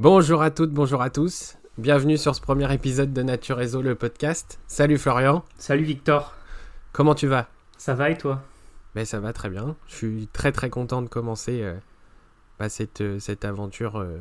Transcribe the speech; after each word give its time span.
Bonjour 0.00 0.40
à 0.40 0.50
toutes, 0.50 0.70
bonjour 0.70 1.02
à 1.02 1.10
tous. 1.10 1.58
Bienvenue 1.76 2.16
sur 2.16 2.34
ce 2.34 2.40
premier 2.40 2.72
épisode 2.72 3.12
de 3.12 3.22
Nature 3.22 3.58
Réseau, 3.58 3.82
le 3.82 3.94
podcast. 3.94 4.58
Salut 4.66 4.96
Florian, 4.96 5.44
Salut 5.58 5.82
Victor, 5.82 6.32
comment 6.90 7.14
tu 7.14 7.26
vas? 7.26 7.50
Ça 7.76 7.92
va 7.92 8.08
et 8.08 8.16
toi? 8.16 8.42
Ben 8.94 9.04
ça 9.04 9.20
va 9.20 9.34
très 9.34 9.50
bien. 9.50 9.76
Je 9.88 9.94
suis 9.96 10.28
très 10.32 10.52
très 10.52 10.70
content 10.70 11.02
de 11.02 11.08
commencer 11.08 11.60
euh, 11.60 11.74
bah, 12.58 12.70
cette, 12.70 13.02
euh, 13.02 13.18
cette 13.18 13.44
aventure 13.44 13.96
euh, 13.96 14.16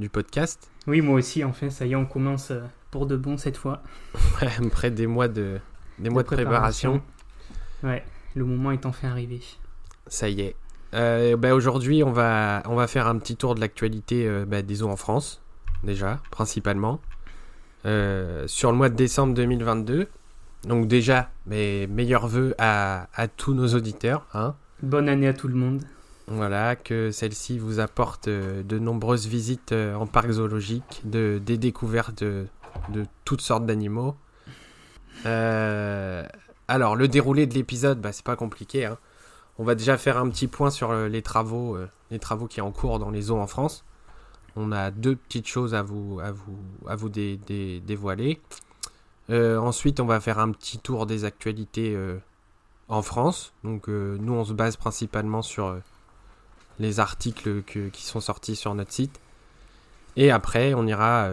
du 0.00 0.08
podcast. 0.08 0.68
Oui, 0.88 1.00
moi 1.00 1.14
aussi, 1.14 1.44
enfin, 1.44 1.70
ça 1.70 1.86
y 1.86 1.92
est, 1.92 1.94
on 1.94 2.06
commence 2.06 2.50
pour 2.90 3.06
de 3.06 3.16
bon 3.16 3.36
cette 3.36 3.56
fois. 3.56 3.84
Après 4.66 4.90
des 4.90 5.06
mois 5.06 5.28
de, 5.28 5.60
des 6.00 6.10
mois 6.10 6.24
de 6.24 6.26
préparation. 6.26 7.00
Ouais, 7.84 8.04
le 8.34 8.44
moment 8.44 8.72
est 8.72 8.84
enfin 8.84 9.10
arrivé. 9.10 9.40
Ça 10.08 10.28
y 10.28 10.40
est. 10.40 10.56
Euh, 10.94 11.36
bah, 11.36 11.54
Aujourd'hui, 11.54 12.02
on 12.02 12.12
va, 12.12 12.62
on 12.66 12.74
va 12.74 12.86
faire 12.86 13.06
un 13.06 13.18
petit 13.18 13.36
tour 13.36 13.54
de 13.54 13.60
l'actualité 13.60 14.26
euh, 14.26 14.44
bah, 14.46 14.58
en 14.82 14.96
France, 14.96 15.42
déjà, 15.82 16.20
principalement. 16.30 17.00
Euh, 17.86 18.44
sur 18.46 18.70
le 18.70 18.78
mois 18.78 18.88
de 18.88 18.94
décembre 18.94 19.34
2022. 19.34 20.08
Donc 20.66 20.88
déjà, 20.88 21.30
mes 21.46 21.86
meilleurs 21.86 22.26
voeux 22.26 22.54
à, 22.58 23.08
à 23.14 23.28
tous 23.28 23.52
nos 23.52 23.74
auditeurs. 23.74 24.26
Hein. 24.32 24.54
Bonne 24.82 25.08
année 25.08 25.28
à 25.28 25.34
tout 25.34 25.48
le 25.48 25.54
monde. 25.54 25.82
Voilà, 26.26 26.74
que 26.74 27.10
celle-ci 27.10 27.58
vous 27.58 27.80
apporte 27.80 28.28
euh, 28.28 28.62
de 28.62 28.78
nombreuses 28.78 29.26
visites 29.26 29.72
en 29.72 30.06
parc 30.06 30.30
zoologique, 30.30 31.02
de, 31.04 31.38
des 31.44 31.58
découvertes 31.58 32.22
de, 32.22 32.46
de 32.88 33.04
toutes 33.26 33.42
sortes 33.42 33.66
d'animaux. 33.66 34.16
Alors, 36.66 36.96
le 36.96 37.08
déroulé 37.08 37.46
de 37.46 37.52
l'épisode, 37.52 38.00
bah, 38.00 38.12
c'est 38.12 38.24
pas 38.24 38.36
compliqué. 38.36 38.86
hein. 38.86 38.96
On 39.58 39.64
va 39.64 39.74
déjà 39.74 39.96
faire 39.96 40.18
un 40.18 40.28
petit 40.30 40.48
point 40.48 40.70
sur 40.70 40.90
euh, 40.90 41.08
les 41.08 41.22
travaux, 41.22 41.76
euh, 41.76 41.88
les 42.10 42.18
travaux 42.18 42.46
qui 42.46 42.56
sont 42.56 42.66
en 42.66 42.72
cours 42.72 42.98
dans 42.98 43.10
les 43.10 43.22
zoos 43.22 43.38
en 43.38 43.46
France. 43.46 43.84
On 44.56 44.72
a 44.72 44.90
deux 44.90 45.16
petites 45.16 45.46
choses 45.46 45.74
à 45.74 45.82
vous, 45.82 46.20
dévoiler. 47.08 48.40
Euh, 49.30 49.58
ensuite, 49.58 50.00
on 50.00 50.06
va 50.06 50.20
faire 50.20 50.38
un 50.38 50.52
petit 50.52 50.78
tour 50.78 51.06
des 51.06 51.24
actualités 51.24 51.98
en 52.88 53.02
France. 53.02 53.52
Donc, 53.64 53.88
nous, 53.88 54.32
on 54.32 54.44
se 54.44 54.52
base 54.52 54.76
principalement 54.76 55.42
sur 55.42 55.76
les 56.78 57.00
articles 57.00 57.64
qui 57.64 58.04
sont 58.04 58.20
sortis 58.20 58.54
sur 58.54 58.76
notre 58.76 58.92
site. 58.92 59.20
Et 60.14 60.30
après, 60.30 60.72
on 60.74 60.86
ira 60.86 61.28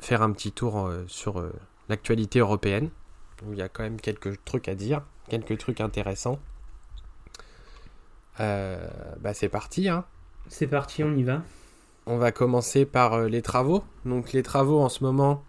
faire 0.00 0.22
un 0.22 0.32
petit 0.32 0.50
tour 0.50 0.90
sur 1.06 1.40
l'actualité 1.88 2.40
européenne, 2.40 2.90
il 3.48 3.56
y 3.56 3.62
a 3.62 3.68
quand 3.68 3.84
même 3.84 4.00
quelques 4.00 4.44
trucs 4.44 4.66
à 4.66 4.74
dire, 4.74 5.02
quelques 5.28 5.58
trucs 5.58 5.80
intéressants. 5.80 6.40
Euh, 8.40 8.86
bah 9.20 9.34
c'est 9.34 9.48
parti, 9.48 9.88
hein. 9.88 10.04
C'est 10.48 10.66
parti, 10.66 11.02
on 11.02 11.14
y 11.14 11.22
va. 11.22 11.42
On 12.06 12.18
va 12.18 12.32
commencer 12.32 12.84
par 12.84 13.14
euh, 13.14 13.28
les 13.28 13.42
travaux. 13.42 13.84
Donc 14.04 14.32
les 14.32 14.42
travaux 14.42 14.80
en 14.80 14.88
ce 14.88 15.02
moment, 15.02 15.44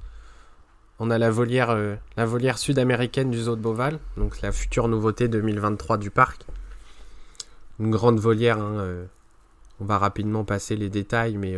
on 1.00 1.12
a 1.12 1.18
la 1.18 1.30
volière, 1.30 1.70
euh, 1.72 1.96
la 2.16 2.26
volière 2.26 2.58
sud-américaine 2.58 3.30
du 3.30 3.39
zoo 3.39 3.56
de 3.56 3.61
Beauval, 3.61 4.00
donc 4.16 4.42
la 4.42 4.52
future 4.52 4.88
nouveauté 4.88 5.28
2023 5.28 5.98
du 5.98 6.10
parc. 6.10 6.45
Une 7.80 7.92
grande 7.92 8.20
volière, 8.20 8.58
hein, 8.58 9.06
on 9.80 9.86
va 9.86 10.00
rapidement 10.00 10.44
passer 10.44 10.76
les 10.76 10.90
détails, 10.90 11.38
mais 11.38 11.54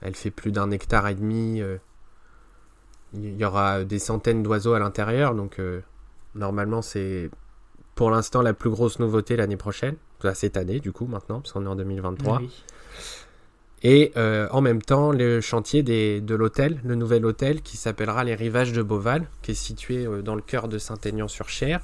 elle 0.00 0.14
fait 0.14 0.30
plus 0.30 0.52
d'un 0.52 0.70
hectare 0.70 1.08
et 1.08 1.16
demi. 1.16 1.60
Il 3.12 3.36
y 3.36 3.44
aura 3.44 3.82
des 3.82 3.98
centaines 3.98 4.44
d'oiseaux 4.44 4.74
à 4.74 4.78
l'intérieur, 4.78 5.34
donc 5.34 5.60
normalement 6.36 6.80
c'est 6.80 7.28
pour 7.96 8.12
l'instant 8.12 8.40
la 8.40 8.54
plus 8.54 8.70
grosse 8.70 9.00
nouveauté 9.00 9.34
l'année 9.34 9.56
prochaine, 9.56 9.96
cette 10.34 10.56
année 10.56 10.80
du 10.80 10.92
coup 10.92 11.06
maintenant, 11.06 11.40
parce 11.40 11.52
qu'on 11.52 11.64
est 11.64 11.68
en 11.68 11.76
2023. 11.76 12.38
Oui. 12.40 12.50
Et 13.82 14.12
euh, 14.16 14.48
en 14.50 14.62
même 14.62 14.82
temps, 14.82 15.12
le 15.12 15.40
chantier 15.40 15.82
des, 15.82 16.20
de 16.20 16.34
l'hôtel, 16.34 16.80
le 16.84 16.94
nouvel 16.94 17.24
hôtel 17.26 17.60
qui 17.62 17.76
s'appellera 17.76 18.24
les 18.24 18.34
Rivages 18.34 18.72
de 18.72 18.82
Beauval, 18.82 19.28
qui 19.42 19.52
est 19.52 19.54
situé 19.54 20.06
euh, 20.06 20.22
dans 20.22 20.34
le 20.34 20.40
cœur 20.40 20.68
de 20.68 20.78
Saint-Aignan-sur-Cher, 20.78 21.80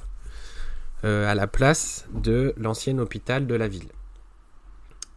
euh, 1.05 1.29
à 1.29 1.35
la 1.35 1.47
place 1.47 2.07
de 2.13 2.53
l'ancien 2.57 2.97
hôpital 2.97 3.45
de 3.45 3.55
la 3.55 3.67
ville. 3.67 3.89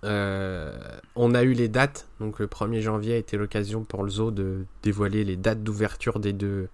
Euh, 0.04 0.77
on 1.15 1.34
a 1.34 1.43
eu 1.43 1.53
les 1.53 1.69
dates, 1.69 2.09
donc 2.21 2.38
le 2.38 2.47
1er 2.47 2.81
janvier 2.81 3.15
a 3.15 3.16
été 3.16 3.37
l'occasion 3.37 3.84
pour 3.84 4.03
le 4.03 4.10
zoo 4.10 4.31
de 4.31 4.65
dévoiler 4.83 5.25
les 5.25 5.37
dates 5.37 5.62
d'ouverture 5.62 6.21
des 6.21 6.33
deux, 6.33 6.69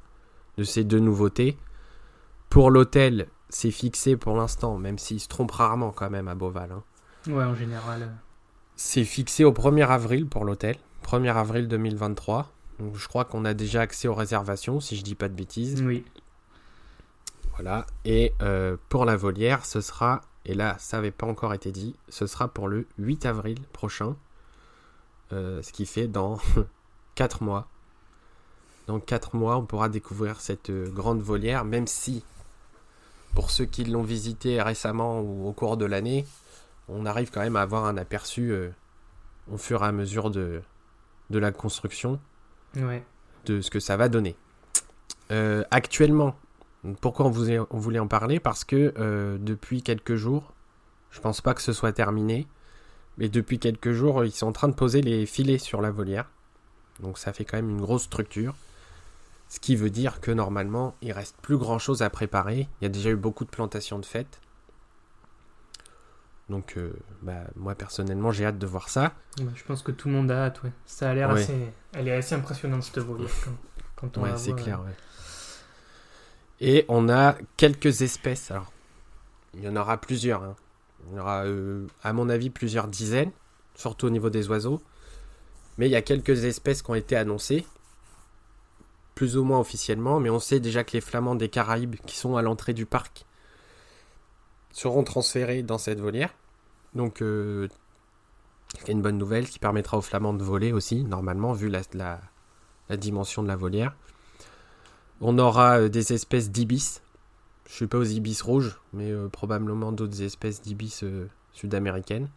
de 0.59 0.64
ces 0.64 0.84
deux 0.84 0.98
nouveautés. 0.98 1.56
Pour 2.48 2.70
l'hôtel, 2.70 3.28
c'est 3.54 3.70
fixé 3.70 4.16
pour 4.16 4.36
l'instant, 4.36 4.78
même 4.78 4.98
s'il 4.98 5.20
se 5.20 5.28
trompe 5.28 5.50
rarement 5.52 5.90
quand 5.92 6.10
même 6.10 6.28
à 6.28 6.34
Beauval. 6.34 6.72
hein. 6.72 6.82
Ouais, 7.28 7.44
en 7.44 7.54
général. 7.54 8.02
euh, 8.02 8.06
C'est 8.76 9.04
fixé 9.04 9.44
au 9.44 9.52
1er 9.52 9.86
avril 9.86 10.26
pour 10.26 10.44
l'hôtel, 10.44 10.76
1er 11.04 11.34
avril 11.34 11.68
2023. 11.68 12.50
Donc 12.80 12.96
je 12.96 13.06
crois 13.06 13.24
qu'on 13.24 13.44
a 13.44 13.54
déjà 13.54 13.82
accès 13.82 14.08
aux 14.08 14.14
réservations, 14.14 14.80
si 14.80 14.96
je 14.96 15.02
dis 15.02 15.14
pas 15.14 15.28
de 15.28 15.34
bêtises. 15.34 15.82
Oui. 15.82 16.04
Voilà. 17.54 17.86
Et 18.04 18.32
euh, 18.42 18.76
pour 18.88 19.04
la 19.04 19.16
volière, 19.16 19.64
ce 19.66 19.80
sera, 19.80 20.22
et 20.46 20.54
là, 20.54 20.76
ça 20.78 20.96
n'avait 20.96 21.10
pas 21.10 21.26
encore 21.26 21.54
été 21.54 21.70
dit, 21.70 21.94
ce 22.08 22.26
sera 22.26 22.48
pour 22.48 22.66
le 22.68 22.86
8 22.98 23.26
avril 23.26 23.58
prochain. 23.72 24.16
Euh, 25.32 25.62
ce 25.62 25.72
qui 25.72 25.86
fait 25.86 26.08
dans 26.08 26.38
4 27.14 27.42
mois. 27.42 27.68
Dans 28.86 28.98
4 29.00 29.36
mois, 29.36 29.56
on 29.58 29.64
pourra 29.64 29.88
découvrir 29.88 30.41
cette 30.41 30.70
grande 30.92 31.22
volière, 31.22 31.64
même 31.64 31.86
si, 31.86 32.24
pour 33.34 33.50
ceux 33.50 33.65
qui 33.65 33.84
l'ont 33.84 34.03
visité 34.03 34.60
récemment 34.62 35.20
ou 35.20 35.47
au 35.48 35.53
cours 35.53 35.76
de 35.76 35.84
l'année, 35.84 36.26
on 36.88 37.06
arrive 37.06 37.31
quand 37.31 37.41
même 37.41 37.56
à 37.56 37.62
avoir 37.62 37.84
un 37.87 37.97
aperçu 37.97 38.50
euh, 38.53 38.70
au 39.50 39.56
fur 39.56 39.82
et 39.82 39.87
à 39.87 39.93
mesure 39.93 40.31
de, 40.31 40.60
de 41.31 41.38
la 41.38 41.53
construction 41.53 42.21
Ouais. 42.76 43.04
de 43.47 43.60
ce 43.60 43.71
que 43.71 43.81
ça 43.81 43.97
va 43.97 44.09
donner. 44.09 44.37
Euh, 45.31 45.62
actuellement, 45.71 46.34
pourquoi 47.00 47.26
on, 47.26 47.31
vous 47.31 47.50
est- 47.50 47.59
on 47.71 47.78
voulait 47.78 47.98
en 47.98 48.09
parler? 48.09 48.41
Parce 48.41 48.65
que 48.65 48.92
euh, 48.98 49.37
depuis 49.38 49.82
quelques 49.82 50.16
jours, 50.16 50.53
je 51.10 51.21
pense 51.21 51.41
pas 51.41 51.54
que 51.54 51.62
ce 51.62 51.72
soit 51.72 51.92
terminé, 51.92 52.47
mais 53.19 53.28
depuis 53.28 53.59
quelques 53.59 53.92
jours, 53.92 54.25
ils 54.25 54.32
sont 54.32 54.47
en 54.47 54.53
train 54.53 54.69
de 54.69 54.75
poser 54.75 55.00
les 55.03 55.26
filets 55.26 55.59
sur 55.59 55.81
la 55.82 55.91
volière. 55.91 56.28
Donc 57.00 57.19
ça 57.19 57.32
fait 57.32 57.44
quand 57.44 57.56
même 57.56 57.71
une 57.71 57.81
grosse 57.81 58.04
structure. 58.04 58.54
Ce 59.52 59.60
qui 59.60 59.76
veut 59.76 59.90
dire 59.90 60.22
que 60.22 60.30
normalement, 60.30 60.94
il 61.02 61.12
reste 61.12 61.36
plus 61.42 61.58
grand 61.58 61.78
chose 61.78 62.00
à 62.00 62.08
préparer. 62.08 62.70
Il 62.80 62.84
y 62.84 62.86
a 62.86 62.88
déjà 62.88 63.10
eu 63.10 63.16
beaucoup 63.16 63.44
de 63.44 63.50
plantations 63.50 63.98
de 63.98 64.06
fêtes. 64.06 64.40
Donc, 66.48 66.78
euh, 66.78 66.94
bah, 67.20 67.42
moi 67.54 67.74
personnellement, 67.74 68.32
j'ai 68.32 68.46
hâte 68.46 68.58
de 68.58 68.66
voir 68.66 68.88
ça. 68.88 69.12
Je 69.38 69.62
pense 69.64 69.82
que 69.82 69.92
tout 69.92 70.08
le 70.08 70.14
monde 70.14 70.30
a 70.30 70.44
hâte, 70.46 70.62
ouais. 70.62 70.72
Ça 70.86 71.10
a 71.10 71.14
l'air 71.14 71.28
Ouais. 71.28 71.42
assez. 71.42 71.70
Elle 71.92 72.08
est 72.08 72.14
assez 72.16 72.34
impressionnante, 72.34 72.82
cette 72.82 73.00
volière. 73.00 73.28
Quand, 73.44 73.50
quand 73.96 74.18
on 74.18 74.22
Ouais, 74.22 74.30
c'est 74.38 74.54
clair. 74.54 74.80
ouais. 74.80 74.94
Et 76.62 76.86
on 76.88 77.10
a 77.10 77.36
quelques 77.58 78.00
espèces. 78.00 78.50
Alors, 78.50 78.72
il 79.52 79.62
y 79.62 79.68
en 79.68 79.76
aura 79.76 80.00
plusieurs. 80.00 80.42
hein. 80.44 80.56
Il 81.10 81.16
y 81.16 81.18
en 81.18 81.22
aura, 81.22 81.44
euh, 81.44 81.86
à 82.02 82.14
mon 82.14 82.30
avis, 82.30 82.48
plusieurs 82.48 82.88
dizaines, 82.88 83.32
surtout 83.74 84.06
au 84.06 84.10
niveau 84.10 84.30
des 84.30 84.48
oiseaux. 84.48 84.80
Mais 85.77 85.88
il 85.88 85.92
y 85.92 85.97
a 85.97 86.03
quelques 86.03 86.44
espèces 86.44 86.80
qui 86.80 86.91
ont 86.91 86.94
été 86.94 87.16
annoncées, 87.16 87.66
plus 89.14 89.36
ou 89.36 89.44
moins 89.44 89.60
officiellement. 89.60 90.20
Mais 90.20 90.30
on 90.30 90.38
sait 90.38 90.60
déjà 90.60 90.84
que 90.84 90.92
les 90.92 91.00
flamands 91.00 91.34
des 91.34 91.48
Caraïbes, 91.48 91.97
qui 92.06 92.16
sont 92.16 92.36
à 92.36 92.42
l'entrée 92.42 92.74
du 92.74 92.86
parc, 92.86 93.24
seront 94.72 95.04
transférés 95.04 95.62
dans 95.62 95.78
cette 95.78 96.00
volière. 96.00 96.34
Donc, 96.94 97.22
euh, 97.22 97.68
c'est 98.84 98.92
une 98.92 99.03
bonne 99.03 99.18
nouvelle 99.18 99.48
qui 99.48 99.59
permettra 99.59 99.98
aux 99.98 100.03
flamands 100.03 100.34
de 100.34 100.42
voler 100.42 100.72
aussi, 100.72 101.04
normalement, 101.04 101.53
vu 101.53 101.68
la, 101.68 102.20
dimension 102.97 103.42
de 103.42 103.48
la 103.48 103.56
volière. 103.56 103.94
On 105.20 105.38
aura 105.38 105.78
euh, 105.78 105.88
des 105.88 106.12
espèces 106.12 106.50
d'ibis. 106.50 107.03
Je 107.68 107.74
suis 107.74 107.86
pas 107.86 107.98
aux 107.98 108.04
ibis 108.04 108.42
rouges, 108.42 108.80
mais 108.92 109.10
euh, 109.10 109.28
probablement 109.28 109.92
d'autres 109.92 110.22
espèces 110.22 110.60
d'ibis 110.60 111.04
sud-américaines. 111.53 112.28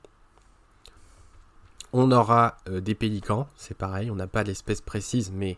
On 1.93 2.11
aura 2.11 2.57
des 2.69 2.93
pélicans, 2.93 3.47
c'est 3.55 3.77
pareil, 3.77 4.11
on 4.11 4.15
n'a 4.15 4.27
pas 4.27 4.43
l'espèce 4.43 4.81
précise, 4.81 5.31
mais 5.33 5.57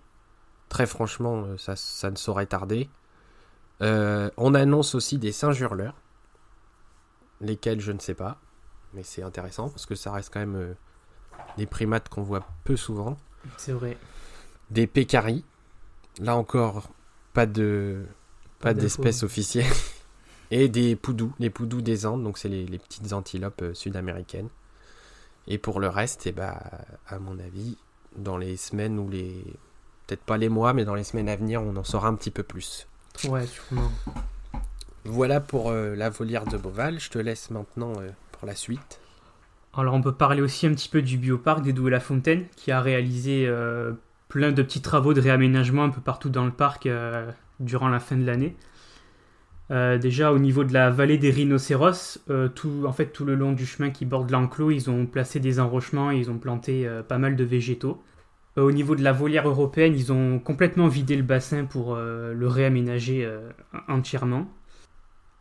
très 0.70 0.86
franchement, 0.86 1.44
euh, 1.44 1.58
ça, 1.58 1.76
ça 1.76 2.12
ne 2.12 2.16
saurait 2.16 2.46
tarder. 2.46 2.90
Euh, 3.82 4.30
on 4.38 4.54
annonce 4.54 4.96
aussi 4.96 5.18
des 5.18 5.32
singes 5.32 5.60
hurleurs, 5.60 5.96
lesquels 7.42 7.80
je 7.80 7.92
ne 7.92 8.00
sais 8.00 8.16
pas, 8.16 8.38
mais 8.94 9.04
c'est 9.04 9.22
intéressant 9.24 9.70
parce 9.70 9.86
que 9.86 9.96
ça 9.96 10.12
reste 10.12 10.34
quand 10.34 10.40
même 10.40 10.56
euh, 10.56 10.74
des 11.58 11.66
primates 11.68 12.10
qu'on 12.10 12.24
voit 12.24 12.48
peu 12.64 12.76
souvent 12.76 13.18
C'est 13.58 13.74
vrai. 13.74 13.98
des 14.72 14.88
pécaris. 14.88 15.46
Là 16.20 16.36
encore, 16.36 16.90
pas 17.34 17.46
de 17.46 18.04
pas 18.60 18.70
Pas 18.70 18.74
d'espèce 18.74 19.22
officielle. 19.24 19.72
Et 20.50 20.70
des 20.70 20.96
poudous, 20.96 21.34
les 21.40 21.50
poudous 21.50 21.82
des 21.82 22.06
Andes, 22.06 22.24
donc 22.24 22.38
c'est 22.38 22.48
les, 22.48 22.66
les 22.66 22.80
petites 22.80 23.12
antilopes 23.14 23.62
euh, 23.62 23.74
sud-américaines. 23.74 24.48
Et 25.46 25.58
pour 25.58 25.80
le 25.80 25.90
reste, 25.90 26.26
eh 26.26 26.32
ben, 26.32 26.58
à 27.06 27.20
mon 27.20 27.38
avis, 27.38 27.78
dans 28.16 28.38
les 28.38 28.58
semaines 28.58 28.98
ou 28.98 29.10
les. 29.10 29.44
Peut-être 30.08 30.24
pas 30.24 30.38
les 30.38 30.48
mois, 30.48 30.74
mais 30.74 30.86
dans 30.86 30.96
les 30.96 31.04
semaines 31.04 31.28
à 31.28 31.36
venir, 31.36 31.62
on 31.62 31.76
en 31.76 31.84
saura 31.84 32.08
un 32.08 32.16
petit 32.16 32.32
peu 32.32 32.44
plus. 32.44 32.88
Ouais, 33.28 33.46
sûrement. 33.46 33.92
Voilà 35.04 35.40
pour 35.40 35.70
euh, 35.70 35.96
la 35.96 36.10
volière 36.10 36.46
de 36.46 36.58
Beauval. 36.58 37.00
Je 37.00 37.10
te 37.10 37.18
laisse 37.18 37.50
maintenant 37.50 37.94
euh, 38.00 38.10
pour 38.32 38.48
la 38.48 38.56
suite. 38.56 39.00
Alors 39.74 39.94
on 39.94 40.02
peut 40.02 40.14
parler 40.14 40.42
aussi 40.42 40.66
un 40.66 40.74
petit 40.74 40.90
peu 40.90 41.02
du 41.02 41.18
bioparc 41.18 41.62
des 41.62 41.72
Doué-la 41.72 42.00
Fontaine 42.00 42.46
qui 42.56 42.72
a 42.72 42.82
réalisé 42.82 43.46
euh, 43.48 43.94
plein 44.28 44.52
de 44.52 44.62
petits 44.64 44.82
travaux 44.82 45.14
de 45.14 45.22
réaménagement 45.22 45.84
un 45.84 45.90
peu 45.90 46.02
partout 46.02 46.30
dans 46.30 46.46
le 46.46 46.52
parc 46.52 46.90
durant 47.60 47.88
la 47.88 48.00
fin 48.00 48.16
de 48.16 48.26
l'année. 48.26 48.56
Déjà 49.70 50.32
au 50.32 50.40
niveau 50.40 50.64
de 50.64 50.74
la 50.74 50.90
vallée 50.90 51.18
des 51.18 51.30
rhinocéros, 51.30 52.20
tout, 52.56 52.84
en 52.86 52.92
fait 52.94 53.08
tout 53.08 53.26
le 53.26 53.36
long 53.36 53.52
du 53.52 53.66
chemin 53.66 53.92
qui 53.92 54.06
borde 54.06 54.32
l'enclos, 54.32 54.72
ils 54.72 54.90
ont 54.90 55.06
placé 55.06 55.40
des 55.40 55.60
enrochements 55.60 56.12
et 56.12 56.18
ils 56.18 56.32
ont 56.32 56.38
planté 56.38 56.90
pas 57.08 57.18
mal 57.18 57.36
de 57.36 57.44
végétaux. 57.44 58.02
Au 58.58 58.72
niveau 58.72 58.96
de 58.96 59.04
la 59.04 59.14
volière 59.14 59.48
européenne, 59.48 59.94
ils 59.96 60.12
ont 60.12 60.40
complètement 60.40 60.88
vidé 60.88 61.16
le 61.16 61.24
bassin 61.24 61.66
pour 61.66 61.96
le 61.96 62.48
réaménager 62.48 63.30
entièrement. 63.88 64.48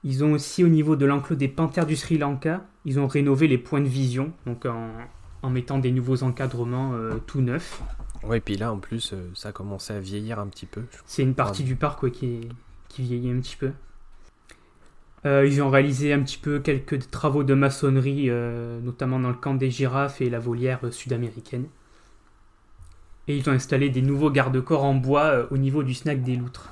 Ils 0.07 0.23
ont 0.23 0.35
aussi 0.35 0.63
au 0.63 0.69
niveau 0.69 0.95
de 0.95 1.05
l'enclos 1.05 1.35
des 1.35 1.49
panthères 1.49 1.85
du 1.85 1.97
Sri 1.97 2.17
Lanka, 2.17 2.65
ils 2.85 3.01
ont 3.01 3.09
rénové 3.09 3.49
les 3.49 3.59
points 3.59 3.81
de 3.81 3.89
vision, 3.89 4.33
donc 4.47 4.65
en, 4.65 5.51
mettant 5.51 5.79
des 5.81 5.91
nouveaux 5.91 6.23
encadrements 6.23 6.93
euh, 6.95 7.19
tout 7.27 7.41
neufs. 7.41 7.83
Ouais, 8.23 8.39
et 8.39 8.41
puis 8.41 8.57
là 8.57 8.73
en 8.73 8.79
plus, 8.79 9.13
euh, 9.13 9.31
ça 9.35 9.49
a 9.49 9.53
commencé 9.53 9.93
à 9.93 9.99
vieillir 9.99 10.39
un 10.39 10.47
petit 10.47 10.67
peu. 10.67 10.83
C'est 11.07 11.23
une 11.23 11.35
partie 11.35 11.65
du 11.65 11.75
parc 11.75 12.09
qui, 12.11 12.49
qui 12.89 13.03
vieillit 13.03 13.31
un 13.31 13.41
petit 13.41 13.57
peu. 13.57 13.73
Euh, 15.25 15.45
ils 15.45 15.61
ont 15.61 15.71
réalisé 15.71 16.13
un 16.13 16.21
petit 16.21 16.39
peu 16.39 16.61
quelques 16.61 17.11
travaux 17.11 17.43
de 17.43 17.55
maçonnerie, 17.55 18.31
notamment 18.85 19.19
dans 19.19 19.31
le 19.31 19.35
camp 19.35 19.55
des 19.55 19.73
girafes 19.73 20.21
et 20.21 20.31
la 20.31 20.39
volière 20.39 20.81
sud-américaine. 20.93 21.67
Et 23.29 23.37
ils 23.37 23.49
ont 23.49 23.53
installé 23.53 23.91
des 23.91 24.03
nouveaux 24.03 24.31
garde-corps 24.31 24.85
en 24.85 24.95
bois 24.95 25.47
au 25.51 25.59
niveau 25.59 25.83
du 25.83 25.95
snack 25.95 26.23
des 26.23 26.37
loutres. 26.37 26.71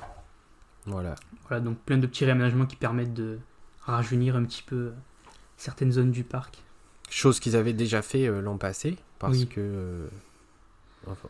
Voilà. 0.85 1.15
Voilà, 1.47 1.61
donc 1.61 1.77
plein 1.79 1.97
de 1.97 2.07
petits 2.07 2.25
réaménagements 2.25 2.65
qui 2.65 2.75
permettent 2.75 3.13
de 3.13 3.39
rajeunir 3.81 4.35
un 4.35 4.43
petit 4.43 4.63
peu 4.63 4.93
certaines 5.57 5.91
zones 5.91 6.11
du 6.11 6.23
parc. 6.23 6.63
Chose 7.09 7.39
qu'ils 7.39 7.55
avaient 7.55 7.73
déjà 7.73 8.01
fait 8.01 8.27
euh, 8.27 8.41
l'an 8.41 8.57
passé, 8.57 8.97
parce 9.19 9.45
que. 9.45 9.59
Euh, 9.59 10.07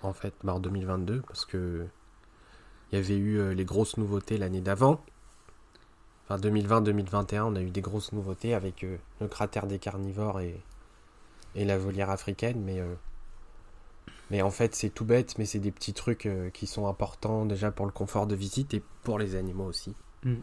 en 0.04 0.14
fait, 0.14 0.34
en 0.48 0.60
2022, 0.60 1.22
parce 1.28 1.46
que. 1.46 1.86
Il 2.92 3.00
y 3.00 3.02
avait 3.02 3.18
eu 3.18 3.40
euh, 3.40 3.54
les 3.54 3.66
grosses 3.66 3.98
nouveautés 3.98 4.38
l'année 4.38 4.62
d'avant. 4.62 5.04
Enfin, 6.30 6.40
2020-2021, 6.40 7.42
on 7.42 7.56
a 7.56 7.62
eu 7.62 7.72
des 7.72 7.82
grosses 7.82 8.14
nouveautés 8.14 8.54
avec 8.54 8.86
le 9.20 9.28
cratère 9.28 9.68
des 9.68 9.80
carnivores 9.80 10.40
et, 10.40 10.56
et 11.56 11.66
la 11.66 11.78
volière 11.78 12.10
africaine, 12.10 12.62
mais. 12.64 12.82
Mais 14.32 14.42
en 14.42 14.50
fait, 14.50 14.76
c'est 14.76 14.90
tout 14.90 15.06
bête, 15.06 15.38
mais 15.38 15.46
c'est 15.46 15.60
des 15.60 15.72
petits 15.72 15.94
trucs 15.94 16.28
qui 16.54 16.68
sont 16.68 16.88
importants 16.88 17.46
déjà 17.46 17.72
pour 17.72 17.86
le 17.86 17.92
confort 17.92 18.26
de 18.26 18.36
visite 18.36 18.74
et 18.74 18.82
pour 19.04 19.20
les 19.20 19.36
animaux 19.36 19.66
aussi. 19.66 19.96
Mm. 20.24 20.36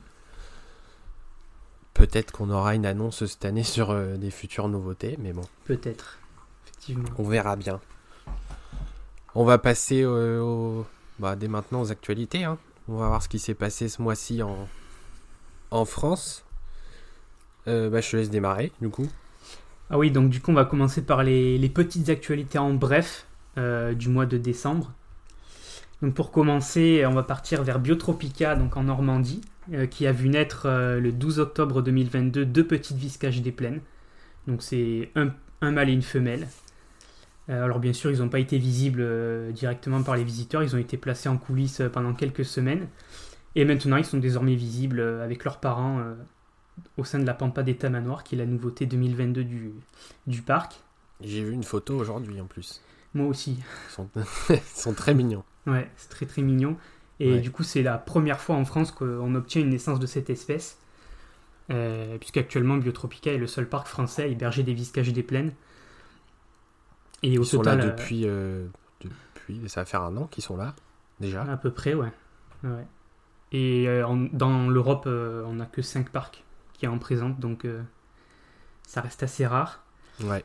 Peut-être 1.94 2.32
qu'on 2.32 2.50
aura 2.50 2.74
une 2.74 2.86
annonce 2.86 3.26
cette 3.26 3.44
année 3.44 3.64
sur 3.64 3.90
euh, 3.90 4.16
des 4.16 4.30
futures 4.30 4.68
nouveautés, 4.68 5.16
mais 5.20 5.32
bon. 5.32 5.42
Peut-être, 5.64 6.18
effectivement. 6.64 7.08
On 7.18 7.24
verra 7.24 7.56
bien. 7.56 7.80
On 9.34 9.44
va 9.44 9.58
passer 9.58 10.04
bah, 11.18 11.36
dès 11.36 11.48
maintenant 11.48 11.82
aux 11.82 11.90
actualités. 11.90 12.44
Hein. 12.44 12.58
On 12.88 12.96
va 12.96 13.08
voir 13.08 13.22
ce 13.22 13.28
qui 13.28 13.38
s'est 13.38 13.54
passé 13.54 13.88
ce 13.88 14.02
mois-ci 14.02 14.42
en, 14.42 14.68
en 15.70 15.84
France. 15.84 16.44
Euh, 17.68 17.90
bah, 17.90 18.00
je 18.00 18.10
te 18.10 18.16
laisse 18.16 18.30
démarrer, 18.30 18.72
du 18.80 18.88
coup. 18.88 19.08
Ah 19.90 19.98
oui, 19.98 20.10
donc 20.10 20.30
du 20.30 20.40
coup, 20.40 20.50
on 20.50 20.54
va 20.54 20.64
commencer 20.64 21.02
par 21.02 21.22
les, 21.22 21.58
les 21.58 21.68
petites 21.68 22.08
actualités 22.08 22.58
en 22.58 22.72
bref 22.74 23.26
euh, 23.58 23.92
du 23.92 24.08
mois 24.08 24.24
de 24.24 24.38
décembre. 24.38 24.94
Donc 26.00 26.14
pour 26.14 26.30
commencer, 26.30 27.04
on 27.06 27.12
va 27.12 27.22
partir 27.22 27.62
vers 27.62 27.80
Biotropica, 27.80 28.56
donc 28.56 28.78
en 28.78 28.84
Normandie, 28.84 29.42
euh, 29.74 29.86
qui 29.86 30.06
a 30.06 30.12
vu 30.12 30.30
naître 30.30 30.62
euh, 30.64 30.98
le 30.98 31.12
12 31.12 31.38
octobre 31.38 31.82
2022 31.82 32.46
deux 32.46 32.66
petites 32.66 32.96
viscages 32.96 33.42
des 33.42 33.52
plaines. 33.52 33.80
Donc 34.46 34.62
c'est 34.62 35.10
un, 35.16 35.32
mâle 35.70 35.90
et 35.90 35.92
une 35.92 36.02
femelle. 36.02 36.48
Alors 37.48 37.78
bien 37.78 37.92
sûr, 37.92 38.10
ils 38.10 38.20
n'ont 38.20 38.30
pas 38.30 38.38
été 38.38 38.56
visibles 38.56 39.52
directement 39.52 40.02
par 40.02 40.16
les 40.16 40.24
visiteurs, 40.24 40.62
ils 40.62 40.74
ont 40.74 40.78
été 40.78 40.96
placés 40.96 41.28
en 41.28 41.36
coulisses 41.36 41.82
pendant 41.92 42.14
quelques 42.14 42.44
semaines. 42.46 42.88
Et 43.56 43.64
maintenant, 43.64 43.96
ils 43.96 44.04
sont 44.04 44.18
désormais 44.18 44.54
visibles 44.54 45.00
avec 45.00 45.44
leurs 45.44 45.58
parents 45.58 46.00
au 46.96 47.04
sein 47.04 47.18
de 47.18 47.26
la 47.26 47.34
Pampa 47.34 47.62
des 47.62 47.76
Tamanoirs, 47.76 48.24
qui 48.24 48.36
est 48.36 48.38
la 48.38 48.46
nouveauté 48.46 48.86
2022 48.86 49.44
du, 49.44 49.72
du 50.26 50.40
parc. 50.40 50.80
J'ai 51.20 51.42
vu 51.42 51.52
une 51.52 51.64
photo 51.64 51.96
aujourd'hui 51.96 52.40
en 52.40 52.46
plus. 52.46 52.80
Moi 53.14 53.26
aussi. 53.26 53.58
Ils 53.58 53.92
sont, 53.92 54.08
sont 54.74 54.94
très 54.94 55.14
mignons. 55.14 55.44
Ouais, 55.66 55.90
c'est 55.96 56.08
très 56.08 56.26
très 56.26 56.42
mignon. 56.42 56.76
Et 57.20 57.38
du 57.38 57.52
coup, 57.52 57.62
c'est 57.62 57.82
la 57.82 57.98
première 57.98 58.40
fois 58.40 58.56
en 58.56 58.64
France 58.64 58.90
qu'on 58.90 59.34
obtient 59.36 59.60
une 59.60 59.70
naissance 59.70 60.00
de 60.00 60.06
cette 60.06 60.28
espèce. 60.28 60.78
Euh, 61.70 62.18
puisqu'actuellement, 62.18 62.76
Biotropica 62.76 63.32
est 63.32 63.38
le 63.38 63.46
seul 63.46 63.68
parc 63.68 63.86
français 63.86 64.24
à 64.24 64.26
héberger 64.26 64.62
des 64.62 64.74
viscages 64.74 65.12
des 65.12 65.22
plaines. 65.22 65.52
Et 67.22 67.38
au 67.38 67.42
Ils 67.42 67.46
sont 67.46 67.62
là 67.62 67.74
euh, 67.74 67.90
depuis, 67.90 68.22
euh, 68.24 68.66
depuis. 69.00 69.62
Ça 69.68 69.82
va 69.82 69.84
faire 69.84 70.02
un 70.02 70.16
an 70.16 70.26
qu'ils 70.26 70.42
sont 70.42 70.56
là, 70.56 70.74
déjà. 71.20 71.42
À 71.44 71.56
peu 71.56 71.70
près, 71.70 71.94
ouais. 71.94 72.10
ouais. 72.64 72.86
Et 73.52 73.86
dans 74.32 74.68
l'Europe, 74.68 75.06
on 75.06 75.54
n'a 75.54 75.66
que 75.66 75.82
5 75.82 76.08
parcs 76.08 76.42
qui 76.72 76.86
en 76.88 76.98
présentent, 76.98 77.38
donc 77.38 77.66
ça 78.82 79.02
reste 79.02 79.22
assez 79.22 79.46
rare. 79.46 79.84
Ouais. 80.24 80.42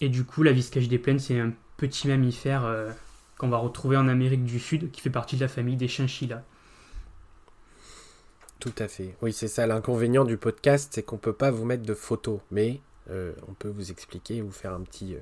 Et 0.00 0.08
du 0.08 0.24
coup, 0.24 0.42
la 0.42 0.52
viscage 0.52 0.88
des 0.88 0.98
plaines, 0.98 1.18
c'est 1.18 1.40
un 1.40 1.52
petit 1.76 2.08
mammifère 2.08 2.94
qu'on 3.38 3.48
va 3.48 3.58
retrouver 3.58 3.96
en 3.96 4.08
Amérique 4.08 4.44
du 4.44 4.58
Sud, 4.58 4.90
qui 4.90 5.00
fait 5.00 5.10
partie 5.10 5.36
de 5.36 5.40
la 5.40 5.48
famille 5.48 5.76
des 5.76 5.88
chinchillas. 5.88 6.42
Tout 8.58 8.74
à 8.78 8.88
fait. 8.88 9.14
Oui, 9.22 9.32
c'est 9.32 9.48
ça 9.48 9.66
l'inconvénient 9.66 10.24
du 10.24 10.36
podcast, 10.36 10.90
c'est 10.94 11.02
qu'on 11.02 11.18
peut 11.18 11.32
pas 11.32 11.50
vous 11.50 11.64
mettre 11.64 11.84
de 11.84 11.94
photos, 11.94 12.40
mais 12.50 12.80
euh, 13.10 13.32
on 13.48 13.52
peut 13.52 13.68
vous 13.68 13.90
expliquer, 13.90 14.40
vous 14.40 14.50
faire 14.50 14.72
un 14.72 14.80
petit, 14.80 15.14
euh, 15.14 15.20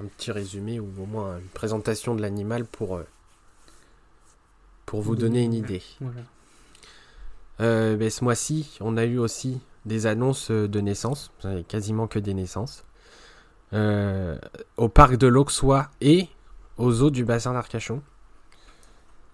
un 0.00 0.04
petit 0.06 0.32
résumé 0.32 0.80
ou 0.80 0.88
au 1.00 1.06
moins 1.06 1.38
une 1.38 1.48
présentation 1.48 2.14
de 2.14 2.22
l'animal 2.22 2.64
pour, 2.64 2.96
euh, 2.96 3.06
pour 4.84 5.00
vous 5.00 5.14
donner 5.14 5.44
une 5.44 5.54
idée. 5.54 5.82
Voilà. 6.00 6.22
Ben, 7.96 8.10
ce 8.10 8.24
mois-ci, 8.24 8.78
on 8.80 8.96
a 8.96 9.04
eu 9.04 9.18
aussi 9.18 9.60
des 9.84 10.06
annonces 10.06 10.50
de 10.50 10.80
naissance, 10.80 11.30
quasiment 11.68 12.06
que 12.06 12.18
des 12.18 12.32
naissances. 12.32 12.84
Au 13.72 14.88
parc 14.88 15.16
de 15.16 15.26
l'Auxois 15.26 15.90
et 16.00 16.28
aux 16.76 17.02
eaux 17.02 17.10
du 17.10 17.24
bassin 17.24 17.52
d'Arcachon. 17.52 18.02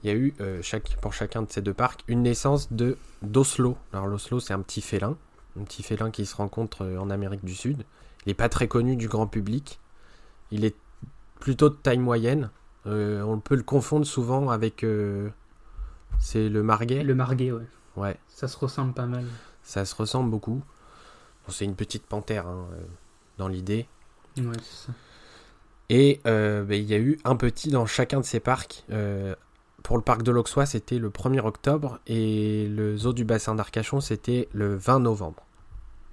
Il 0.02 0.11
y 0.11 0.12
a 0.12 0.16
eu 0.16 0.35
euh, 0.40 0.61
chaque, 0.62 0.97
pour 1.00 1.14
chacun 1.14 1.43
de 1.43 1.50
ces 1.50 1.62
deux 1.62 1.75
parcs 1.75 2.05
une 2.07 2.23
naissance 2.23 2.73
de 2.73 2.99
d'Oslo. 3.23 3.76
Alors 3.93 4.07
l'Oslo 4.07 4.40
c'est 4.40 4.52
un 4.52 4.61
petit 4.61 4.81
félin, 4.81 5.16
un 5.59 5.64
petit 5.64 5.83
félin 5.83 6.11
qui 6.11 6.26
se 6.26 6.37
rencontre 6.37 6.85
euh, 6.85 6.99
en 6.99 7.11
Amérique 7.11 7.45
du 7.45 7.55
Sud. 7.55 7.85
Il 8.25 8.28
n'est 8.28 8.35
pas 8.35 8.49
très 8.49 8.69
connu 8.69 8.97
du 8.97 9.09
grand 9.09 9.26
public. 9.26 9.81
Il 10.50 10.64
est 10.64 10.76
plutôt 11.40 11.71
de 11.71 11.75
taille 11.75 11.99
moyenne. 11.99 12.50
Euh, 12.87 13.23
on 13.23 13.40
peut 13.40 13.57
le 13.57 13.62
confondre 13.62 14.07
souvent 14.07 14.50
avec 14.50 14.85
c'est 16.21 16.49
le 16.49 16.62
marguet. 16.62 17.02
Le 17.02 17.14
marguet, 17.14 17.52
ouais. 17.52 17.66
Ouais. 17.97 18.16
Ça 18.28 18.49
se 18.49 18.57
ressemble 18.59 18.93
pas 18.93 19.07
mal. 19.07 19.25
Ça 19.62 19.85
se 19.85 19.95
ressemble 19.95 20.31
beaucoup. 20.31 20.62
c'est 21.49 21.64
une 21.64 21.75
petite 21.75 22.07
panthère 22.07 22.47
hein, 22.47 22.69
dans 23.38 23.49
l'idée. 23.49 23.88
Ouais, 24.38 24.57
c'est 24.62 24.87
ça. 24.87 24.93
Et 25.88 26.21
euh, 26.26 26.64
ben, 26.64 26.75
il 26.81 26.88
y 26.88 26.95
a 26.95 26.99
eu 26.99 27.19
un 27.25 27.37
petit 27.37 27.71
dans 27.71 27.87
chacun 27.87 28.21
de 28.21 28.25
ces 28.25 28.40
parcs. 28.40 28.85
Euh, 28.90 29.35
pour 29.83 29.97
le 29.97 30.02
parc 30.02 30.23
de 30.23 30.33
l'Auxois, 30.33 30.66
c'était 30.66 30.99
le 30.99 31.11
1er 31.11 31.40
octobre 31.40 32.00
et 32.07 32.66
le 32.69 32.97
zoo 32.97 33.12
du 33.12 33.25
bassin 33.25 33.55
d'Arcachon, 33.55 34.00
c'était 34.00 34.49
le 34.52 34.75
20 34.75 35.00
novembre. 35.00 35.45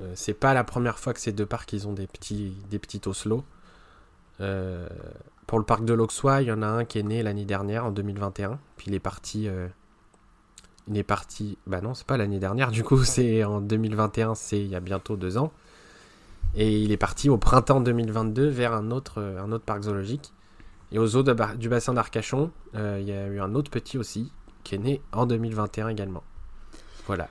Euh, 0.01 0.11
c'est 0.15 0.35
pas 0.35 0.53
la 0.53 0.63
première 0.63 0.99
fois 0.99 1.13
que 1.13 1.19
ces 1.19 1.31
deux 1.31 1.45
parcs 1.45 1.73
ils 1.73 1.87
ont 1.87 1.93
des 1.93 2.07
petits, 2.07 2.55
des 2.69 2.77
petits 2.77 3.01
oslos. 3.07 3.43
pour 4.37 5.59
le 5.59 5.65
parc 5.65 5.85
de 5.85 5.93
l'Auxois, 5.93 6.41
il 6.43 6.49
y 6.49 6.51
en 6.51 6.61
a 6.61 6.67
un 6.67 6.85
qui 6.85 6.99
est 6.99 7.03
né 7.03 7.23
l'année 7.23 7.45
dernière, 7.45 7.85
en 7.85 7.91
2021. 7.91 8.59
Puis 8.77 8.87
il 8.89 8.93
est 8.93 8.99
parti. 8.99 9.49
il 10.87 10.97
est 10.97 11.03
parti. 11.03 11.57
Bah 11.65 11.81
non, 11.81 11.95
c'est 11.95 12.05
pas 12.05 12.17
l'année 12.17 12.39
dernière, 12.39 12.69
du 12.69 12.83
coup, 12.83 13.03
c'est 13.03 13.43
en 13.43 13.59
2021, 13.59 14.35
c'est 14.35 14.59
il 14.59 14.67
y 14.67 14.75
a 14.75 14.81
bientôt 14.81 15.15
deux 15.17 15.37
ans. 15.37 15.51
Et 16.55 16.79
il 16.79 16.91
est 16.91 16.97
parti 16.97 17.29
au 17.29 17.37
printemps 17.37 17.81
2022 17.81 18.47
vers 18.47 18.73
un 18.73 18.91
autre, 18.91 19.21
un 19.21 19.51
autre 19.51 19.65
parc 19.65 19.83
zoologique. 19.83 20.33
Et 20.93 20.99
aux 20.99 21.15
eaux 21.15 21.23
du 21.23 21.69
bassin 21.69 21.93
d'Arcachon, 21.95 22.51
euh, 22.75 22.99
il 23.01 23.07
y 23.07 23.11
a 23.11 23.25
eu 23.25 23.39
un 23.39 23.55
autre 23.55 23.71
petit 23.71 23.97
aussi, 23.97 24.31
qui 24.63 24.75
est 24.75 24.77
né 24.77 25.01
en 25.11 25.25
2021 25.25 25.87
également. 25.89 26.23
Voilà. 27.07 27.27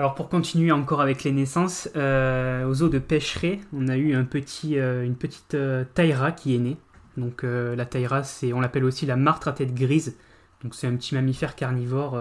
Alors 0.00 0.16
pour 0.16 0.28
continuer 0.28 0.72
encore 0.72 1.00
avec 1.00 1.22
les 1.22 1.30
naissances, 1.30 1.88
euh, 1.94 2.68
aux 2.68 2.82
eaux 2.82 2.88
de 2.88 2.98
Pêcheret, 2.98 3.60
on 3.72 3.86
a 3.86 3.96
eu 3.96 4.16
un 4.16 4.24
petit, 4.24 4.80
euh, 4.80 5.04
une 5.04 5.14
petite 5.14 5.56
taïra 5.94 6.32
qui 6.32 6.56
est 6.56 6.58
née. 6.58 6.76
Donc 7.16 7.44
la 7.44 7.86
taïra, 7.86 8.22
on 8.52 8.60
l'appelle 8.60 8.84
aussi 8.84 9.06
la 9.06 9.14
martre 9.14 9.46
à 9.46 9.52
tête 9.52 9.72
grise. 9.72 10.16
Donc 10.64 10.74
c'est 10.74 10.88
un 10.88 10.96
petit 10.96 11.14
mammifère 11.14 11.54
carnivore 11.54 12.20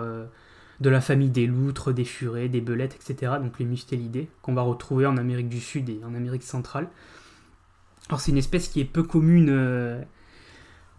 de 0.80 0.90
la 0.90 1.02
famille 1.02 1.30
des 1.30 1.48
loutres, 1.48 1.94
des 1.94 2.06
furets, 2.06 2.50
des 2.50 2.62
belettes, 2.62 2.96
etc. 2.96 3.34
Donc 3.42 3.60
les 3.60 3.66
mustélidés, 3.66 4.30
qu'on 4.42 4.54
va 4.54 4.62
retrouver 4.62 5.06
en 5.06 5.18
Amérique 5.18 5.50
du 5.50 5.60
Sud 5.60 5.90
et 5.90 6.02
en 6.04 6.14
Amérique 6.14 6.44
centrale. 6.44 6.88
Alors 8.10 8.20
c'est 8.20 8.32
une 8.32 8.38
espèce 8.38 8.68
qui 8.68 8.82
est 8.82 8.86
peu 8.86 9.04
commune 9.04 9.50
euh, 9.50 10.02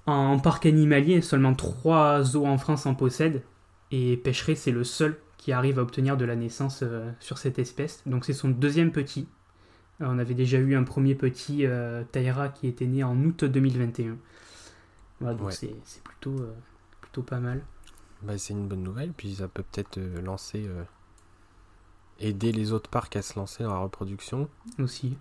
en, 0.06 0.38
parc 0.38 0.66
animalier, 0.66 1.20
seulement 1.20 1.54
trois 1.54 2.22
zoos 2.22 2.46
en 2.46 2.58
France 2.58 2.86
en 2.86 2.94
possèdent, 2.94 3.42
et 3.90 4.16
Pêcheret 4.16 4.54
c'est 4.54 4.70
le 4.70 4.84
seul 4.84 5.18
qui 5.36 5.52
arrive 5.52 5.78
à 5.78 5.82
obtenir 5.82 6.16
de 6.16 6.24
la 6.24 6.36
naissance 6.36 6.80
euh, 6.82 7.10
sur 7.20 7.36
cette 7.36 7.58
espèce. 7.58 8.02
Donc 8.06 8.24
c'est 8.24 8.32
son 8.32 8.48
deuxième 8.48 8.90
petit, 8.90 9.28
on 10.00 10.18
avait 10.18 10.34
déjà 10.34 10.58
eu 10.58 10.74
un 10.74 10.82
premier 10.82 11.14
petit 11.14 11.66
Taïra 12.10 12.48
qui 12.48 12.66
était 12.66 12.86
né 12.86 13.04
en 13.04 13.16
août 13.22 13.44
2021. 13.44 14.16
Voilà, 15.20 15.36
donc 15.36 15.52
c'est 15.52 15.70
plutôt, 16.02 16.34
plutôt 17.00 17.22
pas 17.22 17.38
mal. 17.38 17.62
Bah, 18.24 18.38
c'est 18.38 18.54
une 18.54 18.68
bonne 18.68 18.82
nouvelle, 18.82 19.12
puis 19.12 19.36
ça 19.36 19.48
peut 19.48 19.62
peut-être 19.62 20.00
lancer 20.00 20.66
aider 22.20 22.52
les 22.52 22.72
autres 22.72 22.90
parcs 22.90 23.16
à 23.16 23.22
se 23.22 23.38
lancer 23.38 23.64
dans 23.64 23.72
la 23.72 23.80
reproduction. 23.80 24.48
Aussi. 24.78 25.16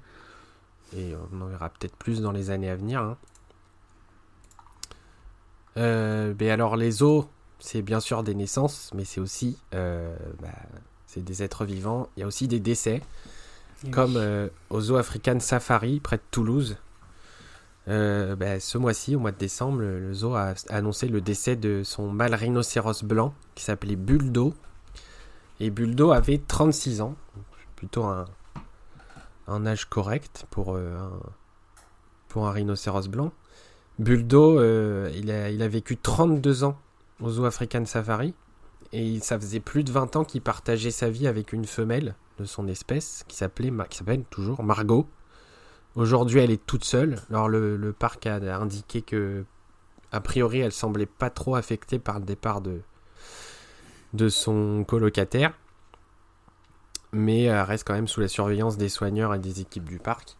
Et 0.95 1.13
on 1.31 1.41
en 1.41 1.47
verra 1.47 1.69
peut-être 1.69 1.95
plus 1.95 2.21
dans 2.21 2.31
les 2.31 2.49
années 2.49 2.69
à 2.69 2.75
venir. 2.75 3.01
Hein. 3.01 3.17
Euh, 5.77 6.33
mais 6.39 6.49
alors 6.51 6.75
les 6.75 6.91
zoos, 6.91 7.27
c'est 7.59 7.81
bien 7.81 7.99
sûr 7.99 8.23
des 8.23 8.35
naissances, 8.35 8.91
mais 8.93 9.05
c'est 9.05 9.19
aussi 9.19 9.57
euh, 9.73 10.15
bah, 10.41 10.49
c'est 11.07 11.23
des 11.23 11.43
êtres 11.43 11.65
vivants. 11.65 12.09
Il 12.15 12.21
y 12.21 12.23
a 12.23 12.27
aussi 12.27 12.47
des 12.47 12.59
décès, 12.59 13.01
comme 13.91 14.15
euh, 14.17 14.49
au 14.69 14.81
zoo 14.81 14.95
African 14.95 15.39
Safari 15.39 15.99
près 15.99 16.17
de 16.17 16.23
Toulouse. 16.31 16.77
Bah, 17.87 18.59
ce 18.59 18.77
mois-ci, 18.77 19.15
au 19.15 19.19
mois 19.19 19.31
de 19.31 19.37
décembre, 19.37 19.79
le, 19.79 20.13
zoo 20.13 20.35
a 20.35 20.53
annoncé 20.69 21.07
le 21.07 21.21
décès 21.21 21.55
de 21.55 21.83
son 21.83 22.11
mâle 22.11 22.33
rhinocéros 22.33 23.03
blanc 23.03 23.33
qui 23.55 23.63
s'appelait 23.63 23.95
Buldo. 23.95 24.53
Et 25.59 25.69
Buldo 25.69 26.11
avait 26.11 26.39
36 26.39 27.01
ans, 27.01 27.15
plutôt 27.75 28.05
un, 28.05 29.65
âge 29.65 29.85
correct 29.85 30.45
pour, 30.49 30.77
un, 30.77 31.11
pour 32.27 32.47
un 32.47 32.51
rhinocéros 32.51 33.07
blanc. 33.07 33.31
Buldo, 33.99 34.59
euh, 34.59 35.11
il, 35.15 35.29
a, 35.29 35.49
il 35.51 35.61
a 35.61 35.67
vécu 35.67 35.97
32 35.97 36.63
ans 36.63 36.77
au 37.21 37.29
Zoo 37.29 37.45
African 37.45 37.85
Safari. 37.85 38.33
Et 38.91 39.19
ça 39.19 39.39
faisait 39.39 39.59
plus 39.59 39.83
de 39.83 39.91
20 39.91 40.15
ans 40.17 40.23
qu'il 40.23 40.41
partageait 40.41 40.91
sa 40.91 41.09
vie 41.09 41.27
avec 41.27 41.51
une 41.51 41.65
femelle 41.65 42.15
de 42.39 42.45
son 42.45 42.67
espèce 42.67 43.23
qui 43.27 43.35
s'appelait 43.35 43.71
qui 43.89 43.97
s'appelle 43.97 44.23
toujours 44.29 44.63
Margot. 44.63 45.07
Aujourd'hui, 45.95 46.39
elle 46.39 46.51
est 46.51 46.65
toute 46.65 46.83
seule. 46.83 47.19
Alors 47.29 47.49
le, 47.49 47.95
parc 47.97 48.25
a 48.25 48.37
indiqué 48.57 49.01
que 49.01 49.45
a 50.11 50.21
priori, 50.21 50.59
elle 50.59 50.71
semblait 50.71 51.05
pas 51.05 51.29
trop 51.29 51.55
affectée 51.55 51.99
par 51.99 52.19
le 52.19 52.25
départ 52.25 52.61
de 52.61 52.81
de 54.13 54.29
son 54.29 54.83
colocataire, 54.83 55.53
mais 57.11 57.43
elle 57.43 57.61
reste 57.61 57.85
quand 57.85 57.95
même 57.95 58.07
sous 58.07 58.21
la 58.21 58.27
surveillance 58.27 58.77
des 58.77 58.89
soigneurs 58.89 59.33
et 59.33 59.39
des 59.39 59.61
équipes 59.61 59.89
du 59.89 59.97
parc. 59.97 60.37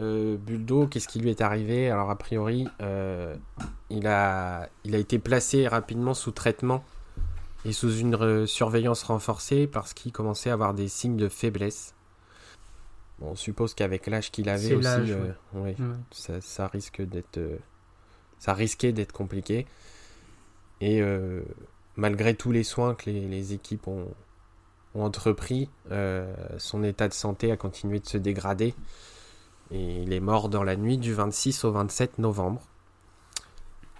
Euh, 0.00 0.36
Buldo, 0.36 0.86
qu'est-ce 0.86 1.08
qui 1.08 1.18
lui 1.18 1.30
est 1.30 1.40
arrivé? 1.40 1.90
Alors 1.90 2.10
a 2.10 2.16
priori, 2.16 2.68
euh, 2.80 3.34
il, 3.90 4.06
a, 4.06 4.68
il 4.84 4.94
a 4.94 4.98
été 4.98 5.18
placé 5.18 5.68
rapidement 5.68 6.14
sous 6.14 6.30
traitement 6.30 6.84
et 7.64 7.72
sous 7.72 7.96
une 7.98 8.46
surveillance 8.46 9.02
renforcée 9.02 9.66
parce 9.66 9.92
qu'il 9.94 10.12
commençait 10.12 10.50
à 10.50 10.54
avoir 10.54 10.74
des 10.74 10.88
signes 10.88 11.16
de 11.16 11.28
faiblesse. 11.28 11.94
On 13.24 13.34
suppose 13.34 13.74
qu'avec 13.74 14.06
l'âge 14.06 14.30
qu'il 14.30 14.48
avait 14.48 14.74
aussi, 14.74 14.86
euh, 14.88 15.32
Ça, 16.40 16.66
risque 16.66 17.02
d'être, 17.02 17.40
ça 18.38 18.54
risquait 18.54 18.92
d'être 18.92 19.12
compliqué. 19.12 19.66
Et 20.80 21.00
malgré 21.96 22.34
tous 22.34 22.50
les 22.50 22.64
soins 22.64 22.94
que 22.94 23.08
les, 23.08 23.52
équipes 23.52 23.86
ont, 23.86 24.08
ont 24.94 25.04
entrepris, 25.04 25.70
son 26.58 26.82
état 26.82 27.08
de 27.08 27.14
santé 27.14 27.52
a 27.52 27.56
continué 27.56 28.00
de 28.00 28.06
se 28.06 28.18
dégrader. 28.18 28.74
Et 29.70 30.02
il 30.02 30.12
est 30.12 30.20
mort 30.20 30.48
dans 30.48 30.64
la 30.64 30.76
nuit 30.76 30.98
du 30.98 31.14
26 31.14 31.64
au 31.64 31.72
27 31.72 32.18
novembre. 32.18 32.62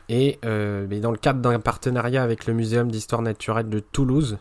Et 0.09 0.39
euh, 0.45 0.87
mais 0.89 1.01
dans 1.01 1.11
le 1.11 1.17
cadre 1.17 1.41
d'un 1.41 1.59
partenariat 1.59 2.23
avec 2.23 2.47
le 2.47 2.53
Muséum 2.53 2.91
d'histoire 2.91 3.23
naturelle 3.23 3.69
de 3.69 3.79
Toulouse, 3.79 4.39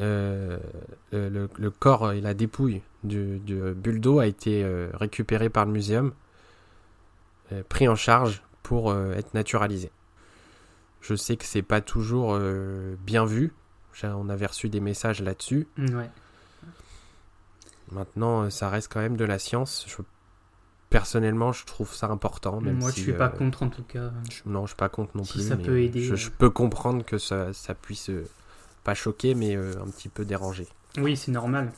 euh, 0.00 0.58
le, 1.12 1.70
corps 1.70 2.12
et 2.12 2.20
la 2.20 2.34
dépouille 2.34 2.82
du, 3.04 3.40
buldo 3.76 4.18
a 4.18 4.26
été 4.26 4.64
euh, 4.64 4.90
récupéré 4.94 5.48
par 5.48 5.66
le 5.66 5.72
muséum, 5.72 6.12
pris 7.68 7.88
en 7.88 7.96
charge 7.96 8.42
pour 8.62 8.94
être 8.94 9.34
naturalisé. 9.34 9.90
Je 11.00 11.14
sais 11.14 11.36
que 11.36 11.44
c'est 11.44 11.62
pas 11.62 11.80
toujours 11.80 12.38
bien 13.04 13.24
vu. 13.24 13.52
On 14.04 14.28
avait 14.28 14.46
reçu 14.46 14.68
des 14.68 14.80
messages 14.80 15.20
là-dessus. 15.20 15.66
Ouais. 15.76 16.08
Maintenant, 17.92 18.42
euh, 18.42 18.50
ça 18.50 18.68
reste 18.68 18.92
quand 18.92 19.00
même 19.00 19.16
de 19.16 19.24
la 19.24 19.38
science. 19.38 19.86
Personnellement, 20.90 21.52
je 21.52 21.64
trouve 21.64 21.92
ça 21.94 22.08
important. 22.08 22.60
Même 22.60 22.78
Moi, 22.78 22.90
je 22.90 23.00
suis 23.00 23.12
pas 23.12 23.26
euh, 23.26 23.28
contre 23.36 23.62
en 23.62 23.68
tout 23.68 23.82
cas. 23.82 24.10
Non, 24.46 24.62
je 24.62 24.68
suis 24.68 24.76
pas 24.76 24.88
contre 24.88 25.16
non 25.16 25.24
si 25.24 25.34
plus. 25.34 25.48
ça 25.48 25.56
peut 25.56 25.80
aider. 25.80 26.02
Je, 26.02 26.14
euh. 26.14 26.30
peux 26.38 26.50
comprendre 26.50 27.04
que 27.04 27.18
ça, 27.18 27.52
ça 27.52 27.74
puisse 27.74 28.10
pas 28.84 28.94
choquer, 28.94 29.34
mais 29.34 29.56
un 29.56 29.88
petit 29.90 30.08
peu 30.08 30.24
déranger. 30.24 30.66
Oui, 30.98 31.16
c'est 31.16 31.32
normal. 31.32 31.72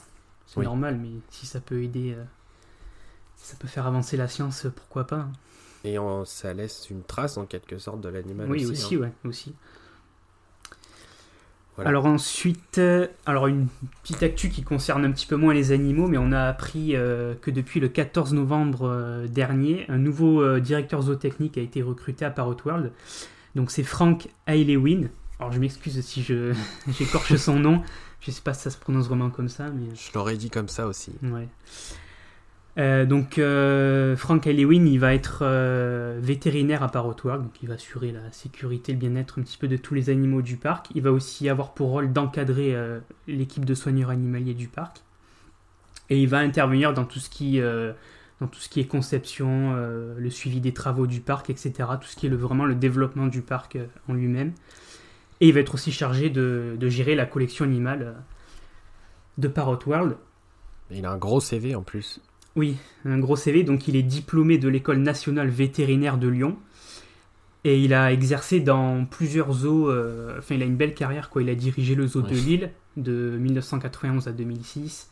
C'est 0.47 0.61
normal, 0.61 0.99
mais 1.01 1.11
si 1.31 1.47
ça 1.47 1.61
peut 1.61 1.83
aider, 1.83 2.17
ça 3.37 3.57
peut 3.59 3.69
faire 3.69 3.87
avancer 3.87 4.17
la 4.17 4.29
science, 4.29 4.67
pourquoi 4.75 5.07
pas. 5.07 5.17
Hein. 5.17 5.33
Et 5.85 5.97
ça 6.27 6.53
laisse 6.55 6.91
une 6.91 7.03
trace 7.03 7.37
en 7.37 7.47
quelque 7.47 7.79
sorte 7.79 8.01
de 8.01 8.09
l'animal 8.09 8.51
oui, 8.51 8.67
aussi. 8.67 8.97
Oui, 8.97 9.07
hein. 9.07 9.13
ouais, 9.25 9.29
aussi. 9.29 9.55
Alors 11.79 12.05
ensuite, 12.05 12.79
euh, 12.79 13.07
alors 13.25 13.47
une 13.47 13.67
petite 14.03 14.23
actu 14.23 14.51
qui 14.51 14.63
concerne 14.63 15.05
un 15.05 15.11
petit 15.11 15.27
peu 15.27 15.37
moins 15.37 15.55
les 15.55 15.73
animaux, 15.73 16.07
mais 16.07 16.19
on 16.19 16.31
a 16.31 16.43
appris 16.43 16.95
euh, 16.95 17.35
que 17.41 17.51
depuis 17.51 17.81
le 17.81 17.89
14 17.89 18.35
novembre 18.35 18.89
euh, 18.89 19.27
dernier, 19.27 19.87
un 19.89 19.97
nouveau 19.97 20.59
directeur 20.61 21.03
zootechnique 21.03 21.57
a 21.57 21.63
été 21.63 21.83
recruté 21.83 22.25
à 22.25 22.31
Parrot 22.31 22.57
World. 22.65 22.93
Donc 23.55 23.71
c'est 23.71 23.83
Frank 23.83 24.29
Ailewin. 24.47 25.09
Alors 25.39 25.53
je 25.53 25.59
m'excuse 25.59 26.01
si 26.05 26.23
je 26.23 26.55
j'écorche 26.89 27.35
son 27.37 27.59
nom. 27.59 27.83
Je 28.21 28.31
sais 28.31 28.43
pas 28.43 28.55
si 28.55 28.63
ça 28.63 28.71
se 28.71 28.79
prononce 28.79 29.09
vraiment 29.09 29.31
comme 29.31 29.49
ça, 29.49 29.69
mais 29.71 29.95
je 29.95 30.13
l'aurais 30.15 30.37
dit 30.37 30.51
comme 30.51 30.69
ça 30.69 30.87
aussi. 30.87 31.13
Ouais. 31.23 31.49
Euh, 32.79 33.05
donc 33.05 33.39
euh, 33.39 34.17
Frank 34.17 34.47
Elewin, 34.47 34.87
il 34.87 34.99
va 34.99 35.13
être 35.13 35.41
euh, 35.43 36.19
vétérinaire 36.23 36.83
à 36.83 36.89
Parrot 36.89 37.17
World, 37.25 37.45
donc 37.45 37.63
il 37.63 37.69
va 37.69 37.75
assurer 37.75 38.13
la 38.13 38.33
sécurité, 38.33 38.93
le 38.93 38.99
bien-être 38.99 39.39
un 39.39 39.43
petit 39.43 39.59
peu 39.59 39.69
de 39.69 39.77
tous 39.77 39.95
les 39.95 40.09
animaux 40.09 40.41
du 40.41 40.57
parc. 40.57 40.89
Il 40.95 41.03
va 41.03 41.13
aussi 41.13 41.49
avoir 41.49 41.75
pour 41.75 41.91
rôle 41.91 42.13
d'encadrer 42.13 42.77
l'équipe 43.27 43.65
de 43.65 43.75
soigneurs 43.75 44.11
animaliers 44.11 44.55
du 44.55 44.69
parc. 44.69 45.03
Et 46.11 46.21
il 46.21 46.29
va 46.29 46.39
intervenir 46.39 46.93
dans 46.93 47.05
tout 47.05 47.19
ce 47.19 47.31
qui, 47.31 47.61
dans 47.61 48.47
tout 48.47 48.61
ce 48.61 48.69
qui 48.69 48.81
est 48.81 48.87
conception, 48.87 49.75
le 50.17 50.31
suivi 50.31 50.61
des 50.61 50.73
travaux 50.73 51.07
du 51.07 51.21
parc, 51.21 51.51
etc. 51.51 51.73
Tout 52.01 52.09
ce 52.09 52.17
qui 52.17 52.27
est 52.27 52.31
le, 52.31 52.37
vraiment 52.37 52.65
le 52.65 52.75
développement 52.75 53.27
du 53.27 53.43
parc 53.43 53.79
en 54.09 54.15
lui-même. 54.15 54.53
Et 55.43 55.49
il 55.49 55.55
va 55.55 55.59
être 55.59 55.75
aussi 55.75 55.91
chargé 55.91 56.31
de, 56.31 56.77
de 56.79 56.89
gérer 56.89 57.17
la 57.17 57.27
collection 57.27 57.65
animale 57.65 58.15
de 59.39 59.49
Parrot 59.49 59.81
World. 59.87 60.17
Il 60.93 61.05
a 61.05 61.11
un 61.11 61.17
gros 61.17 61.41
CV 61.41 61.75
en 61.75 61.83
plus. 61.83 62.21
Oui, 62.55 62.77
un 63.05 63.19
gros 63.19 63.35
CV. 63.35 63.65
Donc, 63.65 63.89
il 63.89 63.97
est 63.97 64.05
diplômé 64.05 64.57
de 64.57 64.69
l'école 64.69 64.99
nationale 64.99 65.49
vétérinaire 65.49 66.17
de 66.17 66.29
Lyon. 66.29 66.57
Et 67.65 67.83
il 67.83 67.93
a 67.93 68.13
exercé 68.13 68.61
dans 68.61 69.05
plusieurs 69.05 69.53
zoos. 69.53 69.91
Euh, 69.91 70.39
enfin, 70.39 70.55
il 70.55 70.63
a 70.63 70.65
une 70.65 70.77
belle 70.77 70.95
carrière, 70.95 71.29
quoi. 71.29 71.43
Il 71.43 71.49
a 71.49 71.57
dirigé 71.57 71.97
le 71.97 72.07
zoo 72.07 72.23
de 72.23 72.37
Lille 72.37 72.71
de 72.97 73.37
1991 73.41 74.29
à 74.29 74.33
2006. 74.33 75.11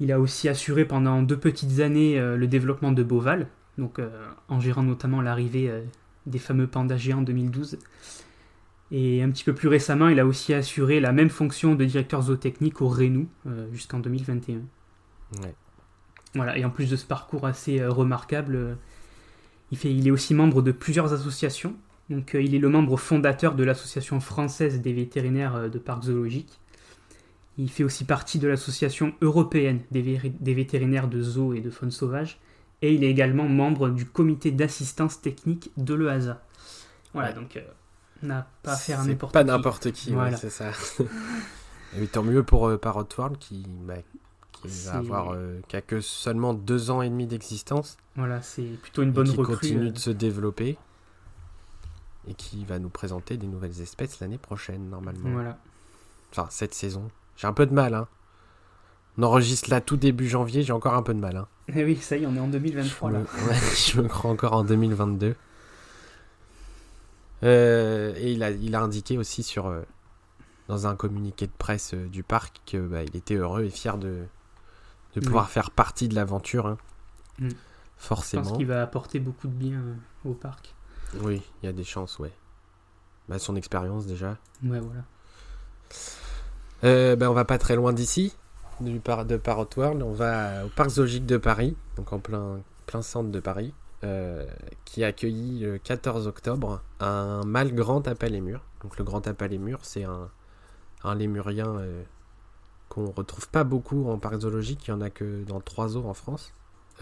Il 0.00 0.10
a 0.10 0.20
aussi 0.20 0.48
assuré 0.48 0.86
pendant 0.86 1.20
deux 1.20 1.36
petites 1.36 1.80
années 1.80 2.18
euh, 2.18 2.38
le 2.38 2.46
développement 2.46 2.92
de 2.92 3.02
Beauval, 3.02 3.48
donc 3.76 3.98
euh, 3.98 4.08
en 4.48 4.58
gérant 4.58 4.82
notamment 4.82 5.20
l'arrivée 5.20 5.70
des 6.24 6.38
fameux 6.38 6.66
pandas 6.66 6.96
géants 6.96 7.18
en 7.18 7.22
2012. 7.22 7.78
Et 8.90 9.22
un 9.22 9.30
petit 9.30 9.44
peu 9.44 9.54
plus 9.54 9.68
récemment, 9.68 10.08
il 10.08 10.20
a 10.20 10.26
aussi 10.26 10.54
assuré 10.54 11.00
la 11.00 11.12
même 11.12 11.30
fonction 11.30 11.74
de 11.74 11.84
directeur 11.84 12.22
zootechnique 12.22 12.80
au 12.80 12.88
Rénou 12.88 13.28
jusqu'en 13.72 13.98
2021. 13.98 14.60
Ouais. 15.42 15.54
Voilà, 16.34 16.58
et 16.58 16.64
en 16.64 16.70
plus 16.70 16.90
de 16.90 16.96
ce 16.96 17.06
parcours 17.06 17.46
assez 17.46 17.80
euh, 17.80 17.90
remarquable, 17.90 18.56
euh, 18.56 18.74
il, 19.70 19.78
fait, 19.78 19.92
il 19.92 20.06
est 20.08 20.10
aussi 20.10 20.34
membre 20.34 20.62
de 20.62 20.72
plusieurs 20.72 21.12
associations. 21.12 21.74
Donc, 22.10 22.34
euh, 22.34 22.42
il 22.42 22.54
est 22.54 22.58
le 22.58 22.68
membre 22.68 22.96
fondateur 22.96 23.54
de 23.54 23.62
l'Association 23.62 24.20
française 24.20 24.80
des 24.80 24.92
vétérinaires 24.92 25.70
de 25.70 25.78
parcs 25.78 26.04
zoologiques. 26.04 26.60
Il 27.56 27.70
fait 27.70 27.84
aussi 27.84 28.04
partie 28.04 28.40
de 28.40 28.48
l'Association 28.48 29.14
européenne 29.20 29.80
des, 29.92 30.02
des, 30.02 30.54
vétérinaires 30.54 31.06
de 31.06 31.22
zoos 31.22 31.54
et 31.54 31.60
de 31.60 31.70
faune 31.70 31.92
sauvage. 31.92 32.40
Et 32.82 32.92
il 32.92 33.04
est 33.04 33.10
également 33.10 33.48
membre 33.48 33.88
du 33.90 34.04
comité 34.04 34.50
d'assistance 34.50 35.20
technique 35.20 35.70
de 35.76 35.94
l'EASA. 35.94 36.42
Voilà, 37.12 37.32
donc 37.32 37.56
on 37.56 37.83
n'a 38.22 38.46
pas 38.62 38.72
à 38.72 38.76
faire 38.76 39.04
n'importe 39.04 39.32
qui. 39.32 39.32
Pas 39.32 39.44
n'importe 39.44 39.92
qui, 39.92 40.12
voilà. 40.12 40.36
c'est 40.36 40.50
ça. 40.50 40.70
et 41.98 42.06
tant 42.06 42.22
mieux 42.22 42.42
pour 42.42 42.68
euh, 42.68 42.78
Parrot 42.78 43.06
World 43.18 43.38
qui, 43.38 43.66
bah, 43.68 43.94
qui 44.52 44.68
va 44.86 44.94
avoir 44.94 45.32
euh, 45.32 45.60
a 45.72 45.80
que 45.80 46.00
seulement 46.00 46.54
deux 46.54 46.90
ans 46.90 47.02
et 47.02 47.08
demi 47.08 47.26
d'existence. 47.26 47.96
Voilà, 48.16 48.42
c'est 48.42 48.78
plutôt 48.82 49.02
une 49.02 49.12
bonne 49.12 49.28
et 49.28 49.30
qui 49.30 49.36
recrue. 49.36 49.54
continue 49.54 49.90
de 49.90 49.96
euh. 49.96 50.00
se 50.00 50.10
développer 50.10 50.78
et 52.26 52.34
qui 52.34 52.64
va 52.64 52.78
nous 52.78 52.88
présenter 52.88 53.36
des 53.36 53.46
nouvelles 53.46 53.80
espèces 53.80 54.20
l'année 54.20 54.38
prochaine 54.38 54.88
normalement. 54.88 55.30
Voilà. 55.30 55.58
Enfin 56.30 56.46
cette 56.50 56.74
saison. 56.74 57.10
J'ai 57.36 57.46
un 57.46 57.52
peu 57.52 57.66
de 57.66 57.74
mal. 57.74 57.94
Hein. 57.94 58.08
On 59.18 59.22
enregistre 59.24 59.70
là 59.70 59.80
tout 59.80 59.96
début 59.96 60.28
janvier, 60.28 60.62
j'ai 60.62 60.72
encore 60.72 60.94
un 60.94 61.02
peu 61.02 61.14
de 61.14 61.20
mal. 61.20 61.36
Hein. 61.36 61.46
Eh 61.68 61.84
oui, 61.84 61.96
ça 61.96 62.16
y 62.16 62.24
est, 62.24 62.26
on 62.26 62.34
est 62.34 62.40
en 62.40 62.48
2023 62.48 63.10
là. 63.10 63.20
je 63.86 64.00
me 64.00 64.08
crois 64.08 64.30
encore 64.30 64.54
en 64.54 64.64
2022. 64.64 65.36
Euh, 67.44 68.14
et 68.16 68.32
il 68.32 68.42
a, 68.42 68.50
il 68.50 68.74
a 68.74 68.80
indiqué 68.80 69.18
aussi 69.18 69.42
sur, 69.42 69.72
dans 70.68 70.86
un 70.86 70.96
communiqué 70.96 71.46
de 71.46 71.52
presse 71.56 71.94
du 71.94 72.22
parc 72.22 72.60
qu'il 72.64 72.80
bah, 72.80 73.02
était 73.02 73.34
heureux 73.34 73.64
et 73.64 73.70
fier 73.70 73.98
de, 73.98 74.24
de 75.14 75.20
pouvoir 75.20 75.50
faire 75.50 75.70
partie 75.70 76.08
de 76.08 76.14
l'aventure. 76.14 76.66
hein. 76.66 76.78
Mm. 77.38 77.48
Je 77.48 77.54
Forcément. 77.96 78.42
pense 78.42 78.56
qu'il 78.56 78.66
va 78.66 78.82
apporter 78.82 79.18
beaucoup 79.20 79.46
de 79.48 79.52
bien 79.52 79.78
euh, 79.78 79.94
au 80.30 80.32
parc. 80.34 80.74
Oui, 81.20 81.42
il 81.62 81.66
y 81.66 81.68
a 81.68 81.72
des 81.72 81.84
chances, 81.84 82.18
ouais. 82.18 82.32
Bah, 83.28 83.38
son 83.38 83.56
expérience 83.56 84.06
déjà. 84.06 84.36
Ouais, 84.62 84.80
voilà. 84.80 85.02
Euh, 86.82 87.16
ben, 87.16 87.28
on 87.28 87.32
va 87.34 87.44
pas 87.44 87.56
très 87.58 87.76
loin 87.76 87.92
d'ici, 87.92 88.34
de 88.80 88.98
Parrot 89.36 89.68
World. 89.76 90.02
On 90.02 90.12
va 90.12 90.66
au 90.66 90.68
Parc 90.68 90.90
Zoologique 90.90 91.24
de 91.24 91.36
Paris, 91.36 91.76
donc 91.96 92.12
en 92.12 92.18
plein, 92.18 92.60
plein 92.86 93.00
centre 93.02 93.30
de 93.30 93.40
Paris, 93.40 93.72
euh, 94.04 94.46
qui 94.84 95.02
a 95.02 95.08
accueilli 95.08 95.60
le 95.60 95.78
14 95.78 96.26
octobre 96.26 96.82
un 97.00 97.42
mâle 97.44 97.74
grand 97.74 98.06
lémur. 98.22 98.60
Donc 98.82 98.98
le 98.98 99.04
grand 99.04 99.26
lémur, 99.42 99.80
c'est 99.82 100.04
un, 100.04 101.14
lémurien 101.14 101.66
euh, 101.66 102.02
qu'on 102.88 103.10
retrouve 103.10 103.48
pas 103.48 103.64
beaucoup 103.64 104.08
en 104.08 104.18
parc 104.18 104.40
zoologique. 104.40 104.86
Il 104.86 104.90
y 104.90 104.94
en 104.94 105.00
a 105.00 105.10
que 105.10 105.44
dans 105.44 105.60
trois 105.60 105.88
zoos 105.88 106.06
en 106.06 106.14
France. 106.14 106.52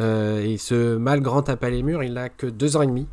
Euh, 0.00 0.42
et 0.42 0.56
ce 0.56 0.96
mâle 0.96 1.20
grand 1.20 1.48
il 1.48 2.16
a 2.16 2.28
que 2.28 2.46
deux 2.46 2.76
ans 2.76 2.82
et 2.82 2.86
demi. 2.86 3.06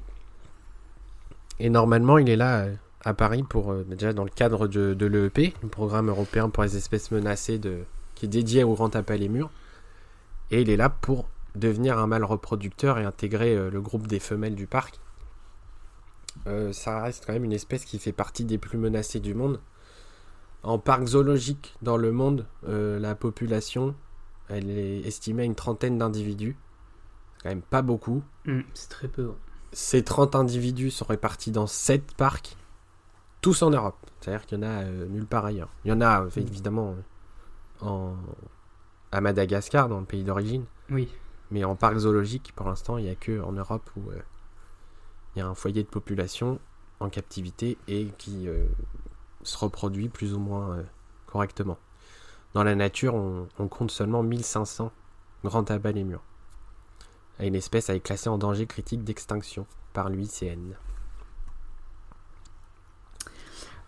Et 1.60 1.69
normalement, 1.69 2.17
il 2.17 2.29
est 2.29 2.38
là 2.38 2.62
euh, 2.62 2.74
à 3.03 3.13
Paris 3.13 3.43
pour 3.43 3.72
euh, 3.72 3.84
déjà 3.84 4.13
dans 4.13 4.24
le 4.24 4.29
cadre 4.29 4.67
de, 4.67 5.05
l'EEP, 5.05 5.53
le 5.62 5.67
programme 5.67 6.10
européen 6.10 6.50
pour 6.50 6.63
les 6.63 6.77
espèces 6.77 7.12
menacées 7.12 7.58
de, 7.58 7.79
qui 8.15 8.25
est 8.25 8.29
dédié 8.29 8.63
au 8.63 8.74
grand 8.74 8.96
à 8.96 9.03
lémur. 9.17 9.50
Et 10.51 10.62
il 10.62 10.69
est 10.69 10.77
là 10.77 10.89
pour 10.89 11.27
devenir 11.56 11.98
un 11.98 12.08
mâle 12.08 12.24
reproducteur 12.24 13.00
et 13.00 13.06
intégrer 13.06 13.56
euh, 13.56 13.70
le 13.70 13.82
groupe 13.82 14.08
des 14.08 14.20
femelles 14.20 14.56
du 14.56 14.68
parc. 14.68 15.00
Euh, 16.48 16.72
ça 16.74 17.01
reste 17.01 17.25
quand 17.25 17.34
même 17.34 17.44
une 17.44 17.53
espèce 17.53 17.86
qui 17.86 18.00
fait 18.00 18.12
partie 18.12 18.46
des 18.46 18.58
plus 18.58 18.77
menacées 18.77 19.20
du 19.20 19.34
monde. 19.34 19.60
En 20.63 20.77
parc 20.77 21.06
zoologique 21.06 21.75
dans 21.82 21.98
le 21.98 22.12
monde, 22.12 22.46
euh, 22.68 23.00
la 23.00 23.15
population, 23.15 23.96
elle 24.50 24.70
est 24.70 25.00
estimée 25.01 25.44
à 25.44 25.46
une 25.46 25.56
trentaine 25.56 25.98
d'individus. 25.98 26.58
C'est 27.38 27.44
quand 27.44 27.50
même 27.50 27.62
pas 27.62 27.82
beaucoup. 27.82 28.24
Mm, 28.46 28.62
c'est 28.74 28.89
très 28.89 29.08
peu. 29.08 29.25
ouais. 29.25 29.36
Ces 29.72 30.03
30 30.03 30.36
individus 30.36 30.91
sont 30.91 31.06
répartis 31.06 31.51
dans 31.51 31.68
7 31.68 32.15
parcs, 32.15 32.58
tous 33.41 33.62
en 33.62 33.70
Europe. 33.70 33.98
C'est-à-dire 34.20 34.46
qu'il 34.46 34.58
y 34.58 34.62
en 34.62 34.68
a 34.68 34.84
nulle 34.84 35.27
part 35.27 35.46
ailleurs. 35.46 35.70
Il 35.86 35.89
y 35.89 35.94
en 35.94 36.01
a 36.01 36.24
euh, 36.24 36.29
évidemment 36.36 36.96
en... 37.82 38.15
à 39.12 39.22
Madagascar, 39.22 39.88
dans 39.88 40.00
le 40.00 40.06
pays 40.06 40.24
d'origine. 40.24 40.65
Oui. 40.89 41.10
Mais 41.51 41.63
en 41.63 41.75
parc 41.75 41.98
zoologique, 41.98 42.53
pour 42.56 42.68
l'instant, 42.68 42.98
il 42.98 43.06
n'y 43.06 43.10
a 43.10 43.15
que 43.15 43.41
en 43.41 43.51
Europe 43.51 43.89
où 43.98 44.12
euh, 44.12 44.22
il 45.36 45.39
y 45.39 45.41
a 45.41 45.48
un 45.48 45.56
foyer 45.56 45.84
de 45.84 45.88
population 45.88 46.60
en 47.00 47.10
captivité 47.10 47.77
et 47.88 48.08
qui 48.18 48.48
euh, 48.48 48.65
se 49.44 49.58
reproduit 49.58 50.10
plus 50.10 50.34
ou 50.34 50.39
moins 50.39 50.77
euh, 50.77 50.84
correctement. 51.27 51.77
Dans 52.53 52.63
la 52.63 52.75
nature, 52.75 53.15
on, 53.15 53.68
compte 53.68 53.91
seulement 53.91 54.24
1500 54.24 54.91
grands 55.44 55.63
tabacs 55.63 55.96
lémurs. 55.96 56.24
Et 57.39 57.48
une 57.48 57.56
espèce 57.56 57.89
été 57.89 58.00
classée 58.00 58.29
en 58.29 58.38
danger 58.38 58.65
critique 58.65 59.03
d'extinction 59.03 59.65
par 59.94 60.10
l'UICN. 60.10 60.75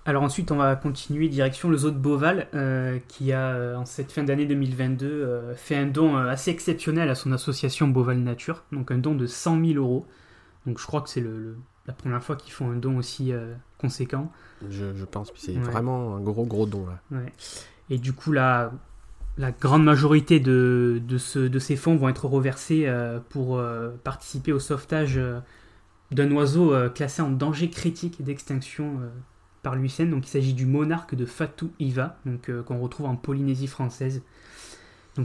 Alors 0.06 0.24
ensuite, 0.24 0.52
on 0.52 0.56
va 0.56 0.76
continuer 0.76 1.30
direction 1.30 1.70
le 1.70 1.78
zoo 1.78 1.92
de 1.92 1.98
Beauval, 1.98 2.48
euh, 2.56 2.98
qui 3.08 3.32
a, 3.34 3.50
euh, 3.52 3.76
en 3.76 3.86
cette 3.86 4.12
fin 4.12 4.24
d'année 4.24 4.48
2022, 4.48 5.06
euh, 5.08 5.56
fait 5.56 5.76
un 5.76 5.86
don 5.86 6.16
assez 6.18 6.50
exceptionnel 6.50 7.08
à 7.10 7.16
son 7.16 7.32
association 7.32 7.88
Beauval 7.88 8.18
Nature, 8.18 8.64
donc 8.72 8.90
un 8.90 8.98
don 8.98 9.14
de 9.14 9.28
100 9.28 9.64
000 9.64 9.74
euros. 9.78 10.08
Donc 10.66 10.80
je 10.80 10.88
crois 10.88 11.02
que 11.02 11.10
c'est 11.10 11.22
le, 11.22 11.38
le- 11.38 11.58
la 11.86 11.94
première 11.94 12.24
fois 12.24 12.36
qu'ils 12.36 12.52
font 12.54 12.72
un 12.72 12.76
don 12.78 12.98
aussi 12.98 13.32
euh, 13.32 13.54
conséquent. 13.78 14.32
Je, 14.70 14.94
je 14.96 15.06
pense 15.06 15.32
c'est 15.36 15.54
Ouais. 15.54 15.60
vraiment 15.60 16.16
un 16.16 16.20
gros 16.22 16.46
gros 16.46 16.66
don 16.66 16.86
là. 16.88 17.00
Ouais. 17.12 17.32
Et 17.92 18.00
du 18.00 18.14
coup, 18.14 18.32
la, 18.32 18.72
la 19.38 19.52
grande 19.52 19.84
majorité 19.84 20.40
de, 20.40 21.00
de, 21.08 21.18
ce- 21.20 21.40
de 21.40 21.60
ces 21.60 21.76
fonds 21.76 21.96
vont 21.96 22.10
être 22.10 22.26
reversés 22.26 22.92
pour 23.30 23.62
participer 24.04 24.52
au 24.52 24.60
sauvetage 24.60 25.20
d'un 26.12 26.32
oiseau 26.32 26.74
classé 26.90 27.22
en 27.22 27.30
danger 27.30 27.70
critique 27.70 28.24
d'extinction 28.24 29.00
par 29.64 29.76
l'UICN. 29.76 30.10
Donc 30.10 30.28
il 30.28 30.30
s'agit 30.30 30.54
du 30.54 30.66
monarque 30.66 31.16
de 31.16 31.26
Fatou 31.26 31.72
Iva, 31.80 32.18
euh, 32.50 32.64
qu'on 32.64 32.80
retrouve 32.80 33.06
en 33.06 33.16
Polynésie 33.16 33.68
française. 33.68 34.22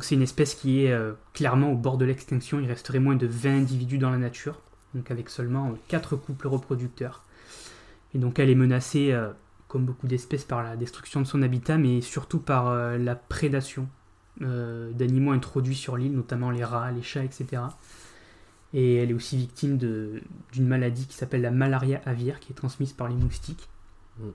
C'est 0.01 0.15
une 0.17 0.23
espèce 0.23 0.55
qui 0.55 0.85
est 0.85 0.93
euh, 0.93 1.13
clairement 1.33 1.73
au 1.73 1.77
bord 1.77 1.97
de 1.97 2.05
l'extinction. 2.05 2.61
Il 2.61 2.67
resterait 2.67 2.99
moins 2.99 3.17
de 3.17 3.27
20 3.27 3.59
individus 3.59 3.99
dans 3.99 4.11
la 4.11 4.19
nature, 4.19 4.61
donc 4.95 5.11
avec 5.11 5.31
seulement 5.31 5.75
4 5.89 6.17
couples 6.17 6.49
reproducteurs. 6.49 7.23
Et 8.17 8.19
donc 8.19 8.39
elle 8.39 8.49
est 8.49 8.55
menacée, 8.55 9.13
euh, 9.13 9.31
comme 9.69 9.85
beaucoup 9.85 10.07
d'espèces, 10.07 10.45
par 10.45 10.63
la 10.63 10.75
destruction 10.75 11.21
de 11.21 11.27
son 11.27 11.43
habitat, 11.43 11.77
mais 11.77 12.01
surtout 12.01 12.39
par 12.39 12.69
euh, 12.69 12.97
la 12.97 13.15
prédation 13.15 13.89
euh, 14.41 14.91
d'animaux 14.93 15.33
introduits 15.33 15.75
sur 15.75 15.99
l'île, 15.99 16.15
notamment 16.15 16.51
les 16.51 16.65
rats, 16.65 16.91
les 16.93 17.03
chats, 17.03 17.25
etc. 17.25 17.63
Et 18.73 18.97
elle 18.97 19.11
est 19.11 19.15
aussi 19.15 19.37
victime 19.37 19.77
d'une 19.77 20.67
maladie 20.67 21.07
qui 21.07 21.15
s'appelle 21.15 21.43
la 21.43 21.51
malaria 21.51 22.01
aviaire, 22.07 22.41
qui 22.41 22.53
est 22.53 22.57
transmise 22.57 22.95
par 22.95 23.09
les 23.09 23.15
moustiques. 23.15 23.69
Mm. 24.19 24.31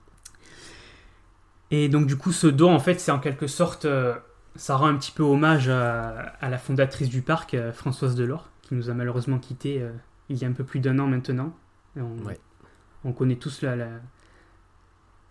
Et 1.70 1.88
donc 1.88 2.06
du 2.06 2.16
coup, 2.16 2.32
ce 2.32 2.46
don, 2.46 2.72
en 2.74 2.78
fait, 2.78 3.00
c'est 3.00 3.10
en 3.10 3.18
quelque 3.18 3.46
sorte, 3.46 3.84
euh, 3.86 4.14
ça 4.56 4.76
rend 4.76 4.86
un 4.88 4.96
petit 4.96 5.12
peu 5.12 5.22
hommage 5.22 5.68
à, 5.68 6.10
à 6.40 6.48
la 6.50 6.58
fondatrice 6.58 7.08
du 7.08 7.22
parc, 7.22 7.54
euh, 7.54 7.72
Françoise 7.72 8.14
Delors, 8.14 8.50
qui 8.62 8.74
nous 8.74 8.90
a 8.90 8.94
malheureusement 8.94 9.38
quittés 9.38 9.80
euh, 9.82 9.92
il 10.28 10.36
y 10.36 10.44
a 10.44 10.48
un 10.48 10.52
peu 10.52 10.64
plus 10.64 10.80
d'un 10.80 10.98
an 10.98 11.06
maintenant. 11.06 11.54
Et 11.96 12.00
on, 12.00 12.16
Ouais. 12.26 12.38
on 13.04 13.12
connaît 13.12 13.36
tous 13.36 13.62
la, 13.62 13.76
la, 13.76 13.88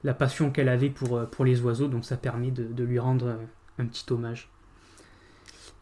la 0.03 0.13
passion 0.13 0.51
qu'elle 0.51 0.69
avait 0.69 0.89
pour, 0.89 1.27
pour 1.29 1.45
les 1.45 1.61
oiseaux, 1.61 1.87
donc 1.87 2.05
ça 2.05 2.17
permet 2.17 2.51
de, 2.51 2.63
de 2.65 2.83
lui 2.83 2.99
rendre 2.99 3.37
un 3.77 3.85
petit 3.85 4.05
hommage. 4.11 4.49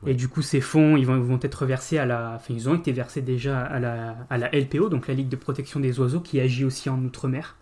Ouais. 0.04 0.12
Et 0.12 0.16
du 0.16 0.28
coup, 0.30 0.42
ces 0.42 0.62
fonds, 0.62 0.96
ils 0.98 1.06
vont, 1.06 1.20
vont 1.20 1.40
être 1.42 1.66
versés 1.66 1.98
à 1.98 2.06
la, 2.06 2.34
enfin, 2.36 2.54
ils 2.54 2.70
ont 2.70 2.76
été 2.76 2.92
versés 2.92 3.22
déjà 3.22 3.62
à 3.62 3.80
la, 3.80 4.16
à 4.30 4.38
la 4.38 4.50
LPO, 4.54 4.90
donc 4.90 5.08
la 5.08 5.14
Ligue 5.14 5.30
de 5.30 5.36
protection 5.36 5.80
des 5.80 6.00
oiseaux, 6.00 6.22
qui 6.22 6.40
agit 6.40 6.66
aussi 6.66 6.90
en 6.90 7.04
outre-mer. 7.04 7.56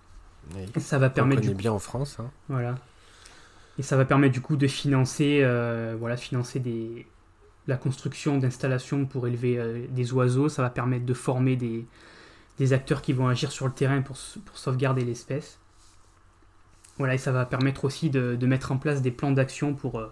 Et 0.76 0.80
ça 0.80 0.98
va 1.00 1.08
On 1.08 1.10
permettre 1.10 1.42
connaît 1.42 1.54
du 1.54 1.58
bien 1.58 1.72
en 1.72 1.80
France. 1.80 2.18
hein. 2.20 2.30
voilà. 2.50 2.76
Et 3.80 3.84
ça 3.84 3.96
va 3.98 4.06
permettre 4.06 4.34
du 4.34 4.42
coup 4.42 4.56
de 4.56 4.68
financer, 4.68 5.42
euh, 5.44 5.96
voilà, 6.00 6.18
financer 6.18 6.60
des, 6.60 7.06
la 7.68 7.78
construction 7.78 8.38
d'installations 8.38 9.06
pour 9.06 9.28
élever 9.28 9.60
euh, 9.60 9.86
des 9.90 10.14
oiseaux. 10.14 10.50
Ça 10.50 10.62
va 10.64 10.70
permettre 10.70 11.06
de 11.06 11.14
former 11.14 11.56
des, 11.56 11.86
des 12.58 12.74
acteurs 12.74 13.02
qui 13.04 13.14
vont 13.14 13.28
agir 13.28 13.52
sur 13.52 13.68
le 13.68 13.74
terrain 13.74 14.02
pour, 14.02 14.18
sauvegarder 14.18 15.04
l'espèce. 15.06 15.60
Voilà, 16.98 17.14
et 17.14 17.18
ça 17.20 17.32
va 17.32 17.46
permettre 17.46 17.86
aussi 17.86 18.10
de, 18.10 18.36
de 18.36 18.48
mettre 18.48 18.72
en 18.72 18.78
place 18.78 19.04
des 19.04 19.12
plans 19.12 19.32
d'action 19.32 19.76
pour, 19.76 20.00
euh, 20.00 20.12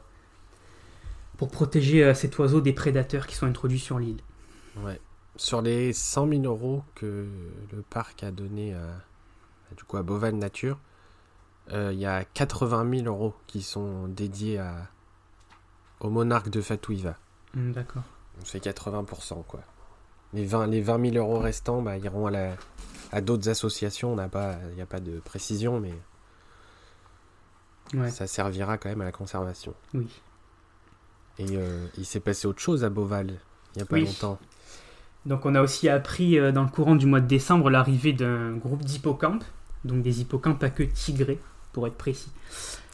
pour 1.37 1.49
protéger 1.49 2.13
cet 2.13 2.37
oiseau 2.37 2.61
des 2.61 2.73
prédateurs 2.73 3.25
qui 3.25 3.35
sont 3.35 3.47
introduits 3.47 3.79
sur 3.79 3.97
l'île. 3.97 4.19
Ouais. 4.77 4.99
Sur 5.37 5.63
les 5.63 5.91
100 5.91 6.29
000 6.29 6.43
euros 6.43 6.83
que 6.93 7.25
le 7.73 7.81
parc 7.89 8.23
a 8.23 8.29
donné 8.31 8.75
à- 8.75 9.01
du 9.77 9.83
coup, 9.83 9.97
à 9.97 10.03
Beauval 10.03 10.35
Nature, 10.35 10.79
euh, 11.71 11.91
il 11.93 11.99
y 11.99 12.05
a 12.05 12.23
80 12.23 12.89
000 13.03 13.07
euros 13.07 13.33
qui 13.47 13.61
sont 13.61 14.07
dédiés 14.07 14.59
à, 14.59 14.87
au 15.99 16.09
monarque 16.09 16.49
de 16.49 16.61
Fatouiva. 16.61 17.17
Hum, 17.55 17.71
D'accord. 17.71 18.03
Donc 18.37 18.47
c'est 18.47 18.63
80%, 18.63 19.43
quoi. 19.45 19.61
Les 20.33 20.45
20, 20.45 20.67
les 20.67 20.81
20 20.81 21.11
000 21.13 21.15
euros 21.25 21.39
restants 21.39 21.81
bah, 21.81 21.97
iront 21.97 22.27
à, 22.27 22.31
la, 22.31 22.55
à 23.11 23.21
d'autres 23.21 23.49
associations. 23.49 24.13
On 24.13 24.17
il 24.17 24.75
n'y 24.75 24.81
a 24.81 24.85
pas 24.85 24.99
de 24.99 25.19
précision, 25.19 25.79
mais 25.79 25.93
Ouais, 27.93 28.09
ça 28.09 28.25
servira 28.27 28.77
quand 28.77 28.89
même 28.89 29.01
à 29.01 29.05
la 29.05 29.11
conservation. 29.11 29.73
oui. 29.93 30.07
Et 31.37 31.45
euh, 31.57 31.85
il 31.97 32.05
s'est 32.05 32.21
passé 32.21 32.47
autre 32.47 32.61
chose 32.61 32.83
à 32.85 32.89
Beauval, 32.89 33.27
il 33.27 33.77
n'y 33.77 33.81
a 33.83 33.85
pas 33.85 33.95
Oui. 33.95 34.05
longtemps. 34.05 34.39
Donc 35.25 35.45
on 35.45 35.55
a 35.55 35.61
aussi 35.61 35.89
appris 35.89 36.37
euh, 36.37 36.51
dans 36.51 36.63
le 36.63 36.69
courant 36.69 36.95
du 36.95 37.05
mois 37.05 37.21
de 37.21 37.27
décembre 37.27 37.69
l'arrivée 37.69 38.13
d'un 38.13 38.51
groupe 38.53 38.83
d'hippocampes, 38.83 39.43
donc 39.83 40.01
des 40.01 40.21
hippocampes 40.21 40.61
à 40.63 40.69
queue 40.69 40.87
tigrée, 40.87 41.39
pour 41.73 41.87
être 41.87 41.97
précis. 41.97 42.31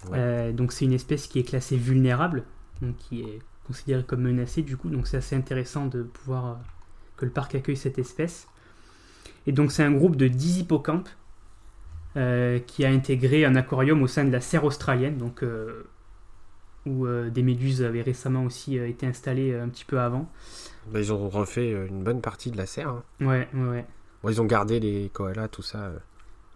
Ouais. 0.09 0.17
Euh, 0.17 0.51
donc 0.51 0.71
c'est 0.71 0.85
une 0.85 0.93
espèce 0.93 1.27
qui 1.27 1.39
est 1.39 1.43
classée 1.43 1.77
vulnérable, 1.77 2.43
donc 2.81 2.95
qui 2.97 3.21
est 3.21 3.39
considérée 3.67 4.03
comme 4.03 4.21
menacée 4.21 4.63
du 4.63 4.77
coup, 4.77 4.89
donc 4.89 5.07
c'est 5.07 5.17
assez 5.17 5.35
intéressant 5.35 5.85
de 5.85 6.03
pouvoir 6.03 6.45
euh, 6.45 6.53
que 7.17 7.25
le 7.25 7.31
parc 7.31 7.55
accueille 7.55 7.77
cette 7.77 7.99
espèce. 7.99 8.47
Et 9.45 9.51
donc 9.51 9.71
c'est 9.71 9.83
un 9.83 9.91
groupe 9.91 10.15
de 10.15 10.27
10 10.27 10.59
hippocampes 10.59 11.09
euh, 12.17 12.59
qui 12.59 12.85
a 12.85 12.89
intégré 12.89 13.45
un 13.45 13.55
aquarium 13.55 14.01
au 14.01 14.07
sein 14.07 14.23
de 14.23 14.31
la 14.31 14.41
serre 14.41 14.63
australienne, 14.63 15.17
donc 15.17 15.43
où 16.85 17.05
euh, 17.05 17.29
des 17.29 17.43
méduses 17.43 17.83
avaient 17.83 18.01
récemment 18.01 18.43
aussi 18.45 18.77
euh, 18.79 18.87
été 18.87 19.05
installées 19.05 19.51
euh, 19.51 19.63
un 19.63 19.69
petit 19.69 19.85
peu 19.85 19.99
avant. 19.99 20.29
Bah, 20.91 20.99
ils 20.99 21.13
ont 21.13 21.29
refait 21.29 21.71
une 21.87 22.03
bonne 22.03 22.21
partie 22.21 22.49
de 22.51 22.57
la 22.57 22.65
serre. 22.65 22.89
hein. 22.89 23.03
Ouais, 23.21 23.47
ouais, 23.53 23.67
ouais. 23.69 23.85
Bon, 24.23 24.29
ils 24.29 24.41
ont 24.41 24.45
gardé 24.45 24.79
les 24.79 25.09
koalas, 25.13 25.47
tout 25.47 25.61
ça 25.61 25.91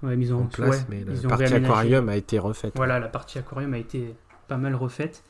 Ouais, 0.03 0.15
mais 0.15 0.25
ils 0.25 0.33
ont, 0.33 0.41
en 0.43 0.45
place, 0.47 0.69
ouais, 0.69 0.85
mais 0.89 1.03
la 1.03 1.13
ils 1.13 1.25
ont 1.25 1.29
partie 1.29 1.45
réaménagé. 1.45 1.71
aquarium 1.73 2.09
a 2.09 2.15
été 2.15 2.37
refaite. 2.37 2.73
Voilà, 2.75 2.99
la 2.99 3.07
partie 3.07 3.37
aquarium 3.39 3.73
a 3.73 3.77
été 3.77 4.15
pas 4.47 4.57
mal 4.57 4.75
refaite. 4.75 5.23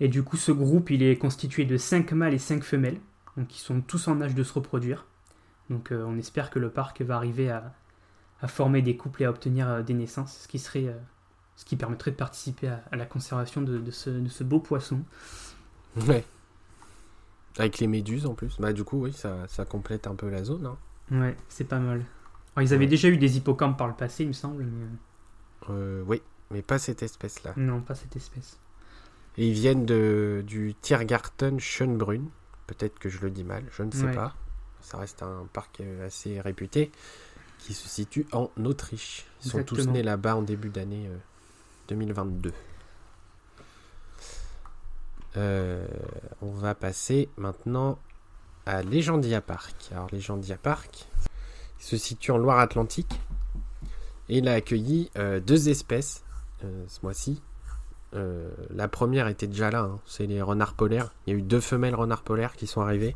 Et 0.00 0.08
du 0.08 0.22
coup, 0.22 0.36
ce 0.36 0.52
groupe, 0.52 0.90
il 0.90 1.02
est 1.02 1.16
constitué 1.16 1.64
de 1.64 1.76
5 1.76 2.12
mâles 2.12 2.34
et 2.34 2.38
5 2.38 2.62
femelles, 2.62 2.98
donc 3.36 3.54
ils 3.56 3.60
sont 3.60 3.80
tous 3.80 4.08
en 4.08 4.20
âge 4.20 4.34
de 4.34 4.42
se 4.42 4.52
reproduire. 4.52 5.06
Donc 5.68 5.90
euh, 5.90 6.04
on 6.06 6.16
espère 6.18 6.50
que 6.50 6.58
le 6.58 6.70
parc 6.70 7.00
va 7.02 7.16
arriver 7.16 7.50
à, 7.50 7.72
à 8.40 8.46
former 8.48 8.82
des 8.82 8.96
couples 8.96 9.22
et 9.22 9.24
à 9.26 9.30
obtenir 9.30 9.68
euh, 9.68 9.82
des 9.82 9.94
naissances, 9.94 10.38
ce 10.42 10.48
qui, 10.48 10.58
serait, 10.58 10.86
euh, 10.86 10.92
ce 11.56 11.64
qui 11.64 11.76
permettrait 11.76 12.10
de 12.12 12.16
participer 12.16 12.68
à, 12.68 12.82
à 12.92 12.96
la 12.96 13.06
conservation 13.06 13.62
de, 13.62 13.78
de 13.78 13.90
ce, 13.90 14.10
de 14.10 14.28
ce 14.28 14.44
beau 14.44 14.60
poisson. 14.60 15.00
Ouais. 16.06 16.24
Avec 17.58 17.78
les 17.78 17.86
méduses 17.86 18.26
en 18.26 18.34
plus. 18.34 18.56
Bah, 18.60 18.72
du 18.72 18.84
coup, 18.84 19.02
oui, 19.04 19.12
ça, 19.12 19.48
ça 19.48 19.64
complète 19.64 20.06
un 20.06 20.14
peu 20.14 20.28
la 20.28 20.44
zone. 20.44 20.66
Hein. 20.66 20.76
Ouais, 21.10 21.36
c'est 21.48 21.64
pas 21.64 21.78
mal. 21.78 22.04
Alors, 22.54 22.68
ils 22.68 22.74
avaient 22.74 22.84
Ouais. 22.84 22.90
déjà 22.90 23.08
eu 23.08 23.16
des 23.16 23.36
hippocampes 23.38 23.78
par 23.78 23.88
le 23.88 23.94
passé, 23.94 24.24
il 24.24 24.28
me 24.28 24.32
semble. 24.34 24.64
Mais... 24.64 24.86
Euh, 25.70 26.02
oui, 26.06 26.20
mais 26.50 26.62
pas 26.62 26.78
cette 26.78 27.02
espèce-là. 27.02 27.54
Non, 27.56 27.80
pas 27.80 27.94
cette 27.94 28.14
espèce. 28.16 28.58
Et 29.38 29.48
ils 29.48 29.54
viennent 29.54 29.86
de, 29.86 30.42
du 30.46 30.74
Tiergarten 30.80 31.58
Schönbrunn. 31.60 32.28
Peut-être 32.66 32.98
que 32.98 33.08
je 33.08 33.20
le 33.20 33.30
dis 33.30 33.44
mal, 33.44 33.64
je 33.70 33.82
ne 33.82 33.90
sais 33.90 34.04
Ouais. 34.04 34.14
pas. 34.14 34.34
Ça 34.80 34.98
reste 34.98 35.22
un 35.22 35.46
parc 35.52 35.80
euh, 35.80 36.06
assez 36.06 36.40
réputé 36.40 36.90
qui 37.58 37.72
se 37.74 37.88
situe 37.88 38.26
en 38.32 38.50
Autriche. 38.64 39.26
Ils 39.44 39.50
sont 39.50 39.62
tous 39.64 39.86
nés 39.88 40.02
là-bas 40.02 40.36
en 40.36 40.42
début 40.42 40.68
d'année 40.68 41.06
euh, 41.08 41.16
2022. 41.88 42.52
Euh, 45.36 45.86
on 46.40 46.50
va 46.50 46.74
passer 46.74 47.28
maintenant 47.36 47.98
à 48.64 48.82
Legendia 48.82 49.40
Park. 49.40 49.74
Alors 49.92 50.08
Legendia 50.12 50.56
Park, 50.56 51.06
se 51.78 51.96
situe 51.96 52.30
en 52.30 52.38
Loire-Atlantique 52.38 53.20
et 54.28 54.38
il 54.38 54.48
a 54.48 54.54
accueilli 54.54 55.10
euh, 55.18 55.40
deux 55.40 55.68
espèces 55.68 56.24
euh, 56.64 56.84
ce 56.88 57.00
mois-ci. 57.02 57.42
La 58.70 58.88
première 58.88 59.28
était 59.28 59.46
déjà 59.46 59.70
là, 59.70 59.80
hein, 59.80 60.00
c'est 60.06 60.24
les 60.24 60.40
renards 60.40 60.72
polaires. 60.72 61.12
Il 61.26 61.34
y 61.34 61.36
a 61.36 61.38
eu 61.38 61.42
deux 61.42 61.60
femelles 61.60 61.94
renards 61.94 62.22
polaires 62.22 62.56
qui 62.56 62.66
sont 62.66 62.80
arrivées. 62.80 63.14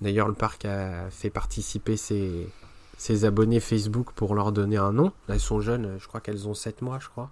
D'ailleurs, 0.00 0.26
le 0.26 0.32
parc 0.32 0.64
a 0.64 1.10
fait 1.10 1.28
participer 1.28 1.98
ses, 1.98 2.48
ses 2.96 3.26
abonnés 3.26 3.60
Facebook 3.60 4.12
pour 4.12 4.34
leur 4.34 4.52
donner 4.52 4.78
un 4.78 4.92
nom. 4.92 5.12
Elles 5.28 5.38
sont 5.40 5.60
jeunes, 5.60 5.98
je 5.98 6.08
crois 6.08 6.22
qu'elles 6.22 6.48
ont 6.48 6.54
7 6.54 6.80
mois, 6.80 6.98
je 6.98 7.08
crois. 7.08 7.30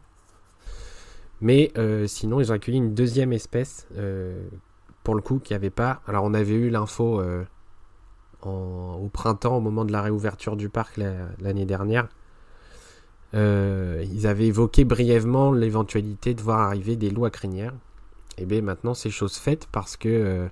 Mais 1.42 1.72
euh, 1.76 2.06
sinon, 2.06 2.40
ils 2.40 2.52
ont 2.52 2.54
accueilli 2.54 2.78
une 2.78 2.94
deuxième 2.94 3.32
espèce, 3.32 3.88
euh, 3.98 4.40
pour 5.02 5.16
le 5.16 5.20
coup, 5.20 5.40
qui 5.40 5.54
avait 5.54 5.70
pas. 5.70 6.00
Alors, 6.06 6.22
on 6.24 6.34
avait 6.34 6.54
eu 6.54 6.70
l'info 6.70 7.20
euh, 7.20 7.42
au 8.44 9.10
printemps, 9.12 9.56
au 9.56 9.60
moment 9.60 9.84
de 9.84 9.90
la 9.90 10.02
réouverture 10.02 10.56
du 10.56 10.68
parc 10.68 10.96
la- 10.96 11.28
l'année 11.40 11.66
dernière. 11.66 12.08
Ils 13.34 14.26
avaient 14.26 14.46
évoqué 14.46 14.84
brièvement 14.84 15.52
l'éventualité 15.52 16.32
de 16.34 16.40
voir 16.42 16.60
arriver 16.60 16.96
des 16.96 17.10
loups 17.10 17.24
à 17.24 17.30
crinière. 17.30 17.72
Et 18.38 18.44
bien 18.46 18.62
maintenant, 18.62 18.94
c'est 18.94 19.10
chose 19.10 19.36
faite 19.36 19.68
parce 19.72 19.96
que 19.96 20.48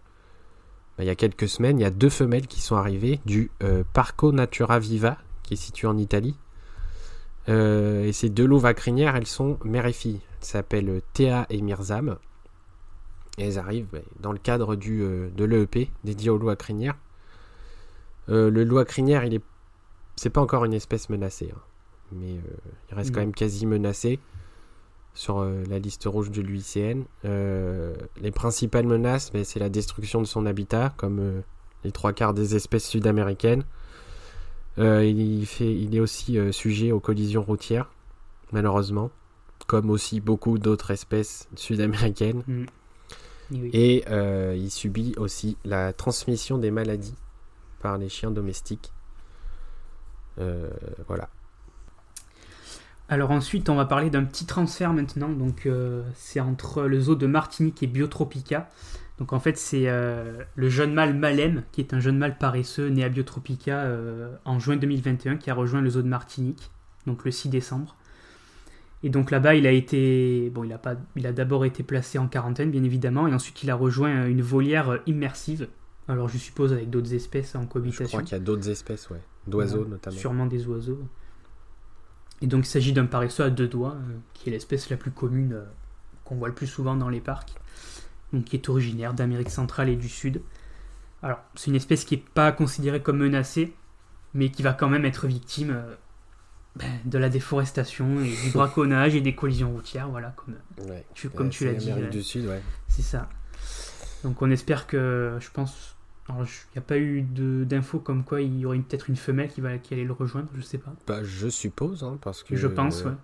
bah, 0.96 1.04
il 1.04 1.06
y 1.06 1.10
a 1.10 1.14
quelques 1.14 1.48
semaines, 1.48 1.78
il 1.78 1.82
y 1.82 1.86
a 1.86 1.90
deux 1.90 2.08
femelles 2.08 2.46
qui 2.46 2.60
sont 2.60 2.76
arrivées 2.76 3.20
du 3.26 3.50
Parco 3.92 4.32
Natura 4.32 4.78
Viva, 4.78 5.18
qui 5.42 5.54
est 5.54 5.58
situé 5.58 5.86
en 5.88 5.98
Italie. 5.98 6.36
Et 7.48 8.12
ces 8.12 8.30
deux 8.30 8.46
loups 8.46 8.64
à 8.64 8.72
crinière, 8.74 9.14
elles 9.14 9.26
sont 9.26 9.58
mère 9.62 9.86
et 9.86 9.92
fille. 9.92 10.20
Elles 10.40 10.46
s'appellent 10.46 11.02
Théa 11.12 11.46
et 11.50 11.60
Mirzam. 11.60 12.16
Et 13.38 13.44
elles 13.44 13.58
arrivent 13.58 14.02
dans 14.20 14.32
le 14.32 14.38
cadre 14.38 14.76
du, 14.76 15.02
euh, 15.02 15.30
de 15.36 15.44
l'EEP 15.44 15.90
dédié 16.04 16.30
aux 16.30 16.38
loups 16.38 16.50
à 16.50 16.56
crinière. 16.56 16.96
Euh, 18.28 18.50
le 18.50 18.64
loup 18.64 18.78
à 18.78 18.84
crinière, 18.84 19.24
il 19.24 19.34
est, 19.34 19.42
c'est 20.16 20.30
pas 20.30 20.40
encore 20.40 20.64
une 20.64 20.74
espèce 20.74 21.08
menacée, 21.08 21.50
hein. 21.54 21.60
mais 22.12 22.32
euh, 22.32 22.40
il 22.90 22.94
reste 22.94 23.10
quand 23.10 23.20
Non. 23.20 23.26
même 23.26 23.34
quasi 23.34 23.66
menacé 23.66 24.18
sur 25.14 25.38
euh, 25.40 25.64
la 25.68 25.78
liste 25.78 26.04
rouge 26.04 26.30
de 26.30 26.40
l'UICN. 26.40 27.04
Les 27.24 28.30
principales 28.30 28.86
menaces, 28.86 29.32
ben, 29.32 29.44
c'est 29.44 29.58
la 29.58 29.68
destruction 29.68 30.20
de 30.20 30.26
son 30.26 30.46
habitat, 30.46 30.92
comme 30.96 31.42
les 31.84 31.92
trois 31.92 32.12
quarts 32.12 32.34
des 32.34 32.54
espèces 32.54 32.86
sud-américaines. 32.86 33.64
Il, 34.78 35.44
fait, 35.46 35.74
il 35.74 35.94
est 35.94 36.00
aussi 36.00 36.38
sujet 36.52 36.92
aux 36.92 37.00
collisions 37.00 37.42
routières, 37.42 37.90
malheureusement, 38.52 39.10
comme 39.70 39.90
aussi 39.90 40.20
beaucoup 40.20 40.58
d'autres 40.58 40.90
espèces 40.90 41.48
sud-américaines. 41.54 42.42
Mm. 42.48 42.64
Oui. 43.52 43.70
Et 43.72 44.04
euh, 44.10 44.56
il 44.58 44.68
subit 44.68 45.14
aussi 45.16 45.56
la 45.64 45.92
transmission 45.92 46.58
des 46.58 46.72
maladies 46.72 47.14
par 47.80 47.96
les 47.96 48.08
chiens 48.08 48.32
domestiques. 48.32 48.92
Euh, 50.40 50.70
voilà. 51.06 51.28
Alors 53.08 53.30
ensuite, 53.30 53.68
on 53.68 53.76
va 53.76 53.84
parler 53.84 54.10
d'un 54.10 54.24
petit 54.24 54.44
transfert 54.44 54.92
maintenant. 54.92 55.28
Donc 55.28 55.66
euh, 55.66 56.02
c'est 56.16 56.40
entre 56.40 56.82
le 56.82 57.00
zoo 57.00 57.14
de 57.14 57.28
Martinique 57.28 57.80
et 57.84 57.86
Biotropica. 57.86 58.68
Donc 59.18 59.32
en 59.32 59.38
fait, 59.38 59.56
c'est 59.56 59.84
euh, 59.86 60.42
le 60.56 60.68
jeune 60.68 60.94
mâle 60.94 61.14
Malem, 61.14 61.62
qui 61.70 61.80
est 61.80 61.94
un 61.94 62.00
jeune 62.00 62.18
mâle 62.18 62.38
paresseux 62.38 62.88
né 62.88 63.04
à 63.04 63.08
Biotropica 63.08 63.82
euh, 63.82 64.34
en 64.44 64.58
juin 64.58 64.74
2021, 64.74 65.36
qui 65.36 65.48
a 65.48 65.54
rejoint 65.54 65.80
le 65.80 65.90
zoo 65.90 66.02
de 66.02 66.08
Martinique, 66.08 66.72
donc 67.06 67.24
le 67.24 67.30
6 67.30 67.50
décembre. 67.50 67.94
Et 69.02 69.08
donc 69.08 69.30
là-bas, 69.30 69.54
il 69.54 69.66
a 69.66 69.72
été, 69.72 70.50
bon, 70.50 70.62
il 70.64 70.72
a 70.72 70.78
pas, 70.78 70.94
il 71.16 71.26
a 71.26 71.32
d'abord 71.32 71.64
été 71.64 71.82
placé 71.82 72.18
en 72.18 72.28
quarantaine, 72.28 72.70
bien 72.70 72.84
évidemment, 72.84 73.26
et 73.26 73.32
ensuite 73.34 73.62
il 73.62 73.70
a 73.70 73.74
rejoint 73.74 74.26
une 74.26 74.42
volière 74.42 75.00
immersive. 75.06 75.68
Alors 76.08 76.28
je 76.28 76.36
suppose 76.38 76.72
avec 76.72 76.90
d'autres 76.90 77.14
espèces 77.14 77.54
en 77.54 77.62
Je 77.62 77.66
cohabitation. 77.68 78.06
crois 78.06 78.22
qu'il 78.22 78.32
y 78.32 78.40
a 78.40 78.44
d'autres 78.44 78.68
espèces, 78.68 79.08
ouais. 79.10 79.20
D'oiseaux 79.46 79.84
Ouais, 79.84 79.88
notamment. 79.88 80.16
Sûrement 80.16 80.46
des 80.46 80.66
oiseaux. 80.66 81.00
Et 82.42 82.46
donc 82.46 82.64
il 82.66 82.68
s'agit 82.68 82.92
d'un 82.92 83.06
paresseux 83.06 83.44
à 83.44 83.50
deux 83.50 83.68
doigts, 83.68 83.94
euh, 83.96 84.16
qui 84.34 84.48
est 84.48 84.52
l'espèce 84.52 84.90
la 84.90 84.96
plus 84.96 85.10
commune 85.10 85.52
euh, 85.54 85.64
qu'on 86.24 86.36
voit 86.36 86.48
le 86.48 86.54
plus 86.54 86.66
souvent 86.66 86.94
dans 86.96 87.08
les 87.08 87.20
parcs. 87.20 87.54
Donc 88.32 88.44
qui 88.44 88.56
est 88.56 88.68
originaire 88.68 89.14
d'Amérique 89.14 89.50
centrale 89.50 89.88
et 89.88 89.96
du 89.96 90.08
Sud. 90.08 90.42
Alors 91.22 91.38
c'est 91.54 91.70
une 91.70 91.76
espèce 91.76 92.04
qui 92.04 92.16
n'est 92.16 92.24
pas 92.34 92.52
considérée 92.52 93.00
comme 93.02 93.18
menacée, 93.18 93.72
mais 94.34 94.50
qui 94.50 94.62
va 94.62 94.72
quand 94.74 94.88
même 94.88 95.04
être 95.06 95.26
victime 95.26 95.70
euh, 95.70 95.94
ben, 96.76 96.86
de 97.04 97.18
la 97.18 97.28
déforestation 97.28 98.20
et 98.20 98.30
du 98.44 98.50
braconnage 98.52 99.14
et 99.14 99.20
des 99.20 99.34
collisions 99.34 99.72
routières, 99.72 100.08
voilà, 100.08 100.34
comme, 100.36 100.54
Ouais. 100.88 101.04
tu, 101.14 101.28
comme 101.30 101.46
Ouais, 101.46 101.52
tu 101.52 101.64
l'as 101.66 101.74
dit. 101.74 101.90
Amérique 101.90 102.10
du 102.10 102.22
Sud, 102.22 102.46
ouais. 102.46 102.62
c'est 102.88 103.02
ça. 103.02 103.28
Donc 104.24 104.40
on 104.42 104.50
espère 104.50 104.86
que, 104.86 105.36
je 105.40 105.50
pense, 105.50 105.96
il 106.28 106.34
n'y 106.34 106.78
a 106.78 106.80
pas 106.82 106.98
eu 106.98 107.22
d'infos 107.22 107.98
comme 107.98 108.22
quoi 108.22 108.40
il 108.40 108.56
y 108.58 108.66
aurait 108.66 108.78
peut-être 108.78 109.08
une 109.10 109.16
femelle 109.16 109.48
qui, 109.48 109.60
va, 109.60 109.78
qui 109.78 109.94
allait 109.94 110.04
le 110.04 110.12
rejoindre, 110.12 110.48
je 110.54 110.60
sais 110.60 110.78
pas. 110.78 110.92
Bah, 111.06 111.24
je 111.24 111.48
suppose, 111.48 112.04
hein, 112.04 112.18
parce 112.22 112.42
que. 112.44 112.54
Je 112.54 112.66
pense, 112.68 113.02
euh, 113.02 113.08
ouais. 113.10 113.14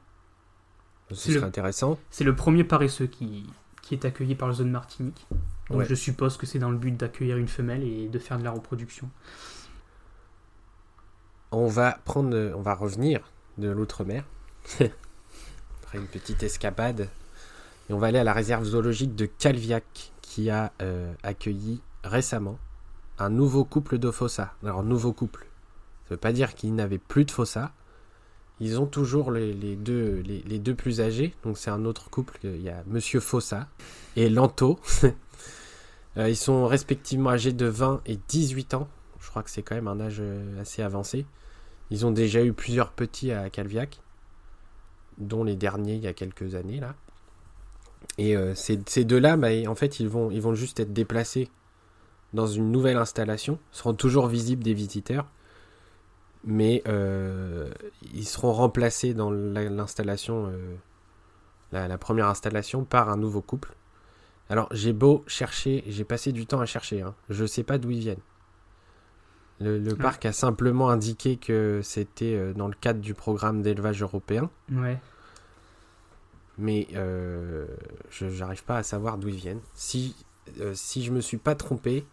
Ce 1.11 1.15
C'est 1.15 1.29
serait 1.33 1.41
le- 1.43 1.47
intéressant. 1.47 1.99
C'est 2.11 2.25
le 2.25 2.35
premier 2.35 2.65
paresseux 2.65 3.07
qui, 3.07 3.47
qui 3.83 3.95
est 3.95 4.05
accueilli 4.05 4.35
par 4.35 4.49
le 4.49 4.55
zone 4.55 4.71
Martinique. 4.73 5.25
Donc 5.71 5.83
je 5.85 5.95
suppose 5.95 6.37
que 6.37 6.47
c'est 6.47 6.59
dans 6.59 6.71
le 6.71 6.79
but 6.79 6.97
d'accueillir 6.97 7.37
une 7.37 7.47
femelle 7.47 7.85
et 7.85 8.09
de 8.09 8.19
faire 8.19 8.39
de 8.39 8.45
la 8.45 8.51
reproduction. 8.51 9.09
On 11.53 11.69
va 11.69 11.99
prendre, 12.05 12.53
on 12.57 12.63
va 12.63 12.75
revenir 12.75 13.21
de 13.59 13.69
l'outre-mer. 13.69 14.25
Après 14.81 15.99
une 15.99 16.07
petite 16.07 16.43
escapade. 16.43 17.09
Et 17.89 17.93
on 17.93 17.99
va 17.99 18.09
aller 18.09 18.19
à 18.19 18.25
la 18.25 18.33
réserve 18.33 18.65
zoologique 18.65 19.15
de 19.15 19.27
Calviac, 19.27 20.13
qui 20.23 20.51
a 20.51 20.73
euh, 20.83 21.13
accueilli 21.23 21.81
récemment 22.03 22.59
un 23.19 23.31
nouveau 23.31 23.65
couple 23.65 23.99
de 23.99 24.11
fossa. 24.11 24.55
Alors, 24.63 24.83
nouveau 24.83 25.13
couple. 25.13 25.47
Ça 26.05 26.15
veut 26.15 26.21
pas 26.21 26.33
dire 26.33 26.55
qu'ils 26.55 26.75
n'avaient 26.75 26.99
plus 26.99 27.25
de 27.25 27.31
fossa. 27.31 27.73
Ils 28.61 28.81
ont 28.81 28.87
toujours 28.87 29.31
les, 29.31 29.53
les 29.53 29.77
deux, 29.77 30.23
les, 30.25 30.43
les 30.43 30.59
deux 30.59 30.75
plus 30.75 31.01
âgés. 31.01 31.35
Donc, 31.45 31.59
c'est 31.59 31.71
un 31.71 31.85
autre 31.85 32.11
couple. 32.11 32.39
Il 32.43 32.63
y 32.63 32.71
a 32.71 32.83
Monsieur 32.87 33.21
Fossa 33.21 33.69
et 34.17 34.29
Lanto. 34.29 34.79
Euh, 36.19 36.31
ils 36.31 36.37
sont 36.37 36.67
respectivement 36.67 37.29
âgés 37.29 37.53
de 37.53 37.67
20 37.67 38.01
et 38.07 38.19
18 38.29 38.73
ans. 38.73 38.89
Je 39.21 39.29
crois 39.29 39.43
que 39.43 39.51
c'est 39.51 39.63
quand 39.63 39.75
même 39.75 39.87
un 39.87 40.01
âge 40.01 40.17
euh, 40.21 40.61
assez 40.61 40.81
avancé. 40.81 41.27
Ils 41.91 42.05
ont 42.07 42.11
déjà 42.11 42.45
eu 42.45 42.53
plusieurs 42.53 42.93
petits 42.93 43.33
à 43.33 43.49
Calviac, 43.51 44.01
dont 45.19 45.45
les 45.45 45.57
derniers 45.57 45.95
il 45.95 46.03
y 46.03 46.09
a 46.09 46.13
quelques 46.13 46.55
années 46.55 46.81
là. 46.81 46.95
Et 48.19 48.37
euh, 48.37 48.55
ces, 48.55 49.05
deux-là, 49.05 49.37
en 49.69 49.75
fait, 49.75 50.01
ils 50.01 50.09
vont, 50.09 50.31
ils 50.31 50.41
vont 50.41 50.55
juste 50.55 50.81
être 50.81 50.93
déplacés 50.93 51.49
dans 52.33 52.47
une 52.47 52.71
nouvelle 52.71 52.97
installation, 52.97 53.59
seront 53.73 53.95
toujours 53.95 54.27
visibles 54.27 54.63
des 54.63 54.75
visiteurs, 54.75 55.27
mais 56.45 56.83
euh, 56.87 57.71
ils 58.15 58.27
seront 58.27 58.53
remplacés 58.53 59.15
dans 59.15 59.31
la- 59.31 59.69
l'installation, 59.69 60.47
euh, 60.49 60.77
la, 61.73 61.89
la 61.89 61.99
première 61.99 62.27
installation, 62.29 62.85
par 62.85 63.11
un 63.11 63.17
nouveau 63.17 63.43
couple. 63.43 63.75
Alors, 64.49 64.69
j'ai 64.71 64.93
beau 64.93 65.25
chercher, 65.27 65.83
j'ai 65.89 66.05
passé 66.05 66.33
du 66.33 66.47
temps 66.47 66.61
à 66.61 66.67
chercher, 66.67 67.03
hein, 67.03 67.15
je 67.29 67.45
sais 67.45 67.65
pas 67.65 67.79
d'où 67.79 67.91
ils 67.91 68.01
viennent. 68.01 68.21
Le, 69.61 69.79
le 69.79 69.95
parc 69.97 70.27
a 70.27 70.33
simplement 70.33 70.91
indiqué 70.91 71.37
que 71.37 71.81
c'était 71.83 72.35
euh, 72.35 72.53
dans 72.53 72.69
le 72.69 72.75
cadre 72.79 73.01
du 73.01 73.15
programme 73.15 73.63
d'élevage 73.63 74.03
européen, 74.03 74.51
Ouais. 74.71 74.99
mais 76.59 76.87
euh, 76.95 77.67
je 78.11 78.27
n'arrive 78.27 78.65
pas 78.65 78.77
à 78.79 78.83
savoir 78.83 79.17
d'où 79.17 79.29
ils 79.29 79.37
viennent. 79.37 79.61
Si, 79.75 80.15
euh, 80.61 80.73
si 80.75 81.03
je 81.03 81.11
me 81.11 81.21
suis 81.21 81.39
pas 81.39 81.55
trompé, 81.55 82.05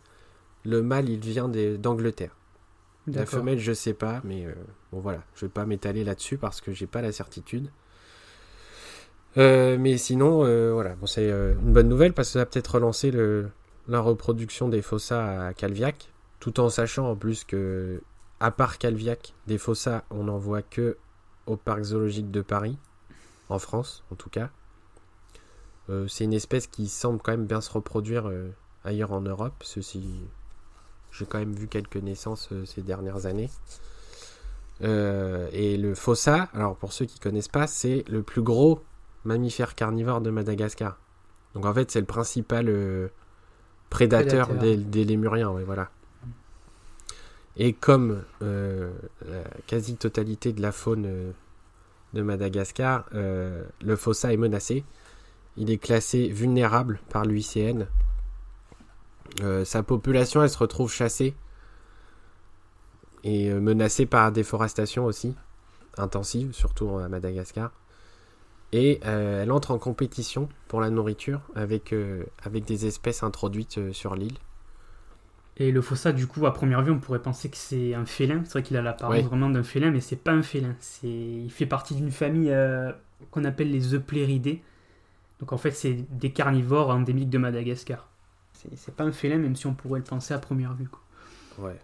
le 0.63 0.82
mâle 0.82 1.10
il 1.10 1.19
vient 1.19 1.49
d'Angleterre. 1.49 2.36
La 3.08 3.25
femelle, 3.25 3.60
je 3.60 3.73
sais 3.73 3.93
pas, 3.93 4.21
mais 4.23 4.45
euh, 4.45 4.53
bon 4.93 5.01
voilà, 5.01 5.21
je 5.36 5.45
vais 5.45 5.51
pas 5.51 5.65
m'étaler 5.65 6.06
là-dessus 6.06 6.38
parce 6.38 6.62
que 6.62 6.71
j'ai 6.71 6.88
pas 6.88 7.01
la 7.01 7.12
certitude. 7.12 7.69
Mais 9.36 9.97
sinon, 9.97 10.43
voilà, 10.73 10.95
bon, 10.95 11.08
c'est 11.08 11.29
une 11.29 11.73
bonne 11.73 11.89
nouvelle 11.89 12.13
parce 12.13 12.29
que 12.29 12.34
ça 12.34 12.39
va 12.39 12.45
peut-être 12.45 12.75
relancer 12.75 13.12
le, 13.12 13.49
la 13.89 13.99
reproduction 13.99 14.69
des 14.69 14.82
fossas 14.82 15.47
à 15.47 15.53
Calviac, 15.53 16.10
tout 16.43 16.60
en 16.60 16.67
sachant 16.67 17.10
en 17.10 17.15
plus 17.15 17.45
que, 17.45 18.01
à 18.41 18.51
part 18.51 18.77
Calviac, 18.77 19.34
des 19.47 19.58
fossas, 19.58 20.03
on 20.10 20.25
n'en 20.25 20.38
voit 20.38 20.62
que 20.62 20.97
au 21.45 21.56
parc 21.56 21.84
zoologique 21.84 22.32
de 22.32 22.41
Paris, 22.41 22.77
en 23.47 23.60
France 23.60 24.03
en 24.12 24.15
tout 24.15 24.29
cas. 24.29 24.49
Euh, 25.89 26.06
c'est 26.10 26.25
une 26.25 26.34
espèce 26.34 26.67
qui 26.67 26.89
semble 26.89 27.21
quand 27.21 27.32
même 27.32 27.45
bien 27.45 27.62
se 27.62 27.71
reproduire 27.71 28.27
euh, 28.27 28.49
ailleurs 28.84 29.13
en 29.13 29.21
Europe. 29.21 29.53
Ceci, 29.62 30.03
j'ai 31.13 31.25
quand 31.25 31.39
même 31.39 31.53
vu 31.53 31.69
quelques 31.69 31.95
naissances 31.95 32.49
ces 32.65 32.82
dernières 32.82 33.25
années. 33.25 33.49
et 34.82 35.77
le 35.77 35.95
fossa, 35.95 36.49
alors 36.53 36.75
pour 36.75 36.91
ceux 36.91 37.06
qui 37.06 37.19
connaissent 37.19 37.47
pas, 37.47 37.67
c'est 37.67 38.03
le 38.10 38.21
plus 38.21 38.41
gros 38.41 38.84
mammifère 39.23 39.75
carnivore 39.75 40.19
de 40.19 40.29
Madagascar. 40.29 40.99
Donc 41.53 41.65
en 41.65 41.73
fait, 41.73 41.89
c'est 41.89 42.01
le 42.01 42.06
principal 42.06 43.10
prédateur, 43.89 44.49
Des, 44.56 45.06
lémuriens, 45.06 45.51
voilà. 45.65 45.89
Et 47.56 47.74
comme 47.74 48.24
la 48.42 49.44
quasi-totalité 49.68 50.54
de 50.54 50.62
la 50.62 50.72
faune 50.72 51.34
de 52.13 52.22
Madagascar, 52.22 53.06
euh, 53.13 53.63
le 53.82 53.96
fossa 53.96 54.34
est 54.34 54.38
menacé. 54.38 54.84
Il 55.58 55.70
est 55.70 55.78
classé 55.78 56.28
vulnérable 56.30 57.00
par 57.10 57.26
l'UICN. 57.26 57.88
Euh, 59.42 59.66
sa 59.66 59.84
population, 59.84 60.44
elle 60.44 60.50
se 60.50 60.58
retrouve 60.58 60.92
chassée 60.92 61.34
et 63.24 63.50
euh, 63.50 63.60
menacée 63.60 64.06
par 64.06 64.32
déforestation 64.32 65.06
aussi, 65.06 65.36
intensive, 65.98 66.54
surtout 66.54 66.98
à 66.98 67.10
Madagascar. 67.10 67.72
Et 68.72 69.00
elle 69.04 69.52
entre 69.52 69.70
en 69.70 69.78
compétition 69.78 70.50
pour 70.68 70.82
la 70.82 70.89
nourriture 70.89 71.42
avec, 71.54 71.94
avec 72.42 72.66
des 72.66 72.88
espèces 72.88 73.22
introduites 73.22 73.92
sur 73.92 74.16
l'île. 74.16 74.39
Et 75.58 75.72
le 75.72 75.82
fossa, 75.82 76.12
du 76.12 76.26
coup, 76.26 76.46
à 76.48 76.54
première 76.54 76.82
vue, 76.82 76.92
on 76.92 77.00
pourrait 77.00 77.22
penser 77.22 77.50
que 77.50 77.58
c'est 77.58 77.94
un 77.94 78.06
félin. 78.06 78.42
C'est 78.46 78.54
vrai 78.54 78.63
qu'il 78.63 78.76
a 78.78 78.82
l'apparence 78.82 79.24
vraiment 79.24 79.50
d'un 79.50 79.63
félin, 79.63 79.92
mais 79.92 80.02
c'est 80.02 80.16
pas 80.16 80.32
un 80.32 80.42
félin. 80.42 80.76
C'est... 80.80 81.08
Il 81.08 81.52
fait 81.52 81.68
partie 81.68 81.94
d'une 81.94 82.12
famille 82.12 82.50
euh, 82.50 82.92
qu'on 83.30 83.44
appelle 83.44 83.70
les 83.70 83.94
Eupléridés. 83.94 84.63
Donc 85.39 85.54
en 85.54 85.58
fait, 85.58 85.72
c'est 85.72 85.94
des 86.10 86.32
carnivores 86.32 86.89
endémiques 86.89 87.30
de 87.30 87.38
Madagascar. 87.38 88.10
C'est, 88.54 88.76
c'est 88.76 88.96
pas 88.96 89.04
un 89.04 89.12
félin, 89.12 89.38
même 89.38 89.56
si 89.56 89.68
on 89.68 89.76
pourrait 89.76 90.00
le 90.00 90.06
penser 90.06 90.34
à 90.34 90.39
première 90.39 90.74
vue. 90.74 90.88
Ouais. 91.60 91.78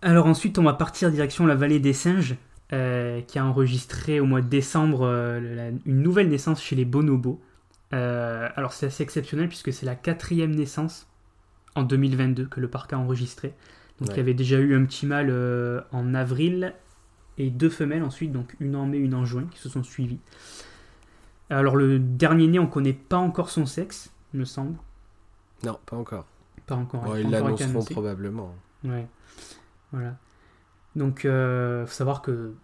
Alors 0.00 0.26
ensuite, 0.26 0.58
on 0.58 0.64
va 0.64 0.72
partir 0.72 1.12
direction 1.12 1.46
la 1.46 1.54
vallée 1.54 1.78
des 1.78 1.92
singes, 1.92 2.34
euh, 2.72 3.20
qui 3.20 3.38
a 3.38 3.44
enregistré 3.44 4.18
au 4.18 4.24
mois 4.24 4.40
de 4.40 4.48
décembre 4.48 5.02
euh, 5.04 5.70
une 5.86 6.02
nouvelle 6.02 6.28
naissance 6.28 6.60
chez 6.60 6.74
les 6.74 6.84
bonobos. 6.84 7.40
alors 7.92 8.72
c'est 8.72 8.86
assez 8.86 9.04
exceptionnel 9.04 9.46
puisque 9.46 9.72
c'est 9.72 9.86
la 9.86 9.94
quatrième 9.94 10.52
naissance 10.52 11.06
en 11.74 11.82
2022 11.82 12.46
que 12.46 12.60
le 12.60 12.68
parc 12.68 12.92
a 12.92 12.98
enregistré. 12.98 13.54
Donc 14.00 14.10
il 14.10 14.16
y 14.16 14.20
avait 14.20 14.34
déjà 14.34 14.58
eu 14.58 14.74
un 14.74 14.84
petit 14.84 15.06
mâle 15.06 15.28
euh, 15.30 15.80
en 15.92 16.14
avril 16.14 16.74
et 17.38 17.50
deux 17.50 17.70
femelles 17.70 18.02
ensuite, 18.02 18.32
donc 18.32 18.56
une 18.58 18.74
en 18.74 18.86
mai, 18.86 18.98
une 18.98 19.14
en 19.14 19.24
juin, 19.24 19.46
qui 19.50 19.58
se 19.58 19.68
sont 19.68 19.82
suivies. 19.82 20.20
Alors 21.50 21.76
le 21.76 21.98
dernier 21.98 22.48
né, 22.48 22.58
on 22.58 22.66
connaît 22.66 22.92
pas 22.92 23.18
encore 23.18 23.50
son 23.50 23.66
sexe, 23.66 24.12
me 24.34 24.44
semble. 24.44 24.76
Non, 25.64 25.78
pas 25.86 25.96
encore. 25.96 26.26
Pas 26.66 26.74
encore. 26.74 27.18
ils 27.18 27.30
l'annonceront 27.30 27.84
probablement. 27.84 28.54
Ouais. 28.84 29.06
Voilà. 29.92 30.16
Donc, 30.96 31.24
euh, 31.24 31.86
faut 31.86 31.92
savoir 31.92 32.22
que 32.22 32.54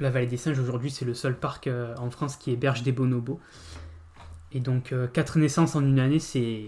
la 0.00 0.10
Vallée 0.10 0.26
des 0.26 0.36
Singes 0.36 0.58
aujourd'hui, 0.58 0.90
c'est 0.90 1.04
le 1.04 1.14
seul 1.14 1.38
parc 1.38 1.66
euh, 1.66 1.94
en 1.96 2.10
France 2.10 2.36
qui 2.36 2.50
héberge 2.50 2.82
des 2.82 2.92
bonobos. 2.92 3.40
Et 4.52 4.60
donc, 4.60 4.92
euh, 4.92 5.06
quatre 5.06 5.38
naissances 5.38 5.76
en 5.76 5.82
une 5.82 5.98
année, 5.98 6.18
c'est 6.18 6.66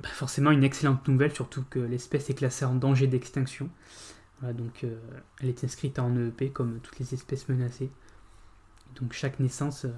bah, 0.00 0.08
forcément 0.10 0.50
une 0.50 0.64
excellente 0.64 1.08
nouvelle, 1.08 1.32
surtout 1.32 1.64
que 1.70 1.78
l'espèce 1.78 2.28
est 2.28 2.34
classée 2.34 2.64
en 2.64 2.74
danger 2.74 3.06
d'extinction. 3.06 3.70
donc 4.42 4.84
euh, 4.84 4.98
elle 5.40 5.48
est 5.48 5.64
inscrite 5.64 5.98
en 5.98 6.14
EEP 6.14 6.52
comme 6.52 6.80
toutes 6.80 6.98
les 6.98 7.14
espèces 7.14 7.48
menacées. 7.48 7.90
Donc 8.96 9.12
chaque 9.12 9.40
naissance 9.40 9.86
euh, 9.86 9.94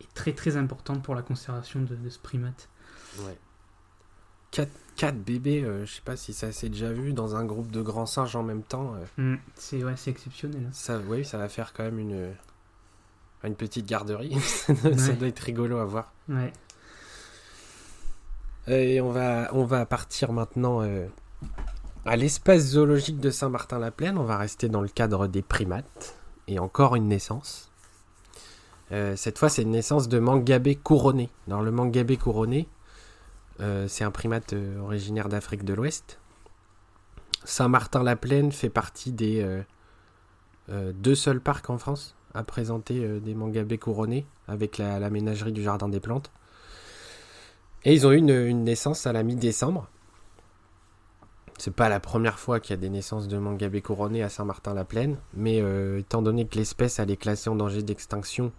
est 0.00 0.12
très 0.14 0.32
très 0.32 0.56
importante 0.56 1.02
pour 1.02 1.14
la 1.14 1.22
conservation 1.22 1.80
de, 1.82 2.08
ce 2.08 2.18
primate. 2.18 2.68
Ouais. 3.20 3.38
4, 4.96 5.16
bébés, 5.16 5.64
euh, 5.64 5.86
je 5.86 5.94
sais 5.94 6.02
pas 6.02 6.16
si 6.16 6.34
ça 6.34 6.52
s'est 6.52 6.68
déjà 6.68 6.92
vu 6.92 7.14
dans 7.14 7.36
un 7.36 7.44
groupe 7.46 7.70
de 7.70 7.80
grands 7.80 8.06
singes 8.06 8.36
en 8.36 8.42
même 8.42 8.62
temps. 8.62 8.94
Mmh, 9.16 9.36
c'est 9.54 9.82
ouais, 9.82 9.94
exceptionnel. 10.06 10.64
Hein. 10.66 10.72
Ça, 10.72 10.98
oui, 10.98 11.24
ça 11.24 11.38
va 11.38 11.48
faire 11.48 11.72
quand 11.72 11.84
même 11.84 11.98
une, 11.98 12.34
une 13.44 13.54
petite 13.54 13.86
garderie. 13.86 14.38
ça 14.40 15.12
doit 15.14 15.28
être 15.28 15.40
rigolo 15.40 15.78
à 15.78 15.84
voir. 15.84 16.12
Ouais. 16.28 16.52
Et 18.68 19.00
on 19.00 19.10
va, 19.10 19.48
on 19.52 19.64
va 19.64 19.84
partir 19.86 20.32
maintenant 20.32 20.82
euh, 20.82 21.06
à 22.04 22.16
l'espace 22.16 22.62
zoologique 22.62 23.18
de 23.18 23.30
Saint-Martin-la-Plaine. 23.30 24.18
On 24.18 24.24
va 24.24 24.36
rester 24.36 24.68
dans 24.68 24.80
le 24.80 24.88
cadre 24.88 25.26
des 25.26 25.42
primates. 25.42 26.14
Et 26.46 26.58
encore 26.58 26.94
une 26.94 27.08
naissance. 27.08 27.70
Euh, 28.92 29.16
cette 29.16 29.38
fois, 29.38 29.48
c'est 29.48 29.62
une 29.62 29.70
naissance 29.70 30.08
de 30.08 30.18
mangabé 30.18 30.76
couronné. 30.76 31.28
Dans 31.48 31.60
le 31.60 31.70
mangabé 31.70 32.16
couronné, 32.16 32.68
euh, 33.60 33.88
c'est 33.88 34.04
un 34.04 34.10
primate 34.10 34.54
originaire 34.80 35.28
d'Afrique 35.28 35.64
de 35.64 35.74
l'Ouest. 35.74 36.18
Saint-Martin-la-Plaine 37.44 38.52
fait 38.52 38.70
partie 38.70 39.10
des 39.10 39.44
deux 40.68 41.16
seuls 41.16 41.40
parcs 41.40 41.68
en 41.70 41.78
France 41.78 42.14
à 42.34 42.44
présenter 42.44 43.18
des 43.18 43.34
mangabés 43.34 43.78
couronnés 43.78 44.26
avec 44.46 44.78
la 44.78 45.10
ménagerie 45.10 45.50
du 45.50 45.60
Jardin 45.60 45.88
des 45.88 45.98
Plantes. 45.98 46.30
Et 47.84 47.94
ils 47.94 48.06
ont 48.06 48.12
eu 48.12 48.18
une, 48.18 48.64
naissance 48.64 49.06
à 49.06 49.12
la 49.12 49.22
mi-décembre. 49.22 49.88
C'est 51.58 51.74
pas 51.74 51.88
la 51.88 52.00
première 52.00 52.38
fois 52.38 52.60
qu'il 52.60 52.70
y 52.70 52.78
a 52.78 52.80
des 52.80 52.90
naissances 52.90 53.28
de 53.28 53.38
mangabé 53.38 53.82
couronné 53.82 54.22
à 54.22 54.28
Saint-Martin-la-Plaine, 54.28 55.16
mais 55.34 55.60
euh, 55.60 55.98
étant 55.98 56.22
donné 56.22 56.46
que 56.46 56.56
l'espèce 56.56 56.98
est 56.98 57.16
classée 57.16 57.50
en 57.50 57.56
danger 57.56 57.82
d'extinction, 57.82 58.52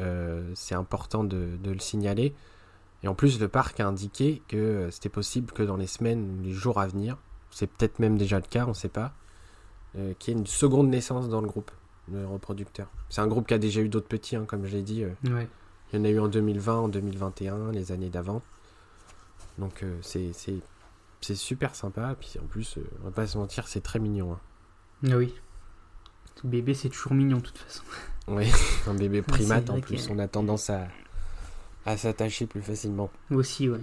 euh, 0.00 0.50
c'est 0.54 0.74
important 0.74 1.24
de, 1.24 1.58
le 1.64 1.78
signaler. 1.78 2.34
Et 3.02 3.08
en 3.08 3.14
plus, 3.14 3.40
le 3.40 3.48
parc 3.48 3.80
a 3.80 3.86
indiqué 3.86 4.42
que 4.48 4.56
euh, 4.56 4.90
c'était 4.90 5.08
possible 5.08 5.52
que 5.52 5.62
dans 5.62 5.76
les 5.76 5.86
semaines, 5.86 6.42
les 6.42 6.52
jours 6.52 6.80
à 6.80 6.86
venir, 6.86 7.16
c'est 7.50 7.66
peut-être 7.66 7.98
même 7.98 8.16
déjà 8.16 8.36
le 8.36 8.46
cas, 8.46 8.64
on 8.64 8.70
ne 8.70 8.74
sait 8.74 8.88
pas, 8.88 9.12
qu'il 10.18 10.34
y 10.34 10.36
ait 10.36 10.40
une 10.40 10.46
seconde 10.46 10.88
naissance 10.88 11.28
dans 11.28 11.40
le 11.40 11.48
groupe 11.48 11.70
de 12.08 12.24
reproducteurs. 12.24 12.88
C'est 13.08 13.20
un 13.20 13.26
groupe 13.26 13.48
qui 13.48 13.54
a 13.54 13.58
déjà 13.58 13.80
eu 13.80 13.88
d'autres 13.88 14.06
petits, 14.06 14.36
hein, 14.36 14.44
comme 14.46 14.64
je 14.66 14.76
l'ai 14.76 14.82
dit. 14.82 15.04
Ouais. 15.24 15.48
Il 15.92 15.98
y 15.98 16.02
en 16.02 16.04
a 16.04 16.08
eu 16.08 16.18
en 16.20 16.28
2020, 16.28 16.74
en 16.74 16.88
2021, 16.88 17.72
les 17.72 17.92
années 17.92 18.10
d'avant. 18.10 18.42
Donc 19.58 19.82
euh, 19.82 19.98
c'est 20.02 21.34
super 21.34 21.74
sympa. 21.74 22.16
Puis 22.18 22.34
en 22.42 22.46
plus, 22.46 22.78
euh, 22.78 22.82
on 23.00 23.04
va 23.06 23.10
pas 23.10 23.26
se 23.26 23.38
mentir, 23.38 23.68
c'est 23.68 23.82
très 23.82 23.98
mignon. 23.98 24.32
Hein. 24.32 24.40
Ah 25.10 25.16
oui. 25.16 25.34
Tout 26.36 26.48
bébé, 26.48 26.74
c'est 26.74 26.88
toujours 26.88 27.14
mignon 27.14 27.38
de 27.38 27.42
toute 27.42 27.58
façon. 27.58 27.82
Oui, 28.28 28.48
un 28.86 28.94
bébé 28.94 29.22
primate 29.22 29.70
en 29.70 29.80
plus, 29.80 30.08
on 30.08 30.18
a 30.20 30.28
tendance 30.28 30.70
à, 30.70 30.86
à 31.84 31.96
s'attacher 31.96 32.46
plus 32.46 32.60
facilement. 32.60 33.10
Aussi, 33.30 33.68
ouais. 33.68 33.80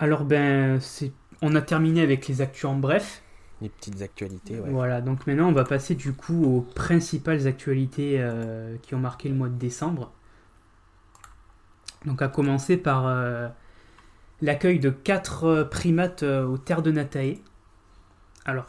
Alors 0.00 0.24
ben, 0.24 0.80
on 1.40 1.54
a 1.54 1.62
terminé 1.62 2.00
avec 2.00 2.26
les 2.26 2.40
actus 2.40 2.64
en 2.64 2.74
bref. 2.74 3.22
Les 3.60 3.68
petites 3.68 4.02
actualités, 4.02 4.58
ouais. 4.58 4.70
Voilà, 4.70 5.00
donc 5.02 5.26
maintenant 5.28 5.48
on 5.48 5.52
va 5.52 5.64
passer 5.64 5.94
du 5.94 6.14
coup 6.14 6.44
aux 6.44 6.62
principales 6.62 7.46
actualités 7.46 8.16
euh, 8.18 8.76
qui 8.82 8.96
ont 8.96 8.98
marqué 8.98 9.28
le 9.28 9.36
mois 9.36 9.48
de 9.48 9.58
décembre. 9.58 10.12
Donc 12.06 12.20
à 12.22 12.28
commencer 12.28 12.76
par 12.76 13.06
euh, 13.06 13.48
l'accueil 14.42 14.78
de 14.78 14.90
quatre 14.90 15.44
euh, 15.44 15.64
primates 15.64 16.22
euh, 16.22 16.46
aux 16.46 16.58
terres 16.58 16.82
de 16.82 16.90
Natae. 16.90 17.38
Alors, 18.44 18.66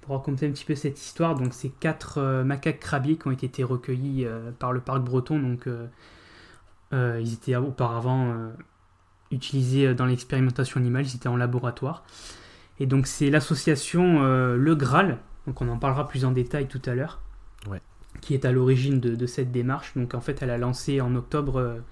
pour 0.00 0.16
raconter 0.16 0.46
un 0.46 0.52
petit 0.52 0.64
peu 0.64 0.74
cette 0.74 0.98
histoire, 1.00 1.34
donc 1.34 1.52
c'est 1.52 1.68
quatre 1.68 2.42
macaques 2.42 2.80
crabiers 2.80 3.18
qui 3.18 3.28
ont 3.28 3.30
été 3.30 3.62
recueillis 3.62 4.26
par 4.58 4.72
le 4.72 4.80
parc 4.80 5.02
breton. 5.02 5.38
Donc 5.38 5.68
ils 6.92 7.32
étaient 7.34 7.56
auparavant 7.56 8.34
utilisés 9.30 9.92
dans 9.94 10.06
l'expérimentation 10.06 10.80
animale, 10.80 11.04
ils 11.04 11.14
étaient 11.14 11.28
en 11.28 11.36
laboratoire. 11.36 12.04
Et 12.80 12.86
donc 12.86 13.06
c'est 13.06 13.28
l'association 13.28 14.22
Le 14.22 14.74
Graal, 14.74 15.18
donc 15.46 15.60
on 15.60 15.68
en 15.68 15.76
parlera 15.76 16.08
plus 16.08 16.24
en 16.24 16.30
détail 16.30 16.68
tout 16.68 16.80
à 16.86 16.94
l'heure, 16.94 17.20
qui 18.22 18.32
est 18.32 18.46
à 18.46 18.52
l'origine 18.52 19.00
de, 19.00 19.14
de, 19.14 19.26
cette 19.26 19.52
démarche. 19.52 19.92
Donc 19.94 20.14
en 20.14 20.22
fait 20.22 20.40
elle 20.40 20.48
a 20.48 20.56
lancé 20.56 21.02
en 21.02 21.14
octobre 21.16 21.82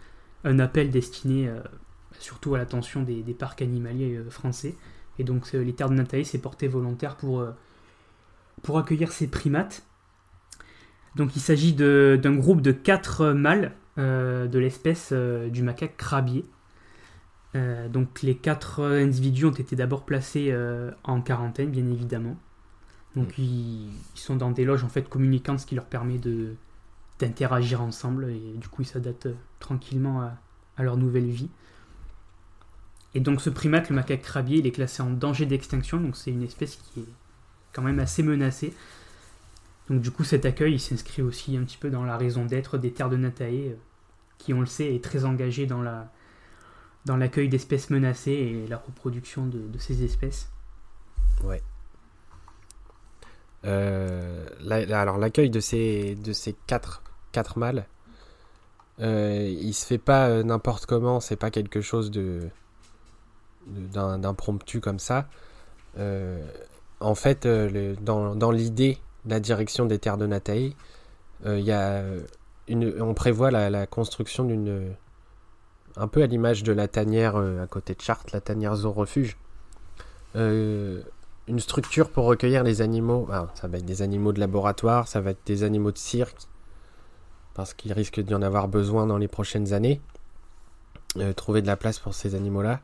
un 0.47 0.61
appel 0.61 0.91
destiné 0.91 1.49
euh, 1.49 1.61
surtout 2.19 2.55
à 2.55 2.59
l'attention 2.59 3.03
des, 3.03 3.23
parcs 3.35 3.61
animaliers 3.61 4.17
euh, 4.17 4.31
français. 4.31 4.75
Et 5.19 5.25
donc 5.25 5.53
les 5.53 5.73
Terres 5.75 5.91
de 5.91 5.95
Nathalie 5.95 6.25
s'est 6.25 6.39
porté 6.39 6.69
volontaire 6.69 7.17
pour, 7.17 7.41
euh, 7.41 7.51
pour 8.63 8.79
accueillir 8.79 9.13
ces 9.13 9.27
primates. 9.27 9.83
Donc 11.17 11.35
il 11.35 11.41
s'agit 11.41 11.73
d'un 11.73 12.37
groupe 12.37 12.61
de 12.61 12.73
quatre 12.73 13.33
mâles 13.33 13.73
de 13.97 14.59
l'espèce 14.59 15.15
du 15.15 15.63
macaque 15.63 15.97
crabier. 15.97 16.45
donc 17.55 18.21
les 18.21 18.37
quatre 18.37 18.85
individus 18.85 19.47
ont 19.47 19.51
été 19.51 19.75
d'abord 19.77 20.05
placés 20.05 20.55
en 21.05 21.23
quarantaine, 21.23 21.71
bien 21.71 21.91
évidemment. 21.91 22.37
Donc 23.15 23.39
mm. 23.39 23.43
ils, 23.43 23.91
sont 24.15 24.37
dans 24.37 24.51
des 24.51 24.67
loges 24.67 24.85
en 24.85 24.91
fait 24.91 25.09
communicantes, 25.09 25.61
ce 25.61 25.67
qui 25.67 25.75
leur 25.75 25.87
permet 25.87 26.19
de 26.19 26.57
d'interagir 27.19 27.81
ensemble 27.81 28.31
et 28.31 28.55
du 28.57 28.69
coup 28.69 28.83
ils 28.83 28.87
s'adaptent 28.87 29.29
tranquillement 29.59 30.23
à, 30.23 30.83
leur 30.83 30.97
nouvelle 30.97 31.29
vie. 31.29 31.49
Et 33.15 33.21
donc 33.21 33.41
ce 33.41 33.49
primate, 33.49 33.89
le 33.89 33.97
macaque 33.97 34.21
crabier, 34.21 34.59
il 34.59 34.67
est 34.67 34.73
classé 34.73 35.03
en 35.03 35.11
danger 35.11 35.47
d'extinction, 35.47 35.99
donc 35.99 36.17
c'est 36.17 36.31
une 36.31 36.43
espèce 36.43 36.77
qui 36.77 37.01
est 37.01 37.13
quand 37.73 37.83
même 37.83 37.99
assez 37.99 38.23
menacée. 38.23 38.75
Donc 39.89 40.03
du 40.03 40.11
coup 40.11 40.25
cet 40.25 40.45
accueil 40.45 40.75
il 40.75 40.81
s'inscrit 40.81 41.23
aussi 41.23 41.57
un 41.57 41.63
petit 41.63 41.79
peu 41.79 41.91
dans 41.91 42.05
la 42.05 42.19
raison 42.19 42.45
d'être 42.45 42.77
des 42.77 42.93
terres 42.93 43.09
de 43.09 43.17
Natae, 43.17 43.71
euh, 43.71 43.75
qui 44.39 44.53
on 44.53 44.61
le 44.61 44.67
sait 44.67 44.95
est 44.95 45.03
très 45.03 45.25
engagé 45.25 45.65
dans 45.65 45.81
la, 45.81 46.11
dans 47.07 47.17
l'accueil 47.17 47.49
d'espèces 47.49 47.89
menacées 47.89 48.33
et 48.33 48.67
la 48.67 48.77
reproduction 48.77 49.47
de, 49.47 49.79
ces 49.79 50.05
espèces. 50.05 50.51
Ouais. 51.45 51.63
Euh, 53.65 54.47
alors 54.93 55.17
l'accueil 55.17 55.49
de 55.49 55.61
ces, 55.61 56.17
de 56.17 56.33
ces 56.33 56.55
quatre, 56.67 57.03
quatre 57.37 57.59
mâles, 57.59 57.87
euh, 59.01 59.47
il 59.47 59.75
se 59.75 59.85
fait 59.87 59.99
pas 59.99 60.29
euh, 60.29 60.43
n'importe 60.43 60.87
comment, 60.87 61.21
c'est 61.21 61.37
pas 61.37 61.51
quelque 61.51 61.81
chose 61.81 62.11
de 62.11 62.49
d'impromptu 63.67 64.81
comme 64.81 65.01
ça. 65.01 65.27
en 67.01 67.15
fait, 67.17 67.49
dans, 68.01 68.37
dans 68.37 68.53
l'idée, 68.53 68.99
la 69.27 69.41
direction 69.41 69.87
des 69.87 69.99
terres 69.99 70.19
de 70.19 70.27
Nataï, 70.27 70.77
il 71.45 71.65
y 71.65 71.73
a 71.73 72.05
une, 72.69 73.03
on 73.03 73.13
prévoit 73.13 73.51
la, 73.51 73.87
construction 73.87 74.45
d'une 74.45 74.95
un 75.97 76.09
peu 76.09 76.23
à 76.23 76.27
l'image 76.27 76.63
de 76.63 76.73
la 76.73 76.89
tanière 76.89 77.37
euh, 77.37 77.63
à 77.63 77.67
côté 77.67 77.95
de 77.95 78.01
Chartres, 78.01 78.33
la 78.33 78.41
tanière 78.41 78.77
zoo 78.77 78.93
refuge. 78.93 79.37
Euh, 80.37 81.03
une 81.49 81.61
structure 81.61 82.11
pour 82.11 82.25
recueillir 82.25 82.65
les 82.65 82.83
animaux. 82.83 83.29
ça 83.55 83.69
va 83.69 83.79
être 83.79 83.85
des 83.85 84.03
animaux 84.03 84.33
de 84.33 84.41
laboratoire, 84.41 85.09
ça 85.09 85.21
va 85.21 85.31
être 85.31 85.47
des 85.47 85.63
animaux 85.63 85.93
de 85.93 85.99
cirque, 85.99 86.37
parce 87.57 87.75
qu'il 87.75 87.93
risque 87.93 88.21
d'y 88.21 88.35
en 88.35 88.43
avoir 88.43 88.69
besoin 88.69 89.07
dans 89.07 89.19
les 89.19 89.29
prochaines 89.29 89.73
années. 89.73 90.01
Euh, 91.17 91.33
trouver 91.33 91.63
de 91.63 91.67
la 91.67 91.77
place 91.77 91.99
pour 91.99 92.15
ces 92.15 92.35
animaux-là. 92.35 92.81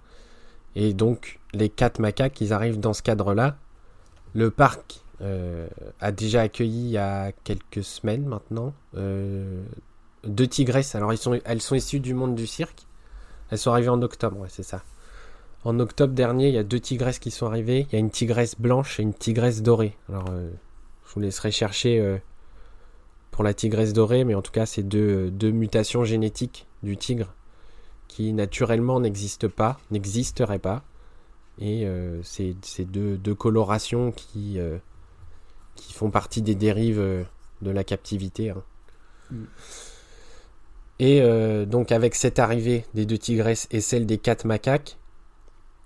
Et 0.75 0.95
donc, 0.95 1.39
les 1.53 1.69
quatre 1.69 1.99
macaques, 1.99 2.41
ils 2.41 2.53
arrivent 2.53 2.81
dans 2.81 2.95
ce 2.95 3.03
cadre-là. 3.03 3.57
Le 4.35 4.51
parc 4.51 5.01
a 6.01 6.11
déjà 6.11 6.41
accueilli 6.41 6.87
il 6.87 6.91
y 6.91 6.99
a 6.99 7.31
quelques 7.45 7.85
semaines 7.85 8.27
maintenant 8.27 8.75
deux 10.25 10.47
tigresses. 10.47 10.95
Alors, 10.95 11.13
elles 11.13 11.61
sont 11.63 11.75
issues 11.75 12.01
du 12.01 12.15
monde 12.15 12.35
du 12.35 12.47
cirque. 12.47 12.87
Elles 13.51 13.59
sont 13.59 13.71
arrivées 13.71 13.91
en 13.91 14.03
octobre, 14.03 14.47
c'est 14.49 14.63
ça. 14.63 14.83
En 15.65 15.79
octobre 15.79 16.15
dernier, 16.15 16.49
il 16.49 16.55
y 16.55 16.59
a 16.59 16.65
deux 16.65 16.81
tigresses 16.81 17.19
qui 17.19 17.31
sont 17.31 17.47
arrivées. 17.47 17.87
Il 17.89 17.93
y 17.93 17.97
a 17.97 17.99
une 17.99 18.11
tigresse 18.11 18.59
blanche 18.59 18.99
et 18.99 19.03
une 19.03 19.15
tigresse 19.15 19.63
dorée. 19.63 19.97
Alors, 20.09 20.27
euh, 20.31 20.51
je 21.07 21.15
vous 21.15 21.21
laisserai 21.21 21.51
chercher 21.51 22.01
euh, 22.01 22.19
pour 23.33 23.43
la 23.43 23.53
tigresse 23.53 23.93
dorée, 23.93 24.23
mais 24.23 24.37
en 24.37 24.43
tout 24.43 24.53
cas, 24.53 24.67
c'est 24.67 24.85
deux, 24.85 25.31
deux 25.31 25.51
mutations 25.51 26.05
génétiques 26.05 26.69
du 26.85 26.97
tigre 26.97 27.35
qui 28.07 28.33
naturellement 28.33 29.01
n'existent 29.01 29.49
pas, 29.49 29.81
n'existeraient 29.91 30.61
pas. 30.61 30.85
Et 31.59 31.85
euh, 31.87 32.21
c'est 32.23 32.55
deux, 32.85 33.17
deux, 33.17 33.35
colorations 33.35 34.13
qui, 34.13 34.59
qui 35.75 35.93
font 35.93 36.11
partie 36.11 36.43
des 36.43 36.55
dérives 36.55 37.27
de 37.63 37.71
la 37.71 37.83
captivité. 37.83 38.51
Hein. 38.51 38.63
Mm. 39.33 39.45
Et 40.99 41.21
euh, 41.21 41.65
donc 41.65 41.91
avec 41.91 42.15
cette 42.15 42.39
arrivée 42.39 42.85
des 42.95 43.07
deux 43.07 43.19
tigresses 43.19 43.67
et 43.73 43.81
celle 43.81 44.07
des 44.07 44.19
quatre 44.19 44.45
macaques, 44.45 44.99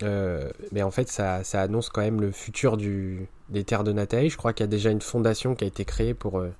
euh, 0.02 0.50
mais 0.72 0.82
en 0.82 0.90
fait 0.90 1.08
ça, 1.08 1.40
annonce 1.54 1.88
quand 1.88 2.02
même 2.02 2.20
le 2.20 2.32
futur 2.32 2.76
du, 2.76 3.26
des 3.48 3.64
terres 3.64 3.82
de 3.82 3.92
Nathalie. 3.92 4.28
Je 4.28 4.36
crois 4.36 4.52
qu'il 4.52 4.64
y 4.64 4.68
a 4.68 4.70
déjà 4.70 4.90
une 4.90 5.00
fondation 5.00 5.54
qui 5.54 5.64
a 5.64 5.66
été 5.66 5.86
créée 5.86 6.12
pour, 6.12 6.38
euh, 6.38 6.50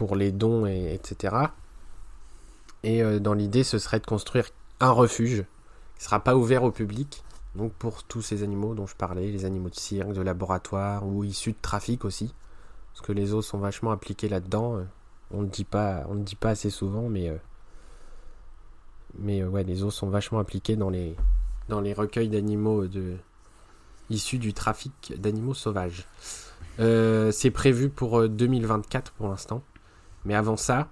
pour 0.00 0.16
les 0.16 0.32
dons, 0.32 0.64
et, 0.64 0.94
etc. 0.94 1.36
Et 2.84 3.02
dans 3.20 3.34
l'idée, 3.34 3.64
ce 3.64 3.78
serait 3.78 4.00
de 4.00 4.06
construire 4.06 4.46
un 4.80 4.92
refuge 4.92 5.44
qui 5.96 6.00
ne 6.00 6.04
sera 6.04 6.20
pas 6.20 6.36
ouvert 6.36 6.62
au 6.62 6.70
public. 6.70 7.22
Donc 7.54 7.72
pour 7.74 8.04
tous 8.04 8.22
ces 8.22 8.42
animaux 8.42 8.74
dont 8.74 8.86
je 8.86 8.96
parlais, 8.96 9.30
les 9.30 9.44
animaux 9.44 9.68
de 9.68 9.74
cirque, 9.74 10.14
de 10.14 10.22
laboratoire 10.22 11.06
ou 11.06 11.22
issus 11.22 11.52
de 11.52 11.58
trafic 11.60 12.06
aussi. 12.06 12.32
Parce 12.94 13.06
que 13.06 13.12
les 13.12 13.34
os 13.34 13.46
sont 13.46 13.58
vachement 13.58 13.90
appliqués 13.90 14.30
là-dedans. 14.30 14.86
On 15.30 15.42
ne 15.42 15.48
dit 15.48 15.64
pas, 15.64 16.04
on 16.08 16.14
ne 16.14 16.24
dit 16.24 16.34
pas 16.34 16.48
assez 16.48 16.70
souvent, 16.70 17.10
mais 17.10 17.28
euh, 17.28 17.36
mais 19.18 19.42
euh, 19.42 19.48
ouais, 19.50 19.64
les 19.64 19.82
os 19.82 19.94
sont 19.94 20.08
vachement 20.08 20.40
impliqués 20.40 20.76
dans 20.76 20.88
les 20.88 21.14
dans 21.68 21.82
les 21.82 21.92
recueils 21.92 22.30
d'animaux 22.30 22.86
de 22.86 23.16
issus 24.08 24.38
du 24.38 24.54
trafic 24.54 25.12
d'animaux 25.18 25.52
sauvages. 25.52 26.06
Euh, 26.78 27.30
c'est 27.30 27.50
prévu 27.50 27.90
pour 27.90 28.26
2024 28.26 29.12
pour 29.12 29.28
l'instant, 29.28 29.62
mais 30.24 30.34
avant 30.34 30.56
ça, 30.56 30.88